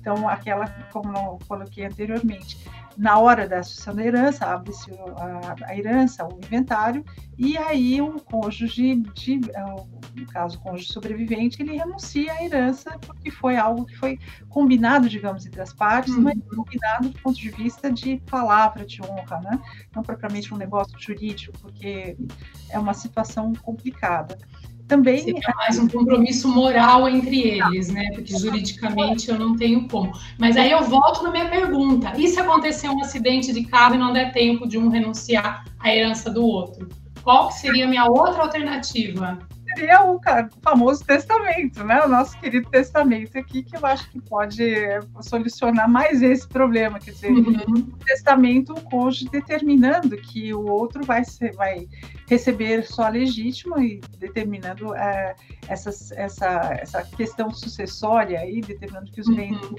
Então, 0.00 0.28
aquela, 0.28 0.68
como 0.92 1.12
eu 1.16 1.40
coloquei 1.48 1.86
anteriormente, 1.86 2.56
na 2.98 3.16
hora 3.16 3.48
da 3.48 3.62
sucessão 3.62 3.94
da 3.94 4.04
herança, 4.04 4.44
abre-se 4.44 4.90
a, 4.90 5.54
a, 5.66 5.78
herança, 5.78 6.26
o 6.26 6.36
inventário, 6.44 7.04
e 7.38 7.56
aí 7.56 8.02
o 8.02 8.20
cônjuge, 8.20 8.96
de, 9.14 9.40
é, 9.54 9.62
no 9.62 10.26
caso 10.26 10.58
o 10.58 10.60
cônjuge 10.60 10.92
sobrevivente, 10.92 11.62
ele 11.62 11.76
renuncia 11.76 12.32
à 12.32 12.44
herança 12.44 12.98
porque 13.06 13.30
foi 13.30 13.56
algo 13.56 13.86
que 13.86 13.96
foi 13.96 14.18
combinado, 14.48 15.08
digamos, 15.08 15.46
entre 15.46 15.60
as 15.60 15.72
partes, 15.72 16.12
uhum. 16.12 16.22
mas 16.22 16.38
combinado 16.54 17.10
do 17.10 17.18
ponto 17.20 17.38
de 17.38 17.50
vista 17.50 17.88
de 17.88 18.16
palavra, 18.28 18.84
de 18.84 19.00
honra, 19.00 19.40
né? 19.42 19.60
não 19.94 20.02
propriamente 20.02 20.52
um 20.52 20.56
negócio 20.56 20.98
jurídico, 20.98 21.56
porque 21.60 22.16
é 22.68 22.78
uma 22.80 22.94
situação 22.94 23.52
complicada 23.62 24.36
também 24.88 25.22
Seria 25.22 25.54
mais 25.54 25.78
um 25.78 25.86
compromisso 25.86 26.48
moral 26.48 27.06
entre 27.06 27.42
eles, 27.42 27.90
né? 27.90 28.08
Porque 28.14 28.36
juridicamente 28.36 29.28
eu 29.28 29.38
não 29.38 29.54
tenho 29.54 29.86
como. 29.86 30.10
Mas 30.38 30.56
aí 30.56 30.72
eu 30.72 30.82
volto 30.82 31.22
na 31.22 31.30
minha 31.30 31.48
pergunta: 31.48 32.12
e 32.16 32.26
se 32.26 32.40
acontecer 32.40 32.88
um 32.88 33.00
acidente 33.00 33.52
de 33.52 33.64
carro 33.64 33.94
e 33.94 33.98
não 33.98 34.12
der 34.12 34.32
tempo 34.32 34.66
de 34.66 34.78
um 34.78 34.88
renunciar 34.88 35.64
à 35.78 35.94
herança 35.94 36.30
do 36.30 36.42
outro? 36.42 36.88
Qual 37.22 37.52
seria 37.52 37.84
a 37.84 37.88
minha 37.88 38.06
outra 38.06 38.42
alternativa? 38.42 39.38
Seria 39.78 40.04
o, 40.04 40.20
famoso 40.60 41.04
testamento, 41.04 41.84
né? 41.84 42.02
O 42.04 42.08
nosso 42.08 42.38
querido 42.40 42.68
testamento 42.68 43.38
aqui, 43.38 43.62
que 43.62 43.76
eu 43.76 43.86
acho 43.86 44.10
que 44.10 44.20
pode 44.20 44.64
solucionar 45.20 45.88
mais 45.88 46.20
esse 46.20 46.46
problema. 46.48 46.98
Quer 46.98 47.12
dizer, 47.12 47.30
uhum. 47.30 47.74
o 47.76 48.04
testamento, 48.04 48.72
o 48.72 48.80
cônjuge 48.82 49.28
determinando 49.30 50.16
que 50.16 50.52
o 50.52 50.66
outro 50.66 51.04
vai, 51.04 51.24
ser, 51.24 51.54
vai 51.54 51.86
receber 52.28 52.84
só 52.84 53.08
legítima 53.08 53.82
e 53.84 54.00
determinando 54.18 54.94
é, 54.94 55.34
essas, 55.68 56.10
essa, 56.12 56.76
essa 56.80 57.02
questão 57.04 57.50
sucessória 57.50 58.40
aí, 58.40 58.60
determinando 58.60 59.10
que 59.12 59.20
os 59.20 59.28
bens 59.28 59.56
uhum. 59.62 59.76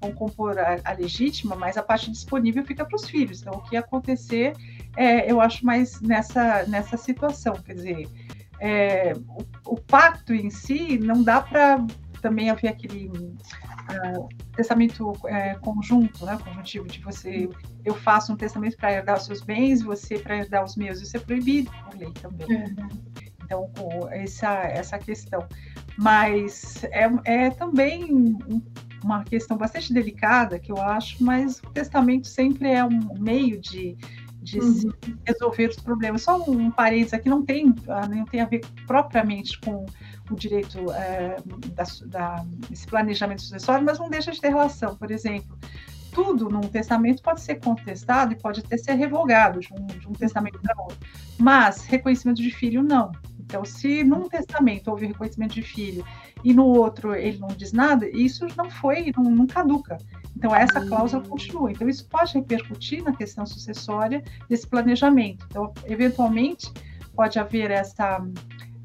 vão 0.00 0.12
compor 0.12 0.58
a, 0.58 0.78
a, 0.84 0.92
legítima, 0.92 1.56
mas 1.56 1.76
a 1.76 1.82
parte 1.82 2.10
disponível 2.10 2.64
fica 2.64 2.84
para 2.84 2.96
os 2.96 3.08
filhos. 3.08 3.40
Então, 3.40 3.54
o 3.54 3.62
que 3.62 3.76
acontecer, 3.76 4.52
é, 4.96 5.30
eu 5.30 5.40
acho 5.40 5.66
mais 5.66 6.00
nessa, 6.00 6.64
nessa 6.66 6.96
situação, 6.96 7.54
quer 7.54 7.74
dizer, 7.74 8.08
é, 8.60 9.12
o, 9.28 9.74
o, 9.74 9.80
pacto 9.80 10.34
em 10.34 10.50
si 10.50 10.98
não 10.98 11.22
dá 11.22 11.40
para 11.40 11.84
também 12.20 12.50
haver 12.50 12.68
aquele 12.68 13.08
uh, 13.08 14.28
testamento 14.54 15.12
é, 15.26 15.54
conjunto, 15.56 16.24
né, 16.24 16.36
conjuntivo 16.44 16.86
de 16.86 17.00
você, 17.00 17.48
eu 17.84 17.94
faço 17.94 18.32
um 18.32 18.36
testamento 18.36 18.76
para 18.76 18.92
herdar 18.92 19.16
os 19.16 19.24
seus 19.24 19.40
bens, 19.40 19.82
você 19.82 20.18
para 20.18 20.36
herdar 20.36 20.64
os 20.64 20.76
meus, 20.76 21.00
isso 21.00 21.16
é 21.16 21.20
proibido 21.20 21.70
por 21.84 21.96
lei 21.96 22.12
também. 22.12 22.48
Uhum. 22.48 22.88
Então, 23.44 23.72
essa, 24.10 24.52
essa 24.64 24.98
questão. 24.98 25.46
Mas 25.96 26.84
é, 26.84 27.08
é 27.24 27.50
também 27.50 28.36
uma 29.02 29.24
questão 29.24 29.56
bastante 29.56 29.92
delicada, 29.92 30.58
que 30.58 30.70
eu 30.70 30.80
acho, 30.80 31.22
mas 31.24 31.58
o 31.60 31.70
testamento 31.70 32.26
sempre 32.26 32.70
é 32.70 32.84
um 32.84 33.14
meio 33.18 33.58
de 33.58 33.96
de 34.50 34.60
uhum. 34.60 34.92
resolver 35.26 35.68
os 35.68 35.76
problemas. 35.76 36.22
Só 36.22 36.42
um 36.48 36.70
parênteses 36.70 37.14
aqui, 37.14 37.28
não 37.28 37.44
tem, 37.44 37.74
ah, 37.88 38.06
não 38.08 38.24
tem 38.24 38.40
a 38.40 38.46
ver 38.46 38.60
propriamente 38.86 39.58
com 39.60 39.84
o 40.30 40.34
direito 40.34 40.78
é, 40.92 41.36
da, 41.74 41.84
da, 42.06 42.44
esse 42.70 42.86
planejamento 42.86 43.42
sucessório, 43.42 43.84
mas 43.84 43.98
não 43.98 44.08
deixa 44.08 44.32
de 44.32 44.40
ter 44.40 44.48
relação. 44.48 44.96
Por 44.96 45.10
exemplo, 45.10 45.58
tudo 46.12 46.48
num 46.48 46.60
testamento 46.60 47.22
pode 47.22 47.40
ser 47.40 47.56
contestado 47.56 48.32
e 48.32 48.36
pode 48.36 48.60
até 48.60 48.76
ser 48.76 48.94
revogado 48.94 49.60
de 49.60 49.72
um, 49.72 49.86
de 49.86 50.08
um 50.08 50.12
testamento 50.12 50.58
para 50.60 50.74
outro, 50.80 50.98
mas 51.38 51.84
reconhecimento 51.84 52.42
de 52.42 52.50
filho 52.50 52.82
não. 52.82 53.12
Então, 53.48 53.64
se 53.64 54.04
num 54.04 54.28
testamento 54.28 54.88
houve 54.88 55.06
reconhecimento 55.06 55.54
de 55.54 55.62
filho 55.62 56.04
e 56.44 56.52
no 56.52 56.66
outro 56.66 57.14
ele 57.14 57.38
não 57.38 57.48
diz 57.48 57.72
nada, 57.72 58.06
isso 58.10 58.46
não 58.58 58.70
foi, 58.70 59.10
não, 59.16 59.24
não 59.24 59.46
caduca. 59.46 59.96
Então, 60.36 60.54
essa 60.54 60.86
cláusula 60.86 61.24
continua. 61.24 61.72
Então, 61.72 61.88
isso 61.88 62.06
pode 62.06 62.34
repercutir 62.34 63.02
na 63.02 63.16
questão 63.16 63.46
sucessória 63.46 64.22
desse 64.50 64.66
planejamento. 64.66 65.46
Então, 65.48 65.72
eventualmente, 65.86 66.70
pode 67.16 67.38
haver 67.38 67.70
essa, 67.70 68.22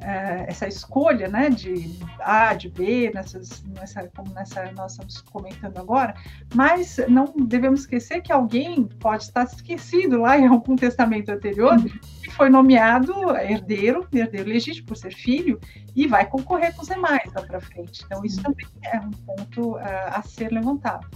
uh, 0.04 0.46
essa 0.48 0.68
escolha 0.68 1.28
né, 1.28 1.50
de 1.50 1.98
A, 2.20 2.54
de 2.54 2.70
B, 2.70 3.12
nessas, 3.14 3.64
nessa, 3.64 4.08
como 4.16 4.34
nessa, 4.34 4.72
nós 4.74 4.92
estamos 4.92 5.22
comentando 5.22 5.78
agora, 5.78 6.14
mas 6.54 7.00
não 7.08 7.34
devemos 7.36 7.82
esquecer 7.82 8.22
que 8.22 8.32
alguém 8.32 8.84
pode 9.00 9.24
estar 9.24 9.46
esquecido 9.46 10.22
lá 10.22 10.38
em 10.38 10.48
algum 10.48 10.76
testamento 10.76 11.30
anterior 11.30 11.78
uhum. 11.78 11.90
que 12.24 12.32
foi 12.32 12.50
nomeado 12.50 13.14
herdeiro, 13.38 14.08
herdeiro 14.14 14.50
legítimo 14.50 14.88
por 14.88 14.98
ser 14.98 15.14
filho, 15.14 15.60
e 15.96 16.08
vai 16.08 16.26
concorrer 16.26 16.76
com 16.76 16.82
os 16.82 16.88
demais 16.88 17.32
lá 17.34 17.42
para 17.42 17.62
frente. 17.62 18.04
Então, 18.06 18.24
isso 18.26 18.42
também 18.42 18.68
é 18.84 19.00
um 19.00 19.12
ponto 19.12 19.76
uh, 19.76 20.08
a 20.08 20.22
ser 20.24 20.52
levantado. 20.52 21.08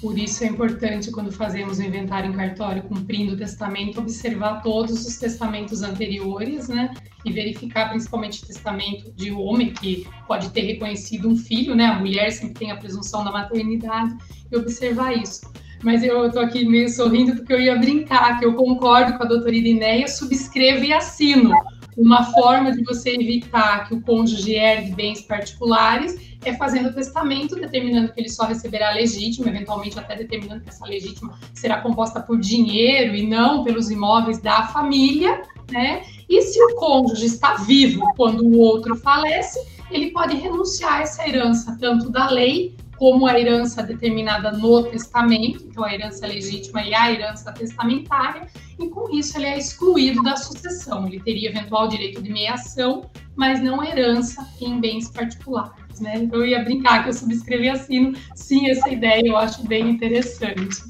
Por 0.00 0.18
isso 0.18 0.44
é 0.44 0.48
importante, 0.48 1.10
quando 1.10 1.32
fazemos 1.32 1.78
o 1.78 1.82
inventário 1.82 2.30
em 2.30 2.36
cartório, 2.36 2.82
cumprindo 2.82 3.32
o 3.32 3.36
testamento, 3.38 4.00
observar 4.00 4.60
todos 4.60 5.06
os 5.06 5.16
testamentos 5.16 5.82
anteriores, 5.82 6.68
né? 6.68 6.92
E 7.24 7.32
verificar 7.32 7.88
principalmente 7.88 8.42
o 8.42 8.46
testamento 8.46 9.10
de 9.12 9.30
homem, 9.32 9.72
que 9.72 10.06
pode 10.28 10.50
ter 10.50 10.62
reconhecido 10.62 11.28
um 11.28 11.36
filho, 11.36 11.74
né? 11.74 11.86
A 11.86 11.98
mulher 11.98 12.30
sempre 12.30 12.54
tem 12.54 12.70
a 12.70 12.76
presunção 12.76 13.24
da 13.24 13.30
maternidade, 13.30 14.14
e 14.50 14.56
observar 14.56 15.16
isso. 15.16 15.50
Mas 15.82 16.02
eu 16.02 16.26
estou 16.26 16.42
aqui 16.42 16.64
meio 16.64 16.88
sorrindo 16.88 17.36
porque 17.36 17.52
eu 17.52 17.60
ia 17.60 17.76
brincar, 17.76 18.38
que 18.38 18.44
eu 18.44 18.54
concordo 18.54 19.18
com 19.18 19.24
a 19.24 19.26
doutora 19.26 19.54
Irineia, 19.54 20.08
subscrevo 20.08 20.84
e 20.84 20.92
assino. 20.92 21.52
Uma 21.96 22.24
forma 22.32 22.72
de 22.72 22.82
você 22.82 23.10
evitar 23.10 23.86
que 23.86 23.94
o 23.94 24.00
cônjuge 24.00 24.54
herde 24.54 24.92
bens 24.92 25.20
particulares 25.22 26.36
é 26.44 26.52
fazendo 26.54 26.88
o 26.88 26.92
testamento, 26.92 27.54
determinando 27.54 28.12
que 28.12 28.20
ele 28.20 28.28
só 28.28 28.44
receberá 28.44 28.90
a 28.90 28.94
legítima, 28.94 29.48
eventualmente 29.48 29.98
até 29.98 30.16
determinando 30.16 30.62
que 30.62 30.70
essa 30.70 30.84
legítima 30.86 31.38
será 31.52 31.80
composta 31.80 32.20
por 32.20 32.38
dinheiro 32.38 33.14
e 33.14 33.26
não 33.26 33.62
pelos 33.62 33.90
imóveis 33.90 34.40
da 34.40 34.64
família, 34.68 35.42
né? 35.70 36.02
E 36.28 36.42
se 36.42 36.62
o 36.62 36.74
cônjuge 36.76 37.26
está 37.26 37.54
vivo 37.54 38.12
quando 38.16 38.44
o 38.44 38.58
outro 38.58 38.96
falece, 38.96 39.58
ele 39.90 40.10
pode 40.10 40.36
renunciar 40.36 40.94
a 40.94 41.02
essa 41.02 41.28
herança, 41.28 41.76
tanto 41.80 42.10
da 42.10 42.30
lei 42.30 42.74
como 42.96 43.26
a 43.26 43.38
herança 43.38 43.82
determinada 43.82 44.52
no 44.52 44.84
testamento, 44.84 45.64
então 45.64 45.84
a 45.84 45.92
herança 45.92 46.26
legítima 46.26 46.82
e 46.82 46.94
a 46.94 47.12
herança 47.12 47.52
testamentária, 47.52 48.46
e 48.78 48.88
com 48.88 49.10
isso 49.10 49.36
ele 49.36 49.46
é 49.46 49.58
excluído 49.58 50.22
da 50.22 50.36
sucessão. 50.36 51.06
Ele 51.06 51.20
teria 51.20 51.50
eventual 51.50 51.88
direito 51.88 52.22
de 52.22 52.30
meiação, 52.30 53.10
mas 53.36 53.60
não 53.60 53.82
herança 53.84 54.48
em 54.60 54.80
bens 54.80 55.10
particulares. 55.10 56.00
Né? 56.00 56.18
Então 56.18 56.40
eu 56.40 56.46
ia 56.46 56.64
brincar 56.64 57.02
que 57.02 57.10
eu 57.10 57.12
subscrevi 57.12 57.68
assino, 57.68 58.12
sim, 58.34 58.70
essa 58.70 58.88
ideia 58.88 59.22
eu 59.24 59.36
acho 59.36 59.66
bem 59.66 59.90
interessante. 59.90 60.82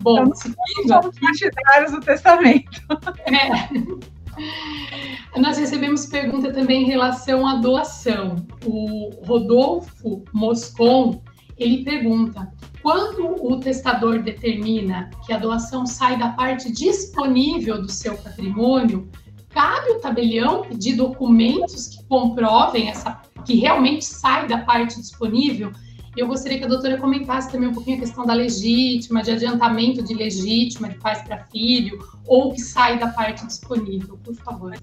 Bom, 0.00 0.22
então, 0.22 0.34
seguindo. 0.34 0.88
Somos 0.88 1.18
partidários 1.18 1.92
do 1.92 2.00
testamento. 2.00 2.82
É. 3.26 4.13
Nós 5.36 5.58
recebemos 5.58 6.06
pergunta 6.06 6.52
também 6.52 6.82
em 6.82 6.86
relação 6.86 7.46
à 7.46 7.56
doação. 7.56 8.36
O 8.64 9.10
Rodolfo 9.26 10.24
Moscon, 10.32 11.22
ele 11.58 11.84
pergunta: 11.84 12.52
quando 12.82 13.44
o 13.44 13.58
testador 13.58 14.22
determina 14.22 15.10
que 15.26 15.32
a 15.32 15.38
doação 15.38 15.86
sai 15.86 16.18
da 16.18 16.30
parte 16.30 16.72
disponível 16.72 17.80
do 17.80 17.90
seu 17.90 18.16
patrimônio, 18.16 19.08
cabe 19.50 19.90
o 19.92 20.00
tabelião 20.00 20.62
pedir 20.62 20.96
documentos 20.96 21.88
que 21.88 22.04
comprovem 22.04 22.88
essa 22.88 23.20
que 23.44 23.54
realmente 23.56 24.04
sai 24.04 24.48
da 24.48 24.58
parte 24.58 25.00
disponível? 25.00 25.70
Eu 26.16 26.26
gostaria 26.26 26.58
que 26.58 26.64
a 26.64 26.68
doutora 26.68 26.96
comentasse 26.98 27.50
também 27.50 27.68
um 27.68 27.72
pouquinho 27.72 27.96
a 27.96 28.00
questão 28.00 28.24
da 28.24 28.34
legítima, 28.34 29.22
de 29.22 29.32
adiantamento 29.32 30.02
de 30.02 30.14
legítima 30.14 30.88
de 30.88 30.96
pais 30.96 31.22
para 31.22 31.44
filho, 31.46 31.98
ou 32.26 32.52
que 32.52 32.60
sai 32.60 32.98
da 32.98 33.08
parte 33.08 33.46
disponível, 33.46 34.18
por 34.18 34.34
favor. 34.36 34.74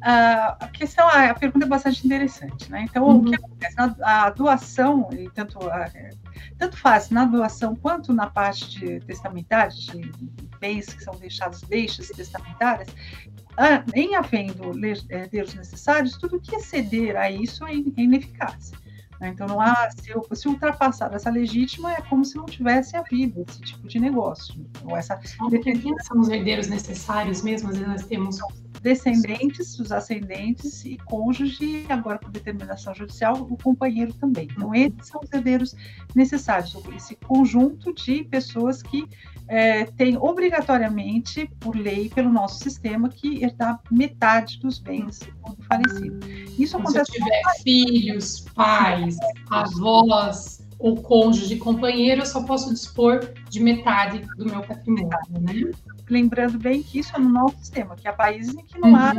Uh, 0.00 0.56
a 0.58 0.68
questão, 0.72 1.06
a 1.06 1.34
pergunta 1.34 1.66
é 1.66 1.68
bastante 1.68 2.06
interessante, 2.06 2.70
né? 2.70 2.86
Então, 2.88 3.04
uhum. 3.04 3.18
o 3.18 3.24
que 3.24 3.28
uhum. 3.30 3.44
acontece? 3.44 3.76
Na, 3.76 3.94
a 4.00 4.30
doação, 4.30 5.10
e 5.12 5.28
tanto, 5.28 5.58
a, 5.68 5.90
tanto 6.58 6.76
faz 6.78 7.10
na 7.10 7.26
doação 7.26 7.76
quanto 7.76 8.10
na 8.10 8.26
parte 8.26 8.80
de 8.80 9.00
testamentária, 9.00 9.70
de 9.70 10.10
bens 10.58 10.86
que 10.86 11.04
são 11.04 11.14
deixados, 11.16 11.60
deixas 11.62 12.08
testamentárias, 12.08 12.88
uh, 12.88 13.84
em 13.94 14.16
havendo 14.16 14.72
herdeiros 15.10 15.52
necessários, 15.52 16.16
tudo 16.16 16.40
que 16.40 16.56
exceder 16.56 17.14
a 17.16 17.30
isso 17.30 17.66
é, 17.66 17.72
é 17.72 18.00
ineficaz. 18.02 18.72
Né? 19.20 19.28
Então, 19.28 19.46
não 19.46 19.60
há, 19.60 19.90
se, 19.90 20.12
se 20.36 20.48
ultrapassar 20.48 21.12
essa 21.12 21.30
legítima, 21.30 21.92
é 21.92 22.00
como 22.00 22.24
se 22.24 22.36
não 22.36 22.46
tivesse 22.46 22.96
havido 22.96 23.44
esse 23.46 23.60
tipo 23.60 23.86
de 23.86 24.00
negócio. 24.00 24.54
Ou 24.84 24.96
essa... 24.96 25.16
Quem 25.16 25.98
são 25.98 26.18
os 26.18 26.28
herdeiros 26.28 26.68
necessários 26.68 27.42
mesmo? 27.42 27.68
Às 27.68 27.76
vezes 27.76 27.92
nós 27.92 28.06
temos 28.06 28.38
descendentes, 28.82 29.78
os 29.78 29.92
ascendentes 29.92 30.84
e 30.84 30.96
cônjuge, 30.98 31.84
agora 31.88 32.18
por 32.18 32.30
determinação 32.30 32.94
judicial, 32.94 33.34
o 33.50 33.56
companheiro 33.56 34.12
também. 34.14 34.48
Então, 34.50 34.74
esses 34.74 35.06
são 35.06 35.20
os 35.22 35.32
herdeiros 35.32 35.74
necessários, 36.14 36.76
esse 36.94 37.16
conjunto 37.16 37.92
de 37.94 38.24
pessoas 38.24 38.82
que 38.82 39.06
é, 39.48 39.84
têm 39.84 40.16
obrigatoriamente, 40.16 41.50
por 41.58 41.76
lei, 41.76 42.08
pelo 42.08 42.30
nosso 42.30 42.62
sistema, 42.62 43.08
que 43.08 43.42
herdar 43.42 43.80
metade 43.90 44.60
dos 44.60 44.78
bens 44.78 45.18
do 45.18 45.62
falecido. 45.64 46.20
Isso 46.58 46.76
então, 46.76 46.80
acontece. 46.80 47.12
Se 47.12 47.18
eu 47.18 47.24
tiver 47.24 47.42
filhos, 47.62 48.40
pais, 48.54 49.16
avós, 49.50 50.60
ou 50.78 50.96
cônjuge, 51.02 51.56
companheiro, 51.56 52.22
eu 52.22 52.26
só 52.26 52.42
posso 52.44 52.72
dispor 52.72 53.20
de 53.50 53.60
metade 53.60 54.20
do 54.36 54.46
meu 54.46 54.62
patrimônio, 54.62 55.10
né? 55.40 55.72
Lembrando 56.10 56.58
bem 56.58 56.82
que 56.82 56.98
isso 56.98 57.14
é 57.14 57.18
no 57.18 57.28
nosso 57.28 57.56
sistema, 57.58 57.96
que 57.96 58.08
há 58.08 58.12
países 58.12 58.54
em 58.54 58.64
que 58.64 58.78
não 58.78 58.90
uhum. 58.90 58.96
há 58.96 59.14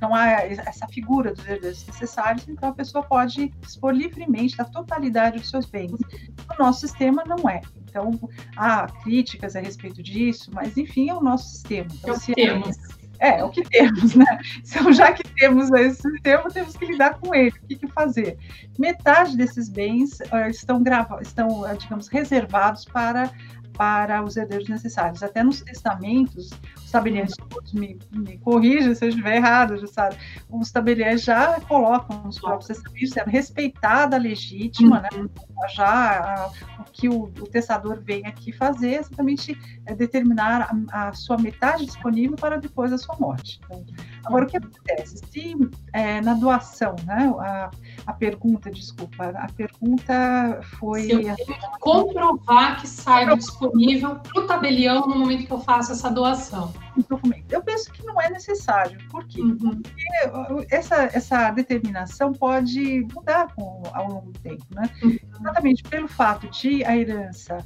não 0.00 0.14
há 0.14 0.30
essa 0.30 0.88
figura 0.88 1.34
dos 1.34 1.46
herdeiros 1.46 1.86
necessários, 1.86 2.48
então 2.48 2.70
a 2.70 2.72
pessoa 2.72 3.04
pode 3.04 3.48
dispor 3.60 3.92
livremente 3.92 4.56
da 4.56 4.64
totalidade 4.64 5.38
dos 5.38 5.50
seus 5.50 5.66
bens. 5.66 5.92
No 5.92 6.56
nosso 6.58 6.80
sistema 6.80 7.22
não 7.26 7.46
é. 7.48 7.60
Então 7.84 8.18
há 8.56 8.86
críticas 9.02 9.54
a 9.54 9.60
respeito 9.60 10.02
disso, 10.02 10.50
mas 10.54 10.76
enfim 10.78 11.10
é 11.10 11.14
o 11.14 11.20
nosso 11.20 11.50
sistema. 11.50 11.88
Então, 11.92 12.14
é 12.14 12.16
o 12.16 12.20
que 12.20 12.34
temos. 12.34 12.76
É, 13.18 13.38
é, 13.38 13.44
o 13.44 13.50
que 13.50 13.62
temos, 13.62 14.14
né? 14.14 14.38
Então, 14.66 14.90
já 14.92 15.12
que 15.12 15.22
temos 15.22 15.70
esse 15.72 16.00
sistema, 16.00 16.48
temos 16.50 16.74
que 16.74 16.86
lidar 16.86 17.18
com 17.18 17.34
ele. 17.34 17.50
O 17.62 17.66
que, 17.66 17.76
que 17.76 17.88
fazer? 17.88 18.38
Metade 18.78 19.36
desses 19.36 19.68
bens 19.68 20.20
uh, 20.20 20.48
estão, 20.48 20.82
grava 20.82 21.20
estão 21.20 21.48
uh, 21.60 21.76
digamos, 21.76 22.08
reservados 22.08 22.86
para 22.86 23.30
para 23.80 24.22
os 24.22 24.36
herdeiros 24.36 24.68
necessários. 24.68 25.22
Até 25.22 25.42
nos 25.42 25.62
testamentos, 25.62 26.50
os 26.76 26.90
tabeliães, 26.90 27.32
me, 27.72 27.98
me 28.12 28.36
corrija 28.36 28.94
se 28.94 29.06
eu 29.06 29.08
estiver 29.08 29.36
errado, 29.36 29.88
sabe, 29.88 30.16
os 30.50 30.70
tabeliães 30.70 31.22
já 31.22 31.58
colocam 31.62 32.24
nos 32.24 32.38
próprios 32.38 32.66
testamentos, 32.66 33.10
sendo 33.10 33.30
respeitada 33.30 34.16
a 34.16 34.18
legítima, 34.18 35.00
né? 35.00 35.08
uhum. 35.14 35.22
né? 35.22 35.68
Já 35.74 35.86
a, 35.86 36.50
o 36.82 36.84
que 36.92 37.08
o, 37.08 37.22
o, 37.22 37.46
testador 37.46 38.02
vem 38.02 38.26
aqui 38.26 38.52
fazer 38.52 38.96
é 38.96 38.98
exatamente 38.98 39.58
é 39.86 39.94
determinar 39.94 40.68
a, 40.92 41.08
a, 41.08 41.12
sua 41.14 41.38
metade 41.38 41.86
disponível 41.86 42.36
para 42.36 42.58
depois 42.58 42.90
da 42.90 42.98
sua 42.98 43.16
morte. 43.18 43.60
Então, 43.64 43.82
agora, 44.24 44.44
o 44.44 44.48
que 44.48 44.56
acontece? 44.56 45.18
Se 45.30 45.56
é, 45.92 46.20
na 46.20 46.34
doação, 46.34 46.94
né? 47.04 47.32
A, 47.38 47.70
a 48.06 48.12
pergunta, 48.12 48.70
desculpa, 48.70 49.26
a 49.26 49.46
pergunta 49.52 50.60
foi. 50.78 51.02
Se 51.02 51.12
eu 51.12 51.36
tenho 51.36 51.60
comprovar 51.80 52.80
que 52.80 52.86
sai 52.86 53.34
disponível 53.36 54.16
para 54.16 54.42
o 54.42 54.46
tabelião 54.46 55.06
no 55.06 55.18
momento 55.18 55.46
que 55.46 55.52
eu 55.52 55.60
faço 55.60 55.92
essa 55.92 56.10
doação. 56.10 56.72
Eu 57.48 57.62
penso 57.62 57.90
que 57.92 58.04
não 58.04 58.20
é 58.20 58.28
necessário. 58.28 58.98
Por 59.08 59.26
quê? 59.26 59.40
Uhum. 59.40 59.80
Porque 60.48 60.74
essa, 60.74 61.04
essa 61.12 61.50
determinação 61.50 62.32
pode 62.32 63.06
mudar 63.14 63.54
com, 63.54 63.82
ao 63.92 64.08
longo 64.08 64.32
do 64.32 64.38
tempo, 64.40 64.64
né? 64.70 64.90
Uhum. 65.02 65.18
Exatamente 65.40 65.82
pelo 65.84 66.08
fato 66.08 66.48
de 66.50 66.84
a 66.84 66.96
herança 66.96 67.58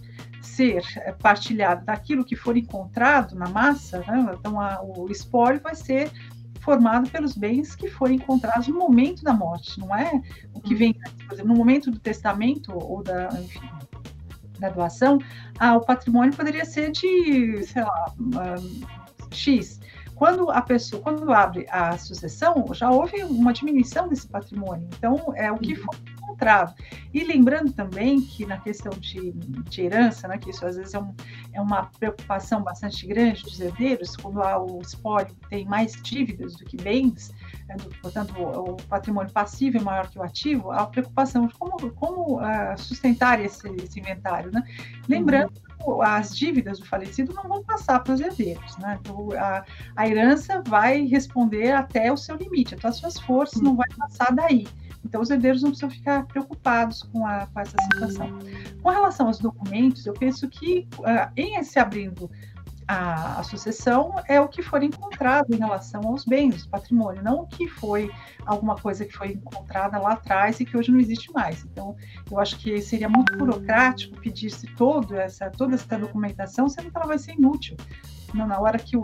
ser 0.45 0.85
partilhada 1.21 1.83
daquilo 1.85 2.25
que 2.25 2.37
for 2.37 2.57
encontrado 2.57 3.35
na 3.35 3.49
massa, 3.49 3.99
né? 4.07 4.37
então 4.39 4.61
a, 4.61 4.81
o 4.83 5.11
espólio 5.11 5.61
vai 5.61 5.75
ser 5.75 6.13
formado 6.65 7.11
pelos 7.11 7.37
bens 7.37 7.77
que 7.77 7.89
foram 7.89 8.15
encontrados 8.15 8.67
no 8.69 8.79
momento 8.79 9.23
da 9.23 9.33
morte, 9.33 9.79
não 9.79 9.95
é 9.95 10.21
o 10.55 10.61
que 10.61 10.75
vem, 10.75 10.95
por 10.95 11.35
exemplo, 11.35 11.53
no 11.53 11.57
momento 11.57 11.91
do 11.91 11.99
testamento 11.99 12.73
ou 12.73 13.03
da, 13.03 13.29
enfim, 13.39 13.61
da 14.59 14.71
doação, 14.71 15.19
ah, 15.59 15.77
o 15.77 15.81
patrimônio 15.81 16.35
poderia 16.35 16.65
ser 16.65 16.91
de, 16.91 17.63
sei 17.65 17.83
lá, 17.83 18.15
X. 19.31 19.81
Quando 20.15 20.51
a 20.51 20.63
pessoa, 20.63 21.03
quando 21.03 21.33
abre 21.33 21.67
a 21.71 21.99
sucessão, 21.99 22.65
já 22.73 22.91
houve 22.91 23.23
uma 23.25 23.53
diminuição 23.53 24.09
desse 24.09 24.27
patrimônio. 24.27 24.89
Então, 24.97 25.33
é 25.37 25.51
o 25.51 25.59
que 25.59 25.75
foi 25.75 25.97
encontrado. 26.35 26.75
E 27.13 27.23
lembrando 27.23 27.73
também 27.73 28.21
que 28.21 28.45
na 28.45 28.59
questão 28.59 28.93
de, 28.93 29.33
de 29.33 29.83
herança, 29.83 30.27
né, 30.27 30.37
que 30.37 30.51
isso 30.51 30.67
às 30.67 30.77
vezes 30.77 30.93
é, 30.93 30.99
um, 30.99 31.15
é, 31.53 31.61
uma 31.61 31.85
preocupação 31.99 32.63
bastante 32.63 33.07
grande 33.07 33.43
dos 33.45 33.61
herdeiros, 33.61 34.17
quando 34.17 34.43
há 34.43 34.61
o 34.61 34.81
espólio 34.81 35.35
tem 35.49 35.65
mais 35.65 35.93
dívidas 36.03 36.55
do 36.57 36.65
que 36.65 36.77
bens, 36.77 37.33
né, 37.69 37.77
do, 37.77 37.89
portanto 38.01 38.35
o, 38.37 38.73
o, 38.73 38.77
patrimônio 38.89 39.33
passivo 39.33 39.79
é 39.79 39.81
maior 39.81 40.11
que 40.11 40.19
o 40.19 40.23
ativo, 40.23 40.73
há 40.73 40.83
a 40.83 40.87
preocupação 40.87 41.47
de 41.47 41.55
como, 41.55 41.91
como 41.93 42.41
uh, 42.41 42.77
sustentar 42.77 43.41
esse, 43.41 43.69
esse, 43.77 44.01
inventário. 44.01 44.51
Né? 44.53 44.63
Lembrando 45.09 45.53
uhum. 45.87 46.03
as 46.03 46.37
dívidas 46.37 46.81
do 46.81 46.87
falecido 46.87 47.33
não 47.33 47.45
vão 47.45 47.63
passar 47.63 48.01
para 48.01 48.15
os 48.15 48.21
herdeiros. 48.21 48.77
Né? 48.79 48.99
Então, 49.01 49.29
a, 49.39 49.65
a 49.95 50.09
herança 50.09 50.63
vai 50.67 51.05
responder 51.07 51.73
até 51.73 52.13
o 52.13 52.17
seu 52.17 52.37
limite, 52.37 52.75
até 52.75 52.89
as 52.89 52.97
suas 52.97 53.21
forças, 53.21 53.63
não 53.63 53.77
vai 53.77 53.89
passar 53.97 54.33
daí. 54.35 54.67
Então, 55.05 55.21
os 55.21 55.31
herdeiros 55.31 55.63
não 55.63 55.71
precisam 55.71 55.91
ficar 55.91 56.27
preocupados 56.27 57.03
com, 57.03 57.27
a, 57.27 57.47
com 57.47 57.61
essa 57.61 57.77
situação. 57.93 58.39
Com 58.83 58.91
relação 58.91 59.27
aos 59.27 59.39
documentos, 59.39 60.07
eu 60.07 60.15
penso 60.15 60.49
que 60.49 60.89
uh, 60.99 61.31
em 61.37 61.63
se 61.63 61.79
abrindo 61.79 62.31
a, 62.87 63.41
a, 63.41 63.43
sucessão 63.43 64.15
é 64.27 64.41
o 64.41 64.49
que 64.49 64.63
for 64.63 64.83
encontrado 64.83 65.55
em 65.55 65.59
relação 65.59 66.03
aos 66.03 66.25
bens, 66.25 66.67
patrimônio, 66.67 67.23
não 67.23 67.41
o 67.41 67.47
que 67.47 67.67
foi 67.67 68.11
alguma 68.45 68.77
coisa 68.77 69.05
que 69.05 69.13
foi 69.13 69.33
encontrada 69.33 69.99
lá 69.99 70.13
atrás 70.13 70.61
e 70.61 70.65
que 70.65 70.77
hoje 70.77 70.91
não 70.91 71.01
existe 71.01 71.33
mais. 71.33 71.65
Então, 71.65 71.97
eu 72.31 72.39
acho 72.39 72.59
que 72.59 72.81
seria 72.81 73.09
muito 73.09 73.37
burocrático 73.37 74.19
pedir-se 74.21 74.67
todo 74.75 75.17
essa, 75.17 75.51
toda 75.51 75.75
essa 75.75 75.99
documentação, 75.99 76.69
sendo 76.69 76.91
que 76.91 76.97
ela 76.97 77.07
vai 77.07 77.19
ser 77.19 77.33
inútil. 77.33 77.77
Não, 78.35 78.47
na 78.47 78.61
hora 78.61 78.79
que 78.79 78.97
o 78.97 79.03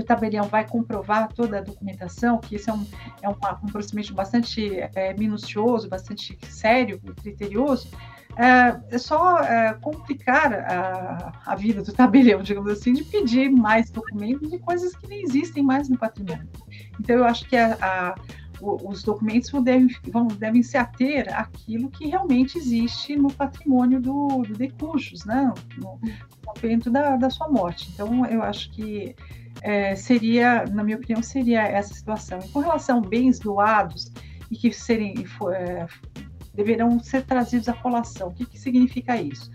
o 0.00 0.04
tabelião 0.04 0.44
vai 0.44 0.66
comprovar 0.66 1.28
toda 1.32 1.58
a 1.58 1.62
documentação, 1.62 2.38
que 2.38 2.56
isso 2.56 2.70
é 2.70 2.72
um, 2.72 2.86
é 3.22 3.28
um 3.28 3.66
procedimento 3.72 4.14
bastante 4.14 4.78
é, 4.94 5.14
minucioso, 5.14 5.88
bastante 5.88 6.38
sério 6.48 7.00
e 7.02 7.12
criterioso, 7.12 7.88
é, 8.38 8.94
é 8.94 8.98
só 8.98 9.40
é, 9.40 9.74
complicar 9.74 10.52
a, 10.52 11.32
a, 11.44 11.56
vida 11.56 11.82
do 11.82 11.92
tabelião, 11.92 12.40
digamos 12.40 12.70
assim, 12.70 12.92
de 12.92 13.02
pedir 13.02 13.50
mais 13.50 13.90
documentos 13.90 14.48
de 14.48 14.58
coisas 14.58 14.94
que 14.94 15.08
nem 15.08 15.22
existem 15.22 15.62
mais 15.62 15.88
no 15.88 15.98
patrimônio. 15.98 16.48
Então, 17.00 17.16
eu 17.16 17.24
acho 17.24 17.48
que 17.48 17.56
a, 17.56 17.76
a, 17.82 18.14
os 18.60 19.02
documentos 19.02 19.50
devem, 19.62 19.88
vão, 20.12 20.28
devem 20.28 20.62
se 20.62 20.76
ater 20.76 21.36
àquilo 21.36 21.90
que 21.90 22.06
realmente 22.06 22.58
existe 22.58 23.16
no 23.16 23.32
patrimônio 23.32 24.00
do, 24.00 24.42
do 24.42 24.54
decujos, 24.54 25.24
né? 25.24 25.52
no, 25.76 25.98
no 26.00 26.12
momento 26.46 26.90
da, 26.90 27.16
da 27.16 27.30
sua 27.30 27.48
morte. 27.48 27.90
Então, 27.92 28.24
eu 28.26 28.40
acho 28.42 28.70
que 28.70 29.16
é, 29.62 29.94
seria, 29.94 30.64
na 30.66 30.82
minha 30.84 30.96
opinião, 30.96 31.22
seria 31.22 31.62
essa 31.62 31.94
situação. 31.94 32.38
E 32.44 32.48
com 32.48 32.60
relação 32.60 32.98
a 32.98 33.08
bens 33.08 33.38
doados 33.38 34.12
e 34.50 34.56
que 34.56 34.72
serem 34.72 35.14
é, 35.52 35.86
deverão 36.54 36.98
ser 37.00 37.24
trazidos 37.24 37.68
à 37.68 37.72
colação. 37.72 38.28
O 38.28 38.34
que, 38.34 38.44
que 38.44 38.58
significa 38.58 39.20
isso? 39.20 39.50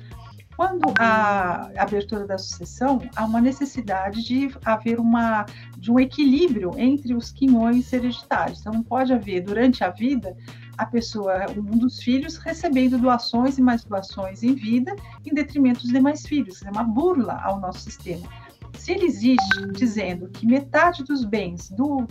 Quando 0.55 0.93
há 0.99 1.71
abertura 1.77 2.27
da 2.27 2.37
sucessão, 2.37 3.01
há 3.15 3.25
uma 3.25 3.41
necessidade 3.41 4.23
de 4.23 4.55
haver 4.63 4.99
uma, 4.99 5.45
de 5.77 5.91
um 5.91 5.99
equilíbrio 5.99 6.71
entre 6.77 7.15
os 7.15 7.31
quinhões 7.31 7.91
hereditários. 7.91 8.59
Então, 8.59 8.71
não 8.71 8.83
pode 8.83 9.11
haver, 9.11 9.41
durante 9.41 9.83
a 9.83 9.89
vida, 9.89 10.37
a 10.77 10.85
pessoa, 10.85 11.45
um 11.57 11.77
dos 11.77 12.01
filhos, 12.01 12.37
recebendo 12.37 12.99
doações 12.99 13.57
e 13.57 13.61
mais 13.61 13.83
doações 13.83 14.43
em 14.43 14.53
vida, 14.53 14.95
em 15.25 15.33
detrimento 15.33 15.81
dos 15.81 15.91
demais 15.91 16.25
filhos. 16.25 16.63
É 16.63 16.69
uma 16.69 16.83
burla 16.83 17.41
ao 17.43 17.59
nosso 17.59 17.79
sistema 17.79 18.27
se 18.73 18.91
ele 18.91 19.05
existe 19.05 19.67
dizendo 19.73 20.27
que 20.29 20.45
metade 20.45 21.03
dos 21.03 21.23
bens 21.23 21.69
do, 21.69 21.99
uh, 22.01 22.07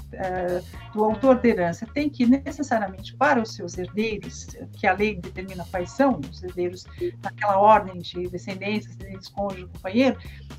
do 0.93 1.05
autor 1.05 1.41
da 1.41 1.49
herança 1.49 1.87
tem 1.93 2.09
que 2.09 2.23
ir 2.23 2.29
necessariamente 2.29 3.15
para 3.15 3.43
os 3.43 3.55
seus 3.55 3.77
herdeiros, 3.77 4.47
que 4.73 4.87
a 4.87 4.93
lei 4.93 5.17
determina 5.17 5.67
quais 5.71 5.91
são 5.91 6.21
os 6.31 6.43
herdeiros 6.43 6.87
naquela 7.23 7.59
ordem 7.59 8.01
de 8.01 8.29
descendência, 8.29 8.91
descendentes, 8.91 9.29
cônjuge, 9.29 9.67
companheiro, 9.67 10.17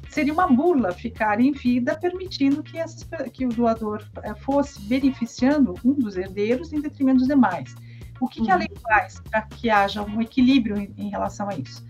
seria 0.10 0.34
uma 0.34 0.48
burla 0.48 0.92
ficar 0.92 1.40
em 1.40 1.52
vida 1.52 1.96
permitindo 1.96 2.62
que, 2.62 2.78
essas, 2.78 3.08
que 3.32 3.46
o 3.46 3.50
doador 3.50 4.04
uh, 4.18 4.36
fosse 4.42 4.80
beneficiando 4.82 5.74
um 5.84 5.94
dos 5.94 6.16
herdeiros 6.16 6.72
em 6.72 6.82
detrimento 6.82 7.20
dos 7.20 7.28
demais. 7.28 7.74
O 8.20 8.28
que, 8.28 8.42
que 8.42 8.52
a 8.52 8.56
lei 8.56 8.68
uhum. 8.70 8.82
faz 8.82 9.20
para 9.30 9.42
que 9.42 9.70
haja 9.70 10.02
um 10.04 10.22
equilíbrio 10.22 10.78
em, 10.78 10.94
em 10.98 11.10
relação 11.10 11.50
a 11.50 11.56
isso? 11.56 11.84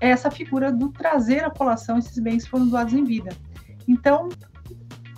Essa 0.00 0.30
figura 0.30 0.70
do 0.70 0.90
trazer 0.90 1.44
à 1.44 1.50
colação 1.50 1.98
esses 1.98 2.18
bens 2.18 2.44
que 2.44 2.50
foram 2.50 2.68
doados 2.68 2.92
em 2.92 3.04
vida. 3.04 3.36
Então, 3.86 4.28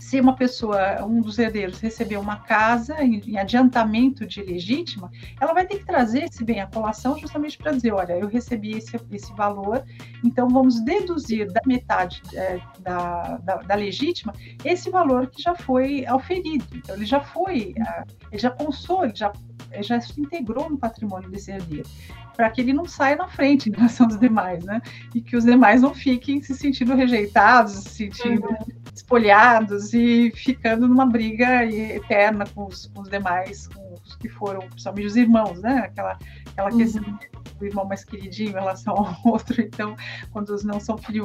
se 0.08 0.18
uma 0.18 0.34
pessoa, 0.34 1.04
um 1.04 1.20
dos 1.20 1.38
herdeiros, 1.38 1.80
recebeu 1.80 2.18
uma 2.18 2.36
casa 2.36 3.04
em, 3.04 3.20
em, 3.26 3.38
adiantamento 3.38 4.26
de 4.26 4.40
legítima, 4.40 5.10
ela 5.38 5.52
vai 5.52 5.66
ter 5.66 5.80
que 5.80 5.84
trazer 5.84 6.24
esse 6.24 6.42
bem 6.42 6.62
à 6.62 6.66
colação 6.66 7.18
justamente 7.18 7.58
para 7.58 7.72
dizer, 7.72 7.92
olha, 7.92 8.14
eu 8.14 8.26
recebi 8.26 8.70
esse, 8.70 8.98
esse 9.10 9.30
valor, 9.34 9.84
então 10.24 10.48
vamos 10.48 10.82
deduzir 10.82 11.52
da 11.52 11.60
metade 11.66 12.22
é, 12.32 12.58
da, 12.80 13.36
da, 13.36 13.56
da, 13.56 13.74
legítima 13.74 14.32
esse 14.64 14.88
valor 14.88 15.26
que 15.26 15.42
já 15.42 15.54
foi 15.54 16.06
auferido. 16.06 16.64
Então, 16.72 16.96
ele 16.96 17.04
já 17.04 17.20
foi, 17.20 17.74
ele 18.32 18.40
já 18.40 18.50
constou, 18.50 19.04
ele 19.04 19.14
já, 19.14 19.30
já 19.80 20.00
se 20.00 20.20
integrou 20.20 20.68
no 20.70 20.78
patrimônio 20.78 21.30
desse 21.30 21.50
herdeiro 21.50 21.88
para 22.38 22.50
que 22.50 22.60
ele 22.60 22.72
não 22.72 22.86
saia 22.86 23.16
na 23.16 23.26
frente 23.26 23.68
em 23.68 23.72
relação 23.72 24.06
aos 24.06 24.16
demais, 24.16 24.64
né? 24.64 24.80
E 25.12 25.20
que 25.20 25.36
os 25.36 25.44
demais 25.44 25.82
não 25.82 25.92
fiquem 25.92 26.40
se 26.40 26.54
sentindo 26.54 26.94
rejeitados, 26.94 27.72
se 27.72 27.90
sentindo 27.90 28.46
uhum. 28.46 28.56
espolhados 28.94 29.92
e 29.92 30.30
ficando 30.36 30.86
numa 30.86 31.04
briga 31.04 31.64
eterna 31.64 32.44
com 32.54 32.66
os, 32.66 32.86
com 32.86 33.00
os 33.00 33.08
demais, 33.08 33.66
com 33.66 33.92
os 33.94 34.14
que 34.14 34.28
foram, 34.28 34.60
principalmente 34.68 35.06
os 35.06 35.16
irmãos, 35.16 35.60
né? 35.60 35.80
Aquela, 35.80 36.16
aquela 36.52 36.70
uhum. 36.70 36.78
questão 36.78 37.18
o 37.64 37.66
irmão 37.66 37.84
mais 37.84 38.04
queridinho 38.04 38.50
em 38.50 38.54
relação 38.54 38.94
ao 38.94 39.16
outro, 39.32 39.60
então, 39.60 39.96
quando 40.32 40.50
os 40.50 40.64
não 40.64 40.80
são 40.80 40.96
filhos 40.96 41.18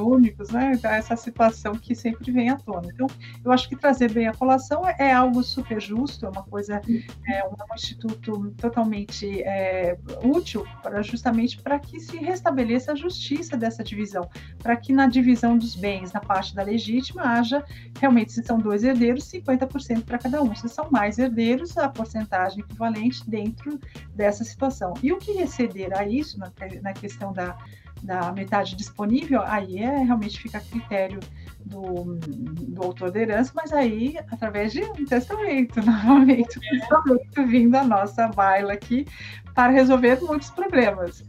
né? 0.52 0.72
Essa 0.84 1.16
situação 1.16 1.74
que 1.74 1.94
sempre 1.94 2.30
vem 2.30 2.50
à 2.50 2.56
tona. 2.56 2.88
Então, 2.92 3.06
eu 3.44 3.52
acho 3.52 3.68
que 3.68 3.76
trazer 3.76 4.12
bem 4.12 4.26
a 4.26 4.34
colação 4.34 4.86
é, 4.86 4.96
é 4.98 5.12
algo 5.12 5.42
super 5.42 5.80
justo, 5.80 6.26
é 6.26 6.28
uma 6.28 6.42
coisa, 6.42 6.80
é 7.28 7.44
um, 7.46 7.54
instituto 7.74 8.52
totalmente 8.52 9.42
é, 9.42 9.98
útil 10.22 10.66
para 10.82 11.02
justamente 11.02 11.60
para 11.60 11.78
que 11.78 11.98
se 12.00 12.16
restabeleça 12.16 12.92
a 12.92 12.94
justiça 12.94 13.56
dessa 13.56 13.82
divisão, 13.82 14.28
para 14.58 14.76
que 14.76 14.92
na 14.92 15.06
divisão 15.06 15.56
dos 15.56 15.74
bens, 15.74 16.12
na 16.12 16.20
parte 16.20 16.54
da 16.54 16.62
legítima, 16.62 17.22
haja 17.22 17.64
realmente, 17.98 18.32
se 18.32 18.42
são 18.42 18.58
dois 18.58 18.84
herdeiros, 18.84 19.24
50% 19.30 20.04
para 20.04 20.18
cada 20.18 20.42
um. 20.42 20.54
Se 20.54 20.68
são 20.68 20.88
mais 20.90 21.18
herdeiros, 21.18 21.76
a 21.76 21.88
porcentagem 21.88 22.60
equivalente 22.60 23.28
dentro 23.28 23.78
dessa 24.14 24.44
situação. 24.44 24.94
E 25.02 25.12
o 25.12 25.18
que 25.18 25.32
exceder 25.32 25.96
a 25.96 26.06
isso, 26.06 26.23
isso 26.24 26.38
na, 26.38 26.50
na 26.82 26.92
questão 26.92 27.32
da, 27.32 27.56
da 28.02 28.32
metade 28.32 28.76
disponível, 28.76 29.42
aí 29.42 29.78
é, 29.78 29.98
realmente 29.98 30.40
fica 30.40 30.58
a 30.58 30.60
critério 30.60 31.20
do, 31.64 32.18
do 32.18 32.82
autor 32.82 33.10
da 33.10 33.20
herança, 33.20 33.52
mas 33.54 33.72
aí 33.72 34.16
através 34.30 34.72
de 34.72 34.82
um 34.82 35.04
testamento, 35.04 35.80
novamente, 35.84 36.58
um 36.58 36.78
testamento 36.78 37.46
vindo 37.46 37.74
a 37.76 37.84
nossa 37.84 38.28
baila 38.28 38.72
aqui 38.72 39.06
para 39.54 39.72
resolver 39.72 40.20
muitos 40.22 40.50
problemas. 40.50 41.24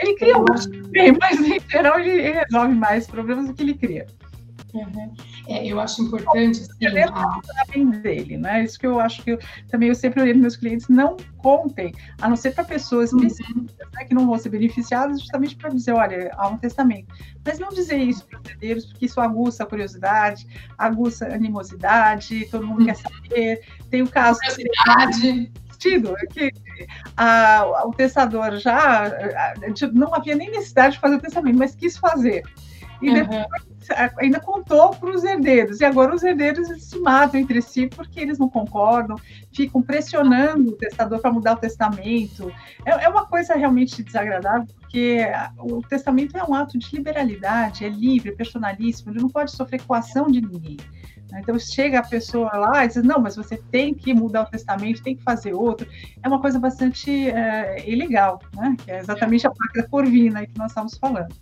Ele 0.00 0.14
cria 0.16 0.36
um 0.36 0.44
bem, 0.88 1.12
mas 1.20 1.40
em 1.40 1.60
geral 1.68 2.00
ele 2.00 2.32
resolve 2.32 2.74
mais 2.74 3.06
problemas 3.06 3.46
do 3.46 3.54
que 3.54 3.62
ele 3.62 3.74
cria. 3.74 4.06
Uhum. 4.72 5.14
É, 5.46 5.66
eu 5.66 5.78
acho 5.78 6.02
importante. 6.02 6.62
Assim, 6.62 7.88
a... 7.88 7.96
dele, 7.98 8.38
né? 8.38 8.64
Isso 8.64 8.78
que 8.78 8.86
eu 8.86 8.98
acho 8.98 9.22
que 9.22 9.32
eu, 9.32 9.38
também 9.70 9.88
eu 9.88 9.94
sempre 9.94 10.20
oriento 10.20 10.40
meus 10.40 10.56
clientes: 10.56 10.88
não 10.88 11.16
contem, 11.38 11.92
a 12.20 12.28
não 12.28 12.36
ser 12.36 12.54
para 12.54 12.64
pessoas 12.64 13.12
uhum. 13.12 13.24
específicas, 13.24 13.88
né, 13.94 14.04
que 14.04 14.14
não 14.14 14.26
vão 14.26 14.38
ser 14.38 14.48
beneficiadas, 14.48 15.20
justamente 15.20 15.56
para 15.56 15.70
dizer: 15.70 15.92
olha, 15.92 16.30
há 16.36 16.48
um 16.48 16.56
testamento. 16.56 17.12
Mas 17.44 17.58
não 17.58 17.68
dizer 17.68 17.98
isso 17.98 18.26
para 18.26 18.40
os 18.40 18.50
herdeiros, 18.50 18.86
porque 18.86 19.04
isso 19.06 19.20
aguça 19.20 19.64
a 19.64 19.66
curiosidade, 19.66 20.46
aguça 20.78 21.26
a 21.26 21.34
animosidade, 21.34 22.48
todo 22.50 22.66
mundo 22.66 22.84
quer 22.84 22.96
saber. 22.96 23.60
Tem 23.90 24.02
o 24.02 24.08
caso. 24.08 24.38
Curiosidade. 24.40 25.52
Sentido, 25.72 26.16
é 26.16 26.26
que 26.26 26.50
a, 27.16 27.82
o 27.84 27.90
testador 27.90 28.56
já 28.56 29.10
não 29.92 30.14
havia 30.14 30.34
nem 30.34 30.50
necessidade 30.50 30.94
de 30.94 31.00
fazer 31.00 31.16
o 31.16 31.20
testamento, 31.20 31.58
mas 31.58 31.74
quis 31.74 31.98
fazer. 31.98 32.42
E 33.04 33.08
uhum. 33.08 33.14
depois 33.14 33.44
ainda 34.18 34.40
contou 34.40 34.90
para 34.90 35.10
os 35.10 35.22
herdeiros, 35.22 35.80
e 35.80 35.84
agora 35.84 36.14
os 36.14 36.22
herdeiros 36.22 36.68
se 36.82 36.98
matam 36.98 37.38
entre 37.38 37.60
si 37.60 37.86
porque 37.86 38.18
eles 38.18 38.38
não 38.38 38.48
concordam, 38.48 39.16
ficam 39.52 39.82
pressionando 39.82 40.70
o 40.70 40.76
testador 40.76 41.20
para 41.20 41.30
mudar 41.30 41.52
o 41.52 41.56
testamento. 41.56 42.50
É, 42.84 43.04
é, 43.04 43.08
uma 43.08 43.26
coisa 43.26 43.54
realmente 43.54 44.02
desagradável, 44.02 44.66
porque 44.80 45.26
o 45.58 45.82
testamento 45.82 46.36
é 46.36 46.42
um 46.44 46.54
ato 46.54 46.78
de 46.78 46.96
liberalidade, 46.96 47.84
é 47.84 47.88
livre, 47.90 48.30
é 48.30 48.34
personalíssimo, 48.34 49.12
ele 49.12 49.20
não 49.20 49.28
pode 49.28 49.52
sofrer 49.52 49.82
coação 49.82 50.28
de 50.28 50.40
ninguém. 50.40 50.78
Então 51.36 51.58
chega 51.58 51.98
a 51.98 52.02
pessoa 52.02 52.50
lá 52.56 52.84
e 52.84 52.88
diz, 52.88 53.02
não, 53.02 53.20
mas 53.20 53.34
você 53.34 53.56
tem 53.56 53.92
que 53.92 54.14
mudar 54.14 54.42
o 54.42 54.46
testamento, 54.46 55.02
tem 55.02 55.16
que 55.16 55.22
fazer 55.22 55.52
outro. 55.52 55.86
É 56.22 56.28
uma 56.28 56.40
coisa 56.40 56.60
bastante 56.60 57.28
é, 57.28 57.90
ilegal, 57.90 58.40
né? 58.54 58.76
que 58.82 58.90
é 58.90 59.00
exatamente 59.00 59.46
a 59.46 59.50
placa 59.50 59.88
corvina 59.88 60.46
que 60.46 60.56
nós 60.56 60.70
estamos 60.70 60.96
falando. 60.96 61.34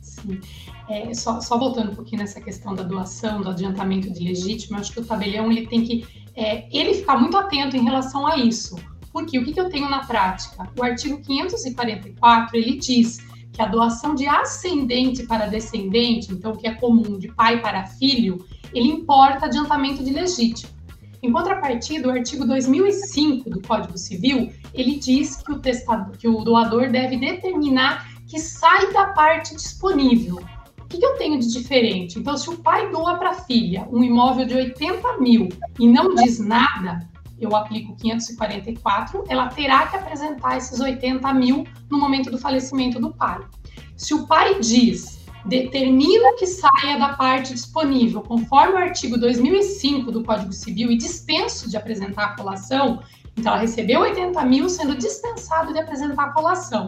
Sim. 0.00 0.40
É, 0.88 1.12
só, 1.14 1.40
só, 1.40 1.58
voltando 1.58 1.92
um 1.92 1.94
pouquinho 1.94 2.22
nessa 2.22 2.40
questão 2.40 2.74
da 2.74 2.82
doação, 2.82 3.40
do 3.40 3.50
adiantamento 3.50 4.10
de 4.10 4.22
legítimo, 4.22 4.78
acho 4.78 4.92
que 4.92 5.00
o 5.00 5.04
tabelião 5.04 5.50
ele 5.50 5.66
tem 5.66 5.82
que 5.82 6.06
é, 6.34 6.68
ele 6.70 6.94
ficar 6.94 7.16
muito 7.18 7.36
atento 7.36 7.76
em 7.76 7.82
relação 7.82 8.26
a 8.26 8.36
isso. 8.36 8.76
Porque 9.12 9.38
o 9.38 9.44
que, 9.44 9.52
que 9.52 9.60
eu 9.60 9.70
tenho 9.70 9.88
na 9.88 10.04
prática? 10.04 10.70
O 10.78 10.82
artigo 10.84 11.20
544 11.22 12.56
ele 12.56 12.76
diz 12.76 13.18
que 13.52 13.62
a 13.62 13.66
doação 13.66 14.14
de 14.14 14.28
ascendente 14.28 15.26
para 15.26 15.46
descendente, 15.46 16.30
então 16.30 16.54
que 16.54 16.66
é 16.66 16.74
comum 16.74 17.18
de 17.18 17.28
pai 17.28 17.60
para 17.60 17.86
filho, 17.86 18.44
ele 18.74 18.88
importa 18.88 19.46
adiantamento 19.46 20.04
de 20.04 20.10
legítimo. 20.10 20.76
Em 21.22 21.32
contrapartida, 21.32 22.06
o 22.06 22.10
artigo 22.10 22.46
2005 22.46 23.48
do 23.48 23.62
Código 23.62 23.96
Civil, 23.96 24.52
ele 24.74 24.96
diz 24.98 25.36
que 25.36 25.50
o, 25.50 25.58
testador, 25.58 26.16
que 26.18 26.28
o 26.28 26.44
doador 26.44 26.90
deve 26.90 27.16
determinar 27.16 28.06
que 28.26 28.38
sai 28.38 28.92
da 28.92 29.06
parte 29.06 29.54
disponível. 29.54 30.38
O 30.86 30.88
que, 30.88 30.98
que 30.98 31.04
eu 31.04 31.16
tenho 31.16 31.36
de 31.40 31.52
diferente? 31.52 32.16
Então, 32.16 32.36
se 32.36 32.48
o 32.48 32.58
pai 32.58 32.88
doa 32.92 33.16
para 33.16 33.30
a 33.30 33.34
filha 33.34 33.88
um 33.90 34.04
imóvel 34.04 34.46
de 34.46 34.54
80 34.54 35.18
mil 35.18 35.48
e 35.80 35.88
não 35.88 36.14
diz 36.14 36.38
nada, 36.38 37.08
eu 37.40 37.56
aplico 37.56 37.96
544, 37.96 39.24
ela 39.28 39.48
terá 39.48 39.88
que 39.88 39.96
apresentar 39.96 40.56
esses 40.56 40.78
80 40.78 41.34
mil 41.34 41.66
no 41.90 41.98
momento 41.98 42.30
do 42.30 42.38
falecimento 42.38 43.00
do 43.00 43.12
pai. 43.12 43.40
Se 43.96 44.14
o 44.14 44.28
pai 44.28 44.60
diz, 44.60 45.26
determina 45.44 46.36
que 46.38 46.46
saia 46.46 46.96
da 47.00 47.14
parte 47.14 47.52
disponível, 47.52 48.22
conforme 48.22 48.74
o 48.74 48.78
artigo 48.78 49.18
2005 49.18 50.12
do 50.12 50.22
Código 50.22 50.52
Civil 50.52 50.92
e 50.92 50.96
dispenso 50.96 51.68
de 51.68 51.76
apresentar 51.76 52.26
a 52.26 52.36
colação, 52.36 53.02
então 53.36 53.52
ela 53.52 53.60
recebeu 53.60 54.02
80 54.02 54.40
mil 54.44 54.68
sendo 54.68 54.96
dispensado 54.96 55.72
de 55.72 55.80
apresentar 55.80 56.26
a 56.26 56.32
colação. 56.32 56.86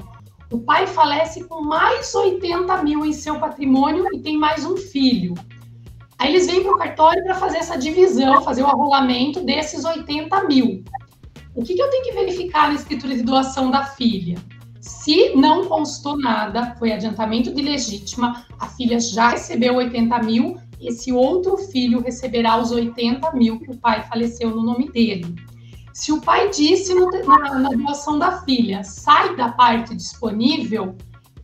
O 0.51 0.61
pai 0.61 0.87
falece 0.87 1.45
com 1.45 1.63
mais 1.63 2.15
80 2.15 2.83
mil 2.83 3.05
em 3.05 3.13
seu 3.13 3.39
patrimônio 3.39 4.07
e 4.15 4.21
tem 4.21 4.39
mais 4.39 4.65
um 4.65 4.77
filho. 4.77 5.35
Aí 6.19 6.31
eles 6.31 6.47
vêm 6.47 6.63
para 6.63 6.73
o 6.73 6.79
cartório 6.79 7.23
para 7.23 7.35
fazer 7.35 7.59
essa 7.59 7.77
divisão, 7.77 8.43
fazer 8.43 8.63
o 8.63 8.67
arrolamento 8.67 9.45
desses 9.45 9.85
80 9.85 10.45
mil. 10.45 10.83
O 11.55 11.63
que, 11.63 11.75
que 11.75 11.83
eu 11.83 11.91
tenho 11.91 12.05
que 12.05 12.13
verificar 12.13 12.69
na 12.69 12.75
escritura 12.75 13.15
de 13.15 13.23
doação 13.23 13.71
da 13.71 13.85
filha? 13.85 14.37
Se 14.81 15.35
não 15.37 15.67
constou 15.67 16.17
nada, 16.17 16.75
foi 16.79 16.93
adiantamento 16.93 17.53
de 17.53 17.61
legítima, 17.61 18.47
a 18.59 18.69
filha 18.69 18.99
já 18.99 19.29
recebeu 19.29 19.75
80 19.75 20.23
mil, 20.23 20.57
esse 20.81 21.13
outro 21.13 21.59
filho 21.59 22.01
receberá 22.01 22.61
os 22.61 22.71
80 22.71 23.33
mil 23.33 23.61
que 23.61 23.71
o 23.71 23.77
pai 23.77 24.03
faleceu 24.09 24.51
no 24.51 24.63
nome 24.63 24.91
dele. 24.91 25.37
Se 25.99 26.13
o 26.13 26.21
pai 26.21 26.49
disse 26.51 26.95
no, 26.95 27.11
na, 27.11 27.59
na 27.59 27.71
doação 27.71 28.21
da 28.21 28.41
filha, 28.43 28.85
sai 28.85 29.35
da 29.35 29.49
parte 29.49 29.97
disponível, 29.97 30.97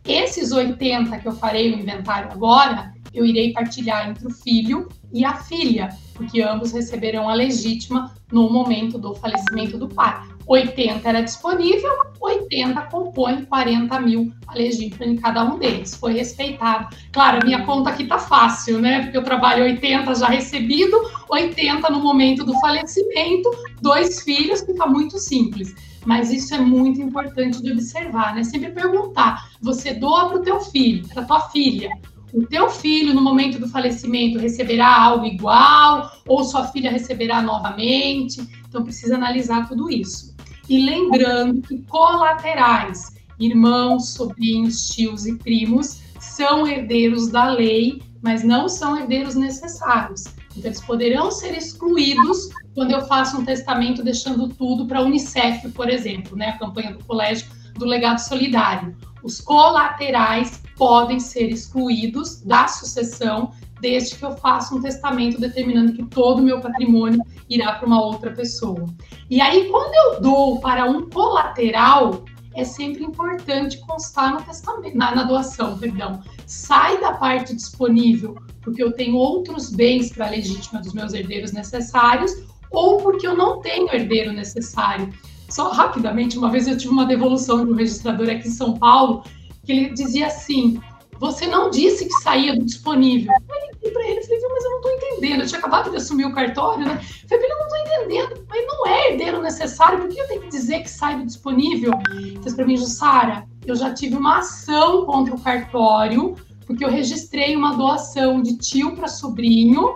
esses 0.06 0.52
80 0.52 1.18
que 1.18 1.26
eu 1.26 1.32
farei 1.32 1.74
o 1.74 1.80
inventário 1.80 2.30
agora, 2.30 2.94
eu 3.12 3.26
irei 3.26 3.52
partilhar 3.52 4.08
entre 4.08 4.28
o 4.28 4.30
filho 4.30 4.88
e 5.12 5.24
a 5.24 5.34
filha, 5.34 5.88
porque 6.14 6.40
ambos 6.40 6.72
receberão 6.72 7.28
a 7.28 7.34
legítima 7.34 8.14
no 8.32 8.50
momento 8.50 8.98
do 8.98 9.14
falecimento 9.14 9.76
do 9.76 9.88
pai. 9.88 10.22
80 10.46 11.08
era 11.08 11.22
disponível, 11.22 11.90
80 12.20 12.80
compõe 12.82 13.44
40 13.44 14.00
mil 14.00 14.32
a 14.46 14.54
legítima 14.54 15.06
em 15.06 15.16
cada 15.16 15.44
um 15.44 15.58
deles. 15.58 15.94
Foi 15.94 16.12
respeitado. 16.12 16.94
Claro, 17.12 17.44
minha 17.44 17.64
conta 17.64 17.90
aqui 17.90 18.06
tá 18.06 18.18
fácil, 18.18 18.80
né? 18.80 19.02
Porque 19.02 19.16
eu 19.16 19.24
trabalho 19.24 19.64
80 19.64 20.14
já 20.14 20.26
recebido, 20.28 20.96
80 21.30 21.90
no 21.90 22.00
momento 22.00 22.44
do 22.44 22.58
falecimento, 22.60 23.50
dois 23.80 24.20
filhos, 24.22 24.60
fica 24.60 24.86
muito 24.86 25.18
simples. 25.18 25.74
Mas 26.04 26.30
isso 26.30 26.54
é 26.54 26.60
muito 26.60 27.00
importante 27.00 27.62
de 27.62 27.72
observar, 27.72 28.34
né? 28.34 28.44
Sempre 28.44 28.70
perguntar: 28.70 29.50
você 29.60 29.94
doa 29.94 30.28
para 30.28 30.38
o 30.38 30.42
teu 30.42 30.60
filho, 30.60 31.08
para 31.08 31.24
tua 31.24 31.40
filha. 31.48 31.88
O 32.34 32.44
teu 32.44 32.68
filho, 32.68 33.14
no 33.14 33.22
momento 33.22 33.60
do 33.60 33.68
falecimento, 33.68 34.40
receberá 34.40 35.00
algo 35.00 35.24
igual 35.24 36.10
ou 36.26 36.42
sua 36.42 36.66
filha 36.66 36.90
receberá 36.90 37.40
novamente? 37.40 38.40
Então, 38.68 38.82
precisa 38.82 39.14
analisar 39.14 39.68
tudo 39.68 39.88
isso. 39.88 40.34
E 40.68 40.84
lembrando 40.84 41.62
que 41.62 41.78
colaterais, 41.82 43.14
irmãos, 43.38 44.14
sobrinhos, 44.14 44.88
tios 44.88 45.26
e 45.26 45.36
primos, 45.36 46.00
são 46.18 46.66
herdeiros 46.66 47.28
da 47.28 47.52
lei, 47.52 48.02
mas 48.20 48.42
não 48.42 48.68
são 48.68 48.98
herdeiros 48.98 49.36
necessários. 49.36 50.24
Então, 50.56 50.70
eles 50.70 50.80
poderão 50.80 51.30
ser 51.30 51.56
excluídos 51.56 52.50
quando 52.74 52.90
eu 52.90 53.02
faço 53.02 53.38
um 53.38 53.44
testamento 53.44 54.02
deixando 54.02 54.48
tudo 54.48 54.86
para 54.86 54.98
a 54.98 55.02
Unicef, 55.02 55.68
por 55.68 55.88
exemplo, 55.88 56.36
né? 56.36 56.48
a 56.48 56.58
campanha 56.58 56.94
do 56.94 57.04
colégio 57.04 57.46
do 57.74 57.84
legado 57.84 58.18
solidário. 58.18 58.96
Os 59.22 59.40
colaterais 59.40 60.63
podem 60.76 61.20
ser 61.20 61.48
excluídos 61.48 62.40
da 62.42 62.68
sucessão 62.68 63.52
desde 63.80 64.16
que 64.16 64.24
eu 64.24 64.36
faça 64.36 64.74
um 64.74 64.80
testamento 64.80 65.38
determinando 65.38 65.92
que 65.92 66.04
todo 66.06 66.38
o 66.38 66.42
meu 66.42 66.60
patrimônio 66.60 67.20
irá 67.50 67.72
para 67.74 67.86
uma 67.86 68.02
outra 68.02 68.30
pessoa. 68.30 68.86
E 69.28 69.40
aí, 69.40 69.68
quando 69.68 69.94
eu 69.94 70.22
dou 70.22 70.60
para 70.60 70.86
um 70.86 71.08
colateral, 71.10 72.24
é 72.54 72.64
sempre 72.64 73.04
importante 73.04 73.78
constar 73.80 74.32
no 74.32 74.42
testamento, 74.42 74.96
na, 74.96 75.14
na 75.14 75.24
doação, 75.24 75.76
perdão. 75.76 76.22
Sai 76.46 77.00
da 77.00 77.12
parte 77.12 77.54
disponível, 77.54 78.36
porque 78.62 78.82
eu 78.82 78.92
tenho 78.92 79.16
outros 79.16 79.70
bens 79.70 80.12
para 80.12 80.26
a 80.26 80.30
legítima 80.30 80.80
dos 80.80 80.94
meus 80.94 81.12
herdeiros 81.12 81.52
necessários, 81.52 82.32
ou 82.70 82.98
porque 82.98 83.26
eu 83.26 83.36
não 83.36 83.60
tenho 83.60 83.92
herdeiro 83.92 84.32
necessário. 84.32 85.12
Só 85.48 85.70
rapidamente, 85.70 86.38
uma 86.38 86.50
vez 86.50 86.66
eu 86.66 86.76
tive 86.76 86.92
uma 86.92 87.04
devolução 87.04 87.64
de 87.64 87.70
um 87.70 87.74
registrador 87.74 88.30
aqui 88.30 88.48
em 88.48 88.52
São 88.52 88.74
Paulo, 88.74 89.24
que 89.64 89.72
ele 89.72 89.90
dizia 89.90 90.26
assim: 90.26 90.80
Você 91.18 91.46
não 91.46 91.70
disse 91.70 92.06
que 92.06 92.12
saía 92.22 92.54
do 92.54 92.64
disponível. 92.64 93.32
Eu 93.32 93.70
liguei 93.72 93.90
para 93.90 94.08
ele 94.08 94.20
e 94.20 94.24
falei: 94.24 94.40
Mas 94.50 94.64
eu 94.64 94.70
não 94.70 94.76
estou 94.76 94.92
entendendo. 94.92 95.40
Eu 95.40 95.46
tinha 95.46 95.58
acabado 95.58 95.90
de 95.90 95.96
assumir 95.96 96.26
o 96.26 96.34
cartório, 96.34 96.86
né? 96.86 97.00
Eu 97.22 97.28
falei: 97.28 97.52
Eu 97.52 97.58
não 97.58 97.66
estou 97.66 97.78
entendendo. 97.78 98.46
Mas 98.48 98.66
não 98.66 98.86
é 98.86 99.10
herdeiro 99.10 99.42
necessário. 99.42 100.00
Por 100.00 100.08
que 100.08 100.20
eu 100.20 100.28
tenho 100.28 100.42
que 100.42 100.48
dizer 100.48 100.82
que 100.82 100.90
sai 100.90 101.18
do 101.18 101.26
disponível? 101.26 101.92
Ele 102.10 102.38
disse 102.38 102.56
para 102.56 102.66
mim: 102.66 102.76
Jussara, 102.76 103.46
eu 103.66 103.74
já 103.74 103.92
tive 103.92 104.16
uma 104.16 104.38
ação 104.38 105.06
contra 105.06 105.34
o 105.34 105.40
cartório, 105.40 106.36
porque 106.66 106.84
eu 106.84 106.90
registrei 106.90 107.56
uma 107.56 107.74
doação 107.74 108.42
de 108.42 108.56
tio 108.56 108.94
para 108.94 109.08
sobrinho 109.08 109.94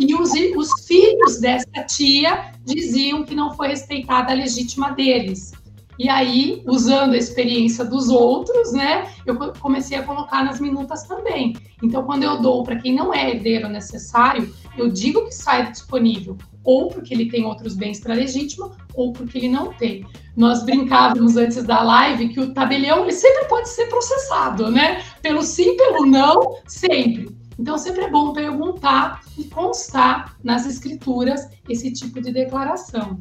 e 0.00 0.14
os, 0.14 0.30
os 0.56 0.86
filhos 0.86 1.38
dessa 1.38 1.84
tia 1.86 2.52
diziam 2.64 3.22
que 3.22 3.34
não 3.34 3.54
foi 3.54 3.68
respeitada 3.68 4.32
a 4.32 4.34
legítima 4.34 4.92
deles. 4.92 5.52
E 6.00 6.08
aí, 6.08 6.62
usando 6.66 7.12
a 7.12 7.18
experiência 7.18 7.84
dos 7.84 8.08
outros, 8.08 8.72
né, 8.72 9.06
eu 9.26 9.36
comecei 9.60 9.98
a 9.98 10.02
colocar 10.02 10.42
nas 10.42 10.58
minutas 10.58 11.02
também. 11.02 11.54
Então, 11.82 12.04
quando 12.04 12.22
eu 12.22 12.40
dou 12.40 12.64
para 12.64 12.76
quem 12.76 12.94
não 12.94 13.12
é 13.12 13.28
herdeiro 13.28 13.68
necessário, 13.68 14.50
eu 14.78 14.88
digo 14.88 15.26
que 15.26 15.34
sai 15.34 15.70
disponível, 15.70 16.38
ou 16.64 16.88
porque 16.88 17.12
ele 17.12 17.28
tem 17.28 17.44
outros 17.44 17.76
bens 17.76 18.00
para 18.00 18.14
legítima, 18.14 18.74
ou 18.94 19.12
porque 19.12 19.36
ele 19.36 19.50
não 19.50 19.74
tem. 19.74 20.06
Nós 20.34 20.62
brincávamos 20.62 21.36
antes 21.36 21.62
da 21.64 21.82
live 21.82 22.30
que 22.30 22.40
o 22.40 22.54
tabelião 22.54 23.02
ele 23.02 23.12
sempre 23.12 23.44
pode 23.44 23.68
ser 23.68 23.84
processado, 23.90 24.70
né? 24.70 25.04
Pelo 25.20 25.42
sim, 25.42 25.76
pelo 25.76 26.06
não, 26.06 26.56
sempre. 26.66 27.28
Então, 27.58 27.76
sempre 27.76 28.04
é 28.04 28.10
bom 28.10 28.32
perguntar 28.32 29.20
e 29.36 29.44
constar 29.44 30.34
nas 30.42 30.64
escrituras 30.64 31.46
esse 31.68 31.92
tipo 31.92 32.22
de 32.22 32.32
declaração. 32.32 33.20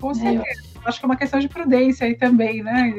Com 0.00 0.12
é, 0.12 0.14
certeza. 0.14 0.70
É, 0.70 0.73
acho 0.84 0.98
que 0.98 1.04
é 1.04 1.08
uma 1.08 1.16
questão 1.16 1.40
de 1.40 1.48
prudência 1.48 2.06
aí 2.06 2.14
também, 2.14 2.62
né? 2.62 2.92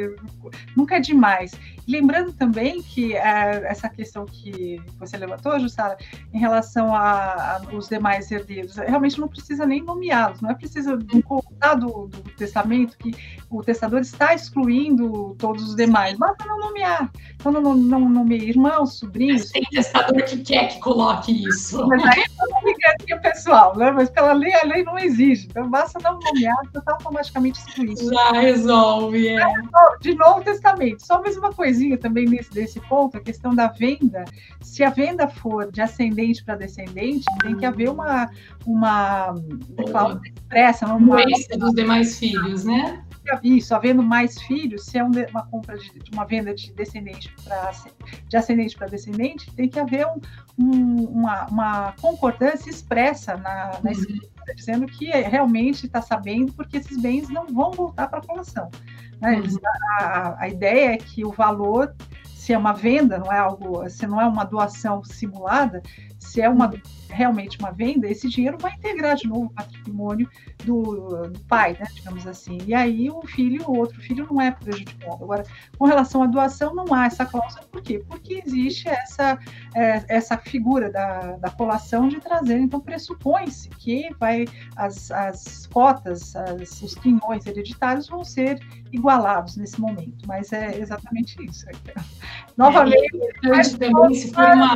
Nunca 0.76 0.96
é 0.96 1.00
demais. 1.00 1.52
Lembrando 1.88 2.34
também 2.34 2.82
que 2.82 3.16
é, 3.16 3.64
essa 3.68 3.88
questão 3.88 4.26
que 4.26 4.82
você 5.00 5.18
levantou, 5.18 5.60
Jussara, 5.60 5.98
em 6.34 6.40
relação 6.40 6.96
aos 6.96 7.88
demais 7.88 8.32
herdeiros, 8.32 8.76
realmente 8.76 9.20
não 9.20 9.28
precisa 9.28 9.66
nem 9.68 9.84
nomeá-los, 9.84 10.42
não 10.42 10.50
é 10.50 10.56
preciso 10.56 10.98
contar 11.24 11.76
do, 11.76 12.08
do, 12.08 12.24
testamento 12.36 12.98
que 12.98 13.14
o 13.50 13.62
testador 13.62 14.00
está 14.00 14.34
excluindo 14.34 15.36
todos 15.38 15.70
os 15.70 15.76
demais, 15.76 16.18
basta 16.18 16.44
não 16.46 16.60
nomear. 16.60 17.12
Então, 17.36 17.52
não, 17.52 17.62
não, 17.62 17.76
não 17.76 18.10
nomeia 18.10 18.44
irmãos, 18.44 18.98
sobrinhos. 18.98 19.52
Tem 19.52 19.64
testador 19.64 20.24
que 20.24 20.38
quer 20.40 20.70
que 20.70 20.80
coloque 20.80 21.48
isso. 21.48 21.88
Mas 21.88 22.04
aí 22.04 22.24
é 23.10 23.16
pessoal, 23.18 23.78
né? 23.78 23.92
Mas 23.92 24.10
pela 24.10 24.34
lei, 24.34 24.54
a 24.54 24.66
lei 24.66 24.84
não 24.84 24.98
exige. 24.98 25.48
Então, 25.48 25.70
basta 25.70 26.00
não 26.04 26.20
nomear, 26.20 26.60
que 26.72 26.78
está 26.78 26.94
automaticamente. 26.94 27.60
Já 27.76 28.32
resolve, 28.32 29.28
é. 29.28 29.46
De 30.02 30.16
novo, 30.16 30.44
testamento. 30.44 31.06
Só 31.06 31.22
mais 31.22 31.38
uma 31.38 31.52
coisinha 31.52 31.98
também 31.98 32.26
nesse 32.26 32.52
desse 32.52 32.80
ponto, 32.82 33.18
a 33.18 33.22
questão 33.22 33.54
da 33.54 33.68
venda. 33.68 34.26
Se 34.62 34.84
a 34.84 34.90
venda 34.90 35.28
for 35.28 35.72
de 35.72 35.82
ascendente 35.82 36.44
para 36.44 36.56
descendente, 36.56 37.26
tem 37.42 37.56
que 37.58 37.66
haver 37.66 37.90
uma 37.90 38.30
uma 38.66 39.36
expressa, 40.26 40.86
uma 40.86 41.22
influência 41.22 41.58
dos 41.58 41.74
demais 41.74 42.18
filhos, 42.18 42.64
né? 42.64 43.04
Isso, 43.42 43.74
havendo 43.74 44.04
mais 44.04 44.40
filhos, 44.42 44.86
se 44.86 45.00
é 45.00 45.04
uma 45.04 45.46
compra 45.48 45.78
de, 45.78 45.92
uma 46.14 46.26
venda 46.26 46.54
de 46.54 46.72
descendente 46.74 47.34
para 47.44 47.72
de 48.28 48.38
ascendente 48.38 48.78
para 48.78 48.88
descendente, 48.88 49.52
tem 49.56 49.68
que 49.68 49.80
haver 49.80 50.06
um, 50.06 50.22
um, 50.60 51.04
uma, 51.06 51.46
uma, 51.48 51.92
concordância 51.94 52.70
expressa 52.70 53.36
na, 53.36 53.80
na 53.84 53.92
uhum. 53.92 54.20
Dizendo 54.54 54.86
que 54.86 55.10
realmente 55.10 55.86
está 55.86 56.02
sabendo 56.02 56.54
porque 56.54 56.78
esses 56.78 57.02
bens 57.02 57.30
não 57.30 57.48
vão 57.48 57.72
voltar 57.72 58.08
para 58.08 58.20
a 58.20 58.22
população. 58.22 58.70
Né? 59.22 59.40
Uhum. 59.40 59.58
A, 60.00 60.44
a, 60.44 60.50
ideia 60.50 60.94
é 60.94 60.98
que 60.98 61.26
o 61.26 61.32
valor, 61.32 61.96
se 62.36 62.54
é 62.54 62.58
uma 62.58 62.74
venda, 62.74 63.18
não 63.18 63.32
é 63.32 63.40
algo, 63.40 63.90
se 63.90 64.06
não 64.06 64.20
é 64.20 64.26
uma 64.28 64.44
doação 64.44 65.04
simulada, 65.04 65.82
se 66.26 66.42
é 66.42 66.50
uma 66.50 66.68
realmente 67.16 67.58
uma 67.58 67.72
venda, 67.72 68.08
esse 68.08 68.28
dinheiro 68.28 68.58
vai 68.60 68.74
integrar 68.74 69.16
de 69.16 69.28
novo 69.28 69.46
o 69.46 69.50
patrimônio 69.50 70.30
do, 70.66 71.28
do, 71.30 71.40
pai, 71.48 71.78
né, 71.80 71.88
digamos 71.94 72.28
assim. 72.28 72.58
E 72.68 72.74
aí 72.74 73.10
o 73.10 73.22
filho, 73.26 73.64
o 73.68 73.78
outro 73.78 74.00
filho 74.02 74.28
não 74.30 74.42
é 74.42 74.52
prejudicado. 74.52 75.24
Agora, 75.24 75.44
com 75.78 75.86
relação 75.86 76.24
à 76.24 76.28
doação, 76.28 76.76
não 76.76 76.94
há 76.94 77.06
essa 77.06 77.26
cláusula. 77.26 77.64
Por 77.72 77.82
quê? 77.82 78.04
Porque 78.06 78.44
existe 78.46 78.90
essa, 78.90 79.40
é, 79.74 80.04
essa 80.10 80.38
figura 80.38 80.92
da, 80.92 81.38
da 81.38 81.50
colação 81.50 82.08
de 82.10 82.20
trazer. 82.20 82.58
Então, 82.58 82.82
pressupõe-se 82.82 83.70
que 83.70 84.10
vai 84.20 84.46
as, 84.76 85.10
as 85.12 85.68
cotas, 85.68 86.36
as, 86.36 86.82
os 86.82 86.96
quinhões 86.96 87.46
hereditários 87.46 88.10
vão 88.10 88.24
ser 88.24 88.60
igualados 88.92 89.56
nesse 89.56 89.80
momento. 89.80 90.28
Mas 90.28 90.52
é 90.52 90.78
exatamente 90.78 91.38
isso. 91.46 91.66
Novamente, 92.58 93.16
é, 93.44 93.62
também, 93.78 94.14
se 94.14 94.34
for 94.34 94.46
uma 94.46 94.76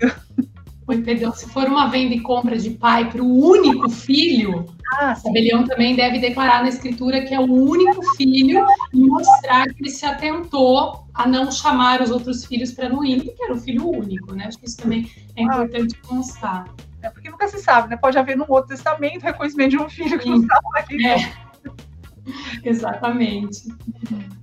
entendeu? 0.92 1.32
Se 1.32 1.48
for 1.48 1.66
uma 1.66 1.88
venda 1.88 2.14
e 2.14 2.20
compra 2.20 2.56
de 2.58 2.70
pai 2.70 3.10
para 3.10 3.22
o 3.22 3.48
único 3.48 3.88
filho, 3.88 4.66
ah, 4.92 5.14
o 5.18 5.22
tabelião 5.22 5.64
também 5.64 5.96
deve 5.96 6.18
declarar 6.18 6.62
na 6.62 6.68
escritura 6.68 7.22
que 7.22 7.34
é 7.34 7.40
o 7.40 7.50
único 7.50 8.02
filho 8.16 8.66
e 8.92 8.98
mostrar 8.98 9.64
que 9.66 9.82
ele 9.82 9.90
se 9.90 10.04
atentou 10.04 11.06
a 11.14 11.26
não 11.26 11.50
chamar 11.50 12.02
os 12.02 12.10
outros 12.10 12.44
filhos 12.44 12.72
para 12.72 12.88
não 12.88 13.04
ir, 13.04 13.24
porque 13.24 13.42
era 13.42 13.54
o 13.54 13.58
filho 13.58 13.88
único, 13.88 14.34
né? 14.34 14.46
Acho 14.46 14.58
que 14.58 14.66
isso 14.66 14.76
também 14.76 15.10
é 15.36 15.42
ah. 15.42 15.44
importante 15.44 15.96
ah, 16.02 16.06
constar. 16.06 16.74
É 17.02 17.10
porque 17.10 17.30
nunca 17.30 17.48
se 17.48 17.58
sabe, 17.58 17.88
né? 17.88 17.96
Pode 17.96 18.18
haver 18.18 18.36
num 18.36 18.46
outro 18.48 18.68
testamento 18.68 19.22
reconhecimento 19.22 19.70
de 19.70 19.78
um 19.78 19.88
filho 19.88 20.18
que 20.18 20.24
Sim. 20.24 20.30
não 20.30 20.40
estava 20.40 20.68
aqui. 20.76 21.06
É. 21.06 21.32
Exatamente. 22.64 23.68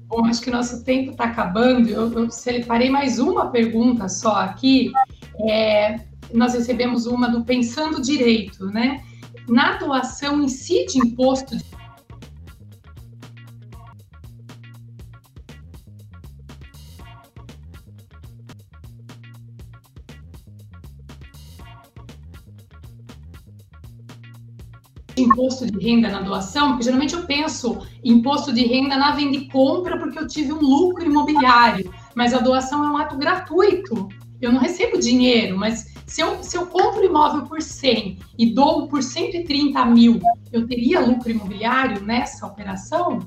Bom, 0.07 0.25
acho 0.25 0.41
que 0.41 0.49
o 0.49 0.53
nosso 0.53 0.83
tempo 0.83 1.11
está 1.11 1.23
acabando. 1.23 1.89
Eu, 1.89 2.11
eu 2.11 2.29
separei 2.29 2.89
mais 2.89 3.17
uma 3.17 3.49
pergunta 3.49 4.09
só 4.09 4.35
aqui. 4.35 4.91
É, 5.49 6.01
nós 6.33 6.53
recebemos 6.53 7.05
uma 7.05 7.27
do 7.27 7.43
Pensando 7.43 8.01
Direito, 8.01 8.65
né? 8.67 9.03
Na 9.47 9.77
doação 9.77 10.41
incide 10.41 10.97
imposto 10.97 11.57
de 11.57 11.71
imposto 25.17 25.65
de 25.65 25.77
renda 25.79 26.09
na 26.09 26.21
doação, 26.21 26.69
porque 26.69 26.83
geralmente 26.83 27.13
eu 27.13 27.25
penso 27.25 27.79
imposto 28.03 28.51
de 28.51 28.65
renda 28.65 28.97
na 28.97 29.11
venda 29.11 29.37
e 29.37 29.47
compra 29.49 29.97
porque 29.97 30.17
eu 30.17 30.27
tive 30.27 30.51
um 30.51 30.59
lucro 30.59 31.05
imobiliário, 31.05 31.93
mas 32.15 32.33
a 32.33 32.39
doação 32.39 32.83
é 32.83 32.89
um 32.89 32.97
ato 32.97 33.17
gratuito. 33.17 34.09
Eu 34.41 34.51
não 34.51 34.59
recebo 34.59 34.99
dinheiro, 34.99 35.57
mas 35.57 35.90
Se 36.11 36.19
eu, 36.19 36.43
se 36.43 36.57
eu 36.57 36.67
compro 36.67 37.05
imóvel 37.05 37.43
por 37.43 37.61
100 37.61 38.19
e 38.37 38.53
dou 38.53 38.85
por 38.89 39.01
130 39.01 39.85
mil, 39.85 40.19
eu 40.51 40.67
teria 40.67 40.99
lucro 40.99 41.31
imobiliário 41.31 42.03
nessa 42.03 42.45
operação? 42.45 43.19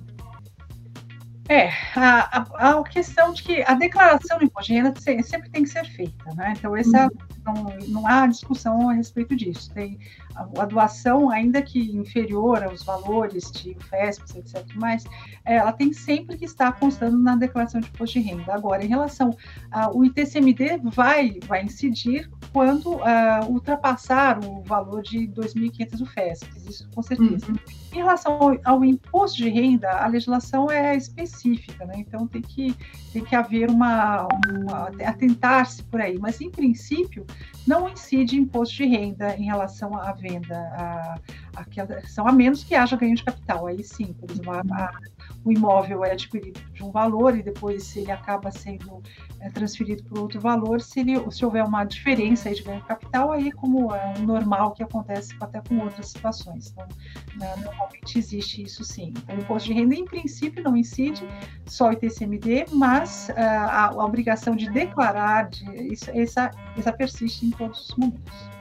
É, 1.49 1.68
a, 1.95 2.40
a, 2.55 2.70
a, 2.70 2.84
questão 2.84 3.32
de 3.32 3.42
que 3.42 3.62
a 3.62 3.74
declaração 3.74 4.38
do 4.38 4.45
imposto 4.45 4.72
de 4.72 4.78
renda 4.78 4.95
sempre 5.22 5.51
tem 5.51 5.62
que 5.62 5.68
ser 5.68 5.84
feita, 5.84 6.34
né? 6.34 6.55
Então, 6.57 6.74
essa, 6.74 7.05
uhum. 7.47 7.55
não, 7.55 7.78
não 7.88 8.07
há 8.07 8.26
discussão 8.26 8.88
a 8.88 8.95
respeito 8.95 9.36
disso. 9.36 9.70
Tem 9.74 9.99
a, 10.34 10.62
a 10.62 10.64
doação, 10.64 11.30
ainda 11.30 11.61
que 11.61 11.78
inferior 11.97 12.62
aos 12.64 12.82
valores 12.82 13.51
de 13.53 13.74
FESP, 13.90 14.38
etc., 14.38 14.64
mais, 14.74 15.05
ela 15.45 15.72
tem 15.72 15.92
sempre 15.92 16.36
que 16.38 16.47
estar 16.47 16.72
constando 16.78 17.18
na 17.18 17.36
declaração 17.36 17.80
de 17.80 17.88
imposto 17.88 18.18
de 18.18 18.26
renda. 18.26 18.55
Agora, 18.55 18.82
em 18.82 18.88
relação 18.88 19.36
ao 19.70 20.03
ITCMD, 20.05 20.80
vai, 20.84 21.38
vai 21.47 21.62
incidir 21.62 22.30
quando 22.53 22.95
uh, 22.95 23.51
ultrapassar 23.51 24.38
o 24.45 24.62
valor 24.62 25.03
de 25.03 25.28
2.500 25.28 26.01
UFESP, 26.01 26.47
isso 26.68 26.88
com 26.95 27.03
certeza. 27.03 27.47
Uhum. 27.49 27.57
Em 27.92 27.97
relação 27.97 28.32
ao, 28.32 28.59
ao, 28.64 28.84
imposto 28.84 29.38
de 29.38 29.49
renda, 29.49 29.90
a 29.90 30.07
legislação 30.07 30.70
é 30.70 30.97
específica, 30.97 31.34
né? 31.87 31.95
então 31.97 32.26
tem 32.26 32.43
que, 32.43 32.74
tem 33.12 33.24
que 33.24 33.35
haver 33.35 33.70
uma, 33.70 34.26
uma 34.49 34.89
atentar-se 35.05 35.82
por 35.85 36.01
aí, 36.01 36.18
mas 36.18 36.41
em 36.41 36.51
princípio 36.51 37.26
não 37.66 37.89
incide 37.89 38.37
imposto 38.37 38.76
de 38.76 38.87
renda 38.87 39.37
em 39.37 39.45
relação 39.45 39.97
à 39.97 40.12
venda, 40.12 40.57
a, 40.57 41.18
a, 41.57 42.09
são 42.09 42.26
a 42.26 42.32
menos 42.32 42.62
que 42.62 42.74
haja 42.74 42.97
ganho 42.97 43.16
de 43.16 43.24
capital, 43.24 43.66
aí 43.66 43.82
sim, 43.82 44.12
por 44.12 44.30
exemplo, 44.30 44.53
a, 44.53 44.93
o 45.45 45.53
imóvel 45.53 46.05
é 46.05 46.12
adquirido 46.12 46.61
de 46.72 46.82
um 46.82 46.91
valor 46.91 47.37
e 47.37 47.43
depois 47.43 47.85
se 47.85 48.01
ele 48.01 48.11
acaba 48.11 48.51
sendo 48.51 49.03
é, 49.41 49.51
transferido 49.51 50.03
por 50.05 50.18
outro 50.18 50.41
valor, 50.41 50.80
se, 50.80 51.01
ele, 51.01 51.30
se 51.30 51.45
houver 51.45 51.64
uma 51.64 51.85
diferença 51.85 52.53
de 52.53 52.62
ganho 52.62 52.80
de 52.80 52.87
capital, 52.87 53.30
aí 53.30 53.53
como 53.53 53.95
é 53.95 54.14
um 54.18 54.22
normal 54.22 54.72
que 54.72 54.82
acontece 54.82 55.35
até 55.41 55.61
com 55.61 55.78
outras 55.80 56.09
situações. 56.09 56.70
Então, 56.70 56.87
né, 57.37 57.55
normalmente 57.62 58.18
existe 58.18 58.62
isso 58.62 58.85
sim. 58.85 59.12
Então, 59.16 59.37
o 59.37 59.41
imposto 59.41 59.68
de 59.68 59.74
renda, 59.74 59.95
em 59.95 60.05
princípio, 60.05 60.62
não 60.62 60.76
incide 60.76 61.24
só 61.66 61.93
ITCMD, 61.93 62.66
mas 62.72 63.29
uh, 63.31 63.35
a, 63.39 63.87
a, 63.87 64.05
obrigação 64.05 64.55
de 64.55 64.70
declarar, 64.70 65.49
de, 65.49 65.64
isso, 65.93 66.11
essa, 66.12 66.51
essa 66.77 66.93
persiste 66.93 67.47
em 67.47 67.51
todos 67.51 67.91
os 67.91 67.97
momentos. 67.97 68.55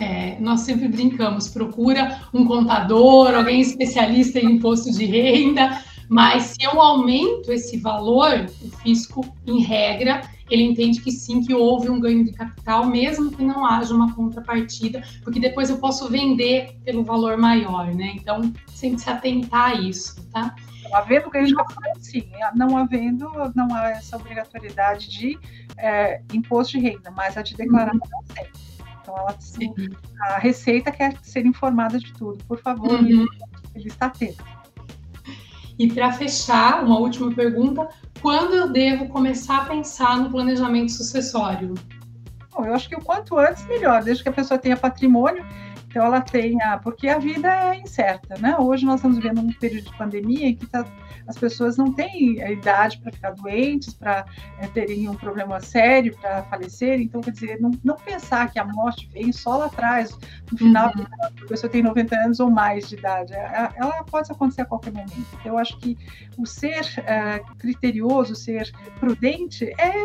É, 0.00 0.38
nós 0.38 0.60
sempre 0.60 0.86
brincamos, 0.88 1.48
procura 1.48 2.20
um 2.32 2.44
contador, 2.44 3.34
alguém 3.34 3.60
especialista 3.60 4.38
em 4.38 4.52
imposto 4.52 4.92
de 4.92 5.04
renda, 5.04 5.82
mas 6.08 6.44
se 6.44 6.62
eu 6.62 6.80
aumento 6.80 7.52
esse 7.52 7.76
valor, 7.78 8.46
o 8.62 8.70
fisco, 8.78 9.24
em 9.46 9.60
regra, 9.60 10.22
ele 10.50 10.62
entende 10.62 11.00
que 11.00 11.12
sim, 11.12 11.42
que 11.42 11.54
houve 11.54 11.90
um 11.90 12.00
ganho 12.00 12.24
de 12.24 12.32
capital, 12.32 12.86
mesmo 12.86 13.30
que 13.30 13.42
não 13.42 13.66
haja 13.66 13.94
uma 13.94 14.14
contrapartida, 14.14 15.02
porque 15.22 15.38
depois 15.38 15.68
eu 15.68 15.78
posso 15.78 16.08
vender 16.08 16.76
pelo 16.84 17.04
valor 17.04 17.36
maior, 17.36 17.94
né? 17.94 18.12
Então, 18.14 18.52
sempre 18.68 18.98
se 18.98 19.10
atentar 19.10 19.72
a 19.72 19.74
isso, 19.74 20.24
tá? 20.30 20.54
Havendo 20.92 21.28
ganho 21.28 21.46
de 21.46 21.54
capital, 21.54 21.92
sim. 22.00 22.24
Não 22.54 22.78
havendo, 22.78 23.30
não 23.54 23.74
há 23.74 23.90
essa 23.90 24.16
obrigatoriedade 24.16 25.10
de 25.10 25.38
é, 25.76 26.22
imposto 26.32 26.78
de 26.78 26.88
renda, 26.88 27.10
mas 27.10 27.36
a 27.36 27.42
de 27.42 27.54
declarar 27.54 27.92
uhum. 27.92 28.00
não 28.10 28.34
tem. 28.34 28.46
Então, 29.02 29.14
ela, 29.16 29.36
a 30.34 30.38
Receita 30.38 30.90
quer 30.90 31.16
ser 31.22 31.44
informada 31.44 31.98
de 31.98 32.12
tudo. 32.14 32.42
Por 32.44 32.58
favor, 32.58 32.92
uhum. 32.92 33.26
ele 33.74 33.88
está 33.88 34.06
atento. 34.06 34.42
E 35.78 35.86
para 35.86 36.12
fechar, 36.12 36.84
uma 36.84 36.98
última 36.98 37.32
pergunta: 37.32 37.88
quando 38.20 38.54
eu 38.54 38.70
devo 38.70 39.08
começar 39.08 39.62
a 39.62 39.64
pensar 39.66 40.18
no 40.18 40.30
planejamento 40.30 40.92
sucessório? 40.92 41.74
Bom, 42.50 42.64
eu 42.64 42.74
acho 42.74 42.88
que 42.88 42.96
o 42.96 43.00
quanto 43.00 43.38
antes, 43.38 43.64
melhor, 43.66 44.02
desde 44.02 44.22
que 44.22 44.28
a 44.28 44.32
pessoa 44.32 44.58
tenha 44.58 44.76
patrimônio. 44.76 45.44
Então, 45.86 46.04
ela 46.04 46.20
tenha. 46.20 46.78
Porque 46.78 47.08
a 47.08 47.18
vida 47.18 47.48
é 47.48 47.76
incerta, 47.76 48.36
né? 48.40 48.56
Hoje 48.58 48.84
nós 48.84 48.96
estamos 48.96 49.18
vivendo 49.18 49.40
um 49.40 49.52
período 49.52 49.84
de 49.84 49.96
pandemia 49.96 50.48
em 50.48 50.56
que 50.56 50.64
está 50.64 50.84
as 51.26 51.36
pessoas 51.36 51.76
não 51.76 51.92
têm 51.92 52.42
a 52.42 52.50
idade 52.50 52.98
para 52.98 53.12
ficar 53.12 53.30
doentes, 53.32 53.94
para 53.94 54.24
é, 54.58 54.66
terem 54.68 55.08
um 55.08 55.14
problema 55.14 55.60
sério, 55.60 56.16
para 56.18 56.42
falecer. 56.44 57.00
Então, 57.00 57.20
quer 57.20 57.32
dizer, 57.32 57.60
não, 57.60 57.70
não, 57.82 57.96
pensar 57.96 58.50
que 58.50 58.58
a 58.58 58.64
morte 58.64 59.08
vem 59.12 59.32
só 59.32 59.58
lá 59.58 59.66
atrás, 59.66 60.16
no 60.50 60.58
final, 60.58 60.92
uhum. 60.96 61.04
a 61.22 61.46
pessoa 61.46 61.70
tem 61.70 61.82
90 61.82 62.16
anos 62.16 62.40
ou 62.40 62.50
mais 62.50 62.88
de 62.88 62.96
idade. 62.96 63.34
Ela, 63.34 63.72
ela 63.76 64.04
pode 64.04 64.30
acontecer 64.30 64.62
a 64.62 64.64
qualquer 64.64 64.92
momento. 64.92 65.12
Então, 65.18 65.52
eu 65.52 65.58
acho 65.58 65.78
que 65.78 65.96
o 66.36 66.46
ser 66.46 66.84
é, 67.06 67.40
criterioso, 67.58 68.34
ser 68.34 68.72
prudente, 69.00 69.64
é 69.78 70.04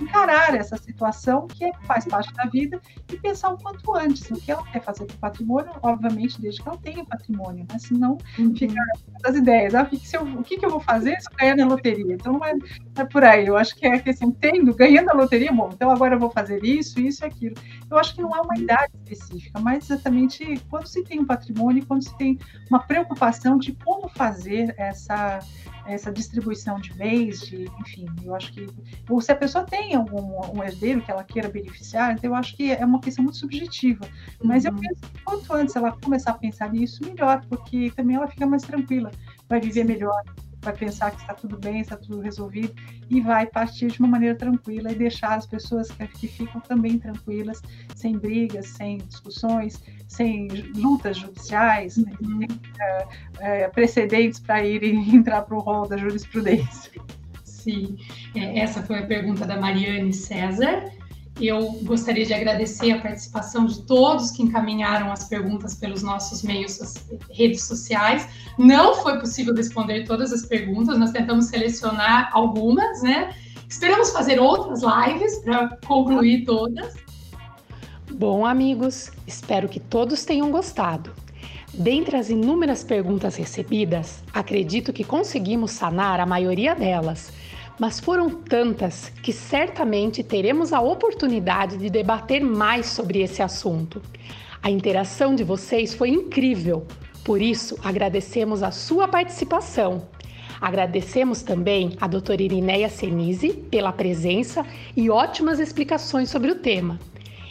encarar 0.00 0.54
essa 0.54 0.76
situação 0.76 1.46
que 1.46 1.64
é, 1.64 1.72
faz 1.82 2.04
parte 2.04 2.32
da 2.34 2.44
vida 2.44 2.80
e 3.12 3.16
pensar 3.16 3.50
o 3.50 3.58
quanto 3.58 3.94
antes 3.94 4.28
no 4.30 4.38
que 4.38 4.50
ela 4.50 4.64
quer 4.64 4.82
fazer 4.82 5.06
com 5.06 5.12
o 5.12 5.18
patrimônio, 5.18 5.70
obviamente, 5.82 6.40
desde 6.40 6.62
que 6.62 6.68
ela 6.68 6.78
tenha 6.78 7.04
patrimônio, 7.04 7.66
né? 7.70 7.78
Senão, 7.78 8.18
uhum. 8.38 8.54
fica 8.54 8.80
as 9.24 9.36
ideias. 9.36 9.74
Ah, 9.74 9.82
o 9.82 9.86
que, 9.86 9.98
que, 9.98 10.16
eu, 10.16 10.22
o 10.22 10.42
que, 10.48 10.56
que 10.56 10.64
eu 10.64 10.70
vou 10.70 10.80
fazer 10.80 11.20
se 11.20 11.28
eu 11.30 11.36
ganhar 11.36 11.56
na 11.56 11.66
loteria? 11.66 12.14
Então 12.14 12.32
não 12.32 12.44
é, 12.44 12.54
não 12.54 12.64
é 12.96 13.04
por 13.04 13.22
aí. 13.22 13.46
Eu 13.46 13.56
acho 13.56 13.76
que 13.76 13.86
é 13.86 13.98
que 13.98 14.10
assim, 14.10 14.30
tendo, 14.30 14.74
ganhando 14.74 15.10
a 15.10 15.14
loteria, 15.14 15.52
bom, 15.52 15.70
então 15.72 15.90
agora 15.90 16.14
eu 16.14 16.18
vou 16.18 16.30
fazer 16.30 16.64
isso, 16.64 16.98
isso 16.98 17.24
e 17.24 17.26
aquilo. 17.26 17.54
Eu 17.90 17.98
acho 17.98 18.14
que 18.14 18.22
não 18.22 18.34
é 18.34 18.40
uma 18.40 18.56
idade 18.56 18.92
específica, 19.04 19.60
mas 19.60 19.84
exatamente 19.90 20.60
quando 20.70 20.86
se 20.86 21.04
tem 21.04 21.20
um 21.20 21.26
patrimônio, 21.26 21.84
quando 21.86 22.02
se 22.02 22.16
tem 22.16 22.38
uma 22.70 22.80
preocupação 22.80 23.58
de 23.58 23.72
como 23.84 24.08
fazer 24.08 24.74
essa 24.78 25.40
essa 25.88 26.12
distribuição 26.12 26.78
de 26.78 26.92
bens, 26.92 27.40
de, 27.40 27.64
enfim, 27.80 28.06
eu 28.22 28.34
acho 28.34 28.52
que, 28.52 28.66
ou 29.08 29.20
se 29.22 29.32
a 29.32 29.36
pessoa 29.36 29.64
tem 29.64 29.94
algum 29.94 30.38
um 30.54 30.62
herdeiro 30.62 31.00
que 31.00 31.10
ela 31.10 31.24
queira 31.24 31.48
beneficiar, 31.48 32.12
então 32.12 32.30
eu 32.30 32.34
acho 32.34 32.54
que 32.54 32.70
é 32.70 32.84
uma 32.84 33.00
questão 33.00 33.24
muito 33.24 33.38
subjetiva. 33.38 34.06
Mas 34.42 34.64
uhum. 34.64 34.72
eu 34.72 34.76
penso 34.76 35.00
que 35.00 35.22
quanto 35.24 35.52
antes 35.54 35.74
ela 35.74 35.92
começar 35.92 36.32
a 36.32 36.34
pensar 36.34 36.70
nisso, 36.70 37.02
melhor, 37.02 37.42
porque 37.48 37.90
também 37.96 38.16
ela 38.16 38.28
fica 38.28 38.46
mais 38.46 38.62
tranquila, 38.62 39.10
vai 39.48 39.60
viver 39.60 39.84
melhor, 39.84 40.22
vai 40.62 40.76
pensar 40.76 41.10
que 41.10 41.20
está 41.20 41.34
tudo 41.34 41.56
bem, 41.58 41.80
está 41.80 41.96
tudo 41.96 42.20
resolvido 42.20 42.74
e 43.08 43.20
vai 43.20 43.46
partir 43.46 43.88
de 43.88 43.98
uma 44.00 44.08
maneira 44.08 44.34
tranquila 44.34 44.90
e 44.92 44.94
deixar 44.94 45.34
as 45.36 45.46
pessoas 45.46 45.90
que, 45.90 46.06
que 46.06 46.28
ficam 46.28 46.60
também 46.60 46.98
tranquilas, 46.98 47.62
sem 47.94 48.18
brigas, 48.18 48.66
sem 48.68 48.98
discussões, 48.98 49.82
sem 50.06 50.48
lutas 50.76 51.16
judiciais, 51.18 51.96
uhum. 51.96 52.40
é, 52.80 53.06
é, 53.38 53.68
precedentes 53.68 54.40
para 54.40 54.64
ir 54.64 54.84
entrar 55.14 55.42
para 55.42 55.56
o 55.56 55.60
rol 55.60 55.88
da 55.88 55.96
jurisprudência. 55.96 56.92
Sim, 57.44 57.96
é, 58.34 58.60
essa 58.60 58.82
foi 58.82 58.98
a 58.98 59.06
pergunta 59.06 59.46
da 59.46 59.60
Mariane 59.60 60.12
César. 60.12 60.97
Eu 61.40 61.78
gostaria 61.84 62.26
de 62.26 62.34
agradecer 62.34 62.90
a 62.90 63.00
participação 63.00 63.66
de 63.66 63.82
todos 63.82 64.32
que 64.32 64.42
encaminharam 64.42 65.12
as 65.12 65.28
perguntas 65.28 65.74
pelos 65.74 66.02
nossos 66.02 66.42
meios, 66.42 66.78
redes 67.30 67.62
sociais. 67.62 68.28
Não 68.58 68.94
foi 68.96 69.20
possível 69.20 69.54
responder 69.54 70.04
todas 70.04 70.32
as 70.32 70.44
perguntas, 70.46 70.98
nós 70.98 71.12
tentamos 71.12 71.46
selecionar 71.46 72.30
algumas, 72.32 73.02
né? 73.02 73.34
Esperamos 73.68 74.10
fazer 74.10 74.40
outras 74.40 74.82
lives 74.82 75.36
para 75.44 75.76
concluir 75.86 76.44
todas. 76.44 76.94
Bom, 78.10 78.44
amigos, 78.44 79.12
espero 79.26 79.68
que 79.68 79.78
todos 79.78 80.24
tenham 80.24 80.50
gostado. 80.50 81.12
Dentre 81.72 82.16
as 82.16 82.30
inúmeras 82.30 82.82
perguntas 82.82 83.36
recebidas, 83.36 84.24
acredito 84.32 84.92
que 84.92 85.04
conseguimos 85.04 85.70
sanar 85.70 86.18
a 86.18 86.26
maioria 86.26 86.74
delas 86.74 87.30
mas 87.78 88.00
foram 88.00 88.28
tantas 88.28 89.10
que 89.22 89.32
certamente 89.32 90.22
teremos 90.22 90.72
a 90.72 90.80
oportunidade 90.80 91.76
de 91.76 91.88
debater 91.88 92.42
mais 92.42 92.86
sobre 92.86 93.20
esse 93.20 93.42
assunto. 93.42 94.02
A 94.62 94.70
interação 94.70 95.34
de 95.34 95.44
vocês 95.44 95.94
foi 95.94 96.08
incrível, 96.10 96.86
por 97.24 97.40
isso 97.40 97.78
agradecemos 97.84 98.62
a 98.62 98.70
sua 98.70 99.06
participação. 99.06 100.08
Agradecemos 100.60 101.42
também 101.42 101.96
a 102.00 102.08
doutora 102.08 102.42
Irineia 102.42 102.88
Senise 102.88 103.52
pela 103.70 103.92
presença 103.92 104.66
e 104.96 105.08
ótimas 105.08 105.60
explicações 105.60 106.30
sobre 106.30 106.50
o 106.50 106.56
tema. 106.56 106.98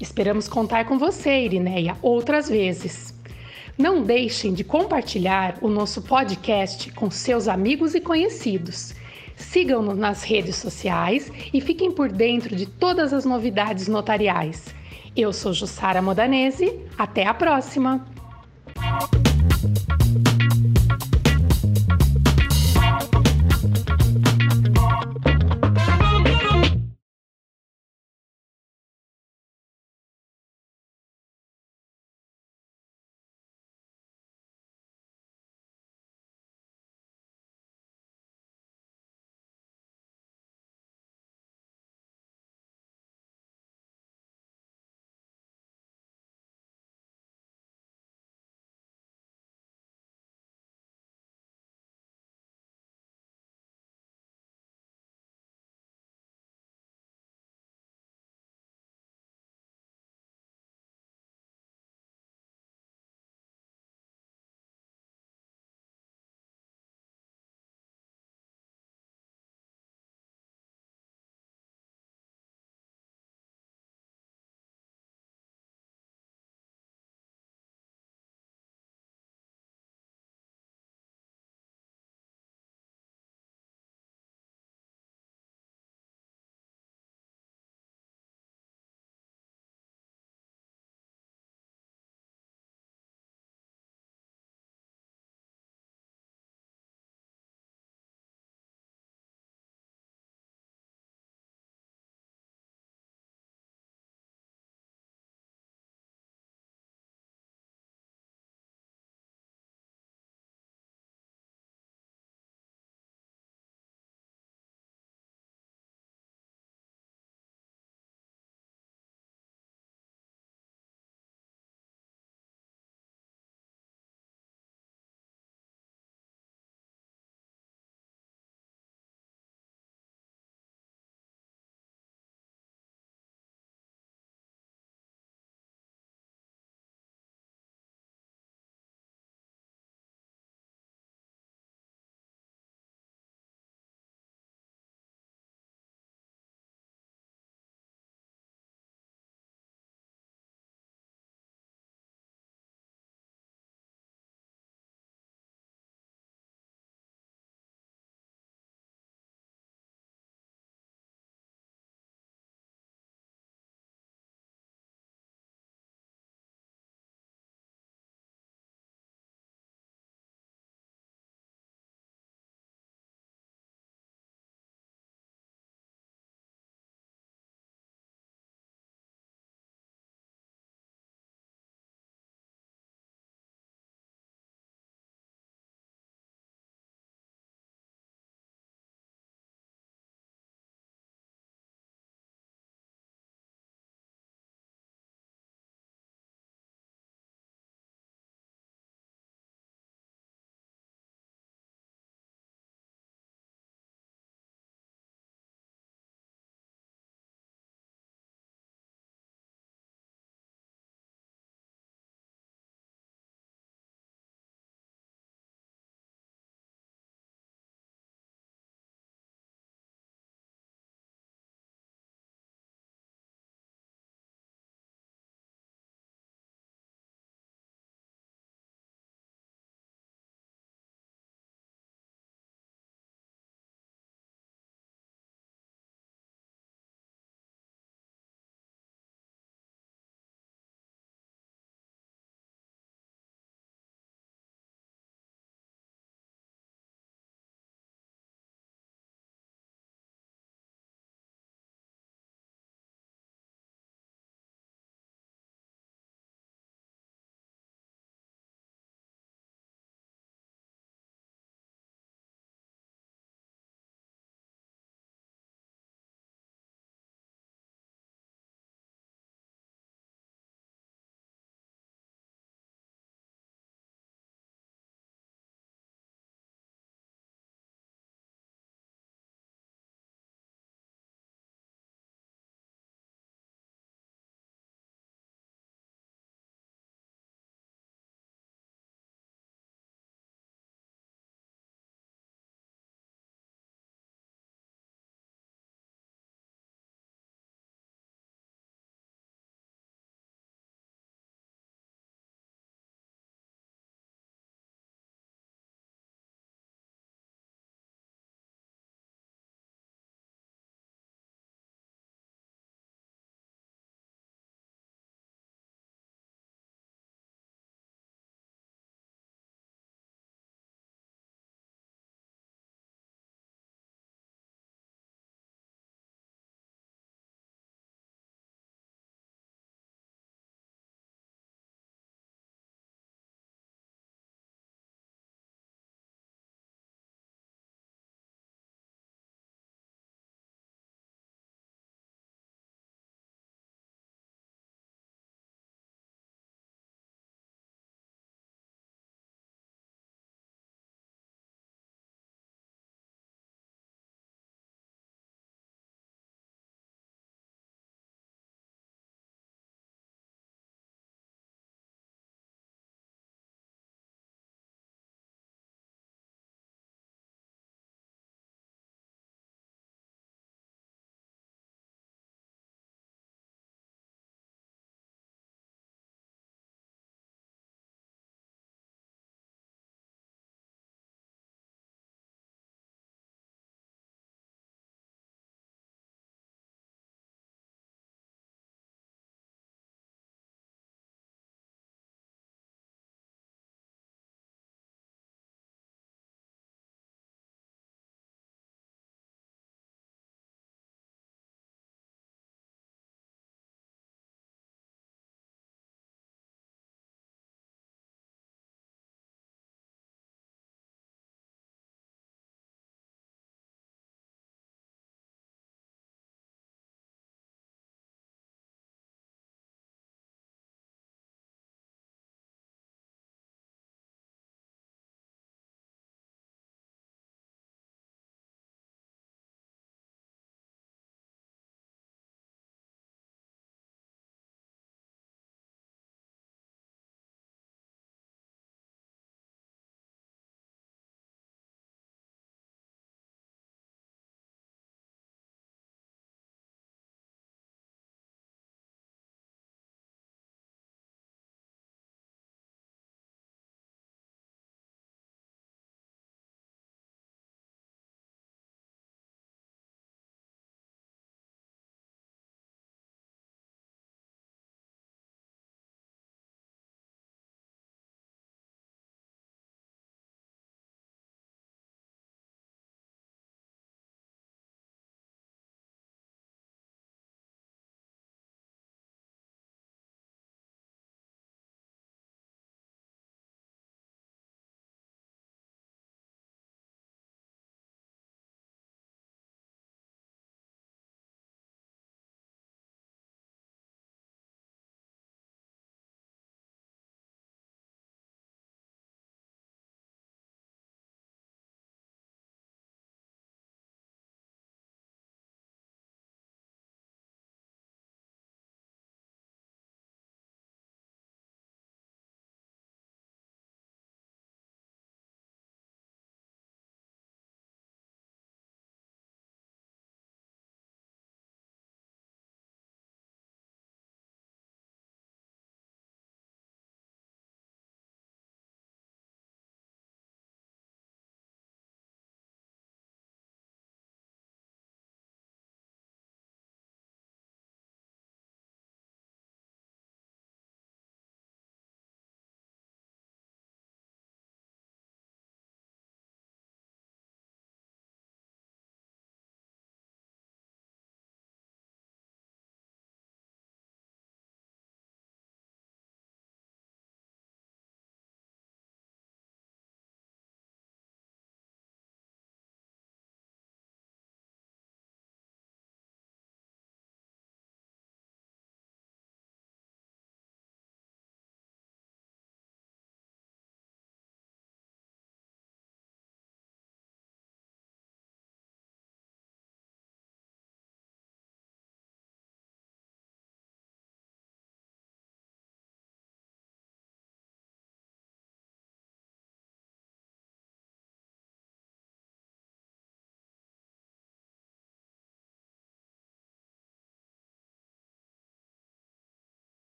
Esperamos 0.00 0.48
contar 0.48 0.84
com 0.84 0.98
você, 0.98 1.44
Irineia, 1.44 1.96
outras 2.00 2.48
vezes. 2.48 3.12
Não 3.76 4.02
deixem 4.02 4.52
de 4.52 4.62
compartilhar 4.62 5.58
o 5.60 5.68
nosso 5.68 6.02
podcast 6.02 6.92
com 6.92 7.10
seus 7.10 7.48
amigos 7.48 7.94
e 7.94 8.00
conhecidos. 8.00 8.94
Sigam-nos 9.42 9.98
nas 9.98 10.22
redes 10.22 10.56
sociais 10.56 11.30
e 11.52 11.60
fiquem 11.60 11.92
por 11.92 12.10
dentro 12.10 12.54
de 12.56 12.66
todas 12.66 13.12
as 13.12 13.24
novidades 13.24 13.88
notariais. 13.88 14.74
Eu 15.14 15.32
sou 15.32 15.52
Jussara 15.52 16.00
Modanese, 16.00 16.80
até 16.96 17.26
a 17.26 17.34
próxima! 17.34 18.06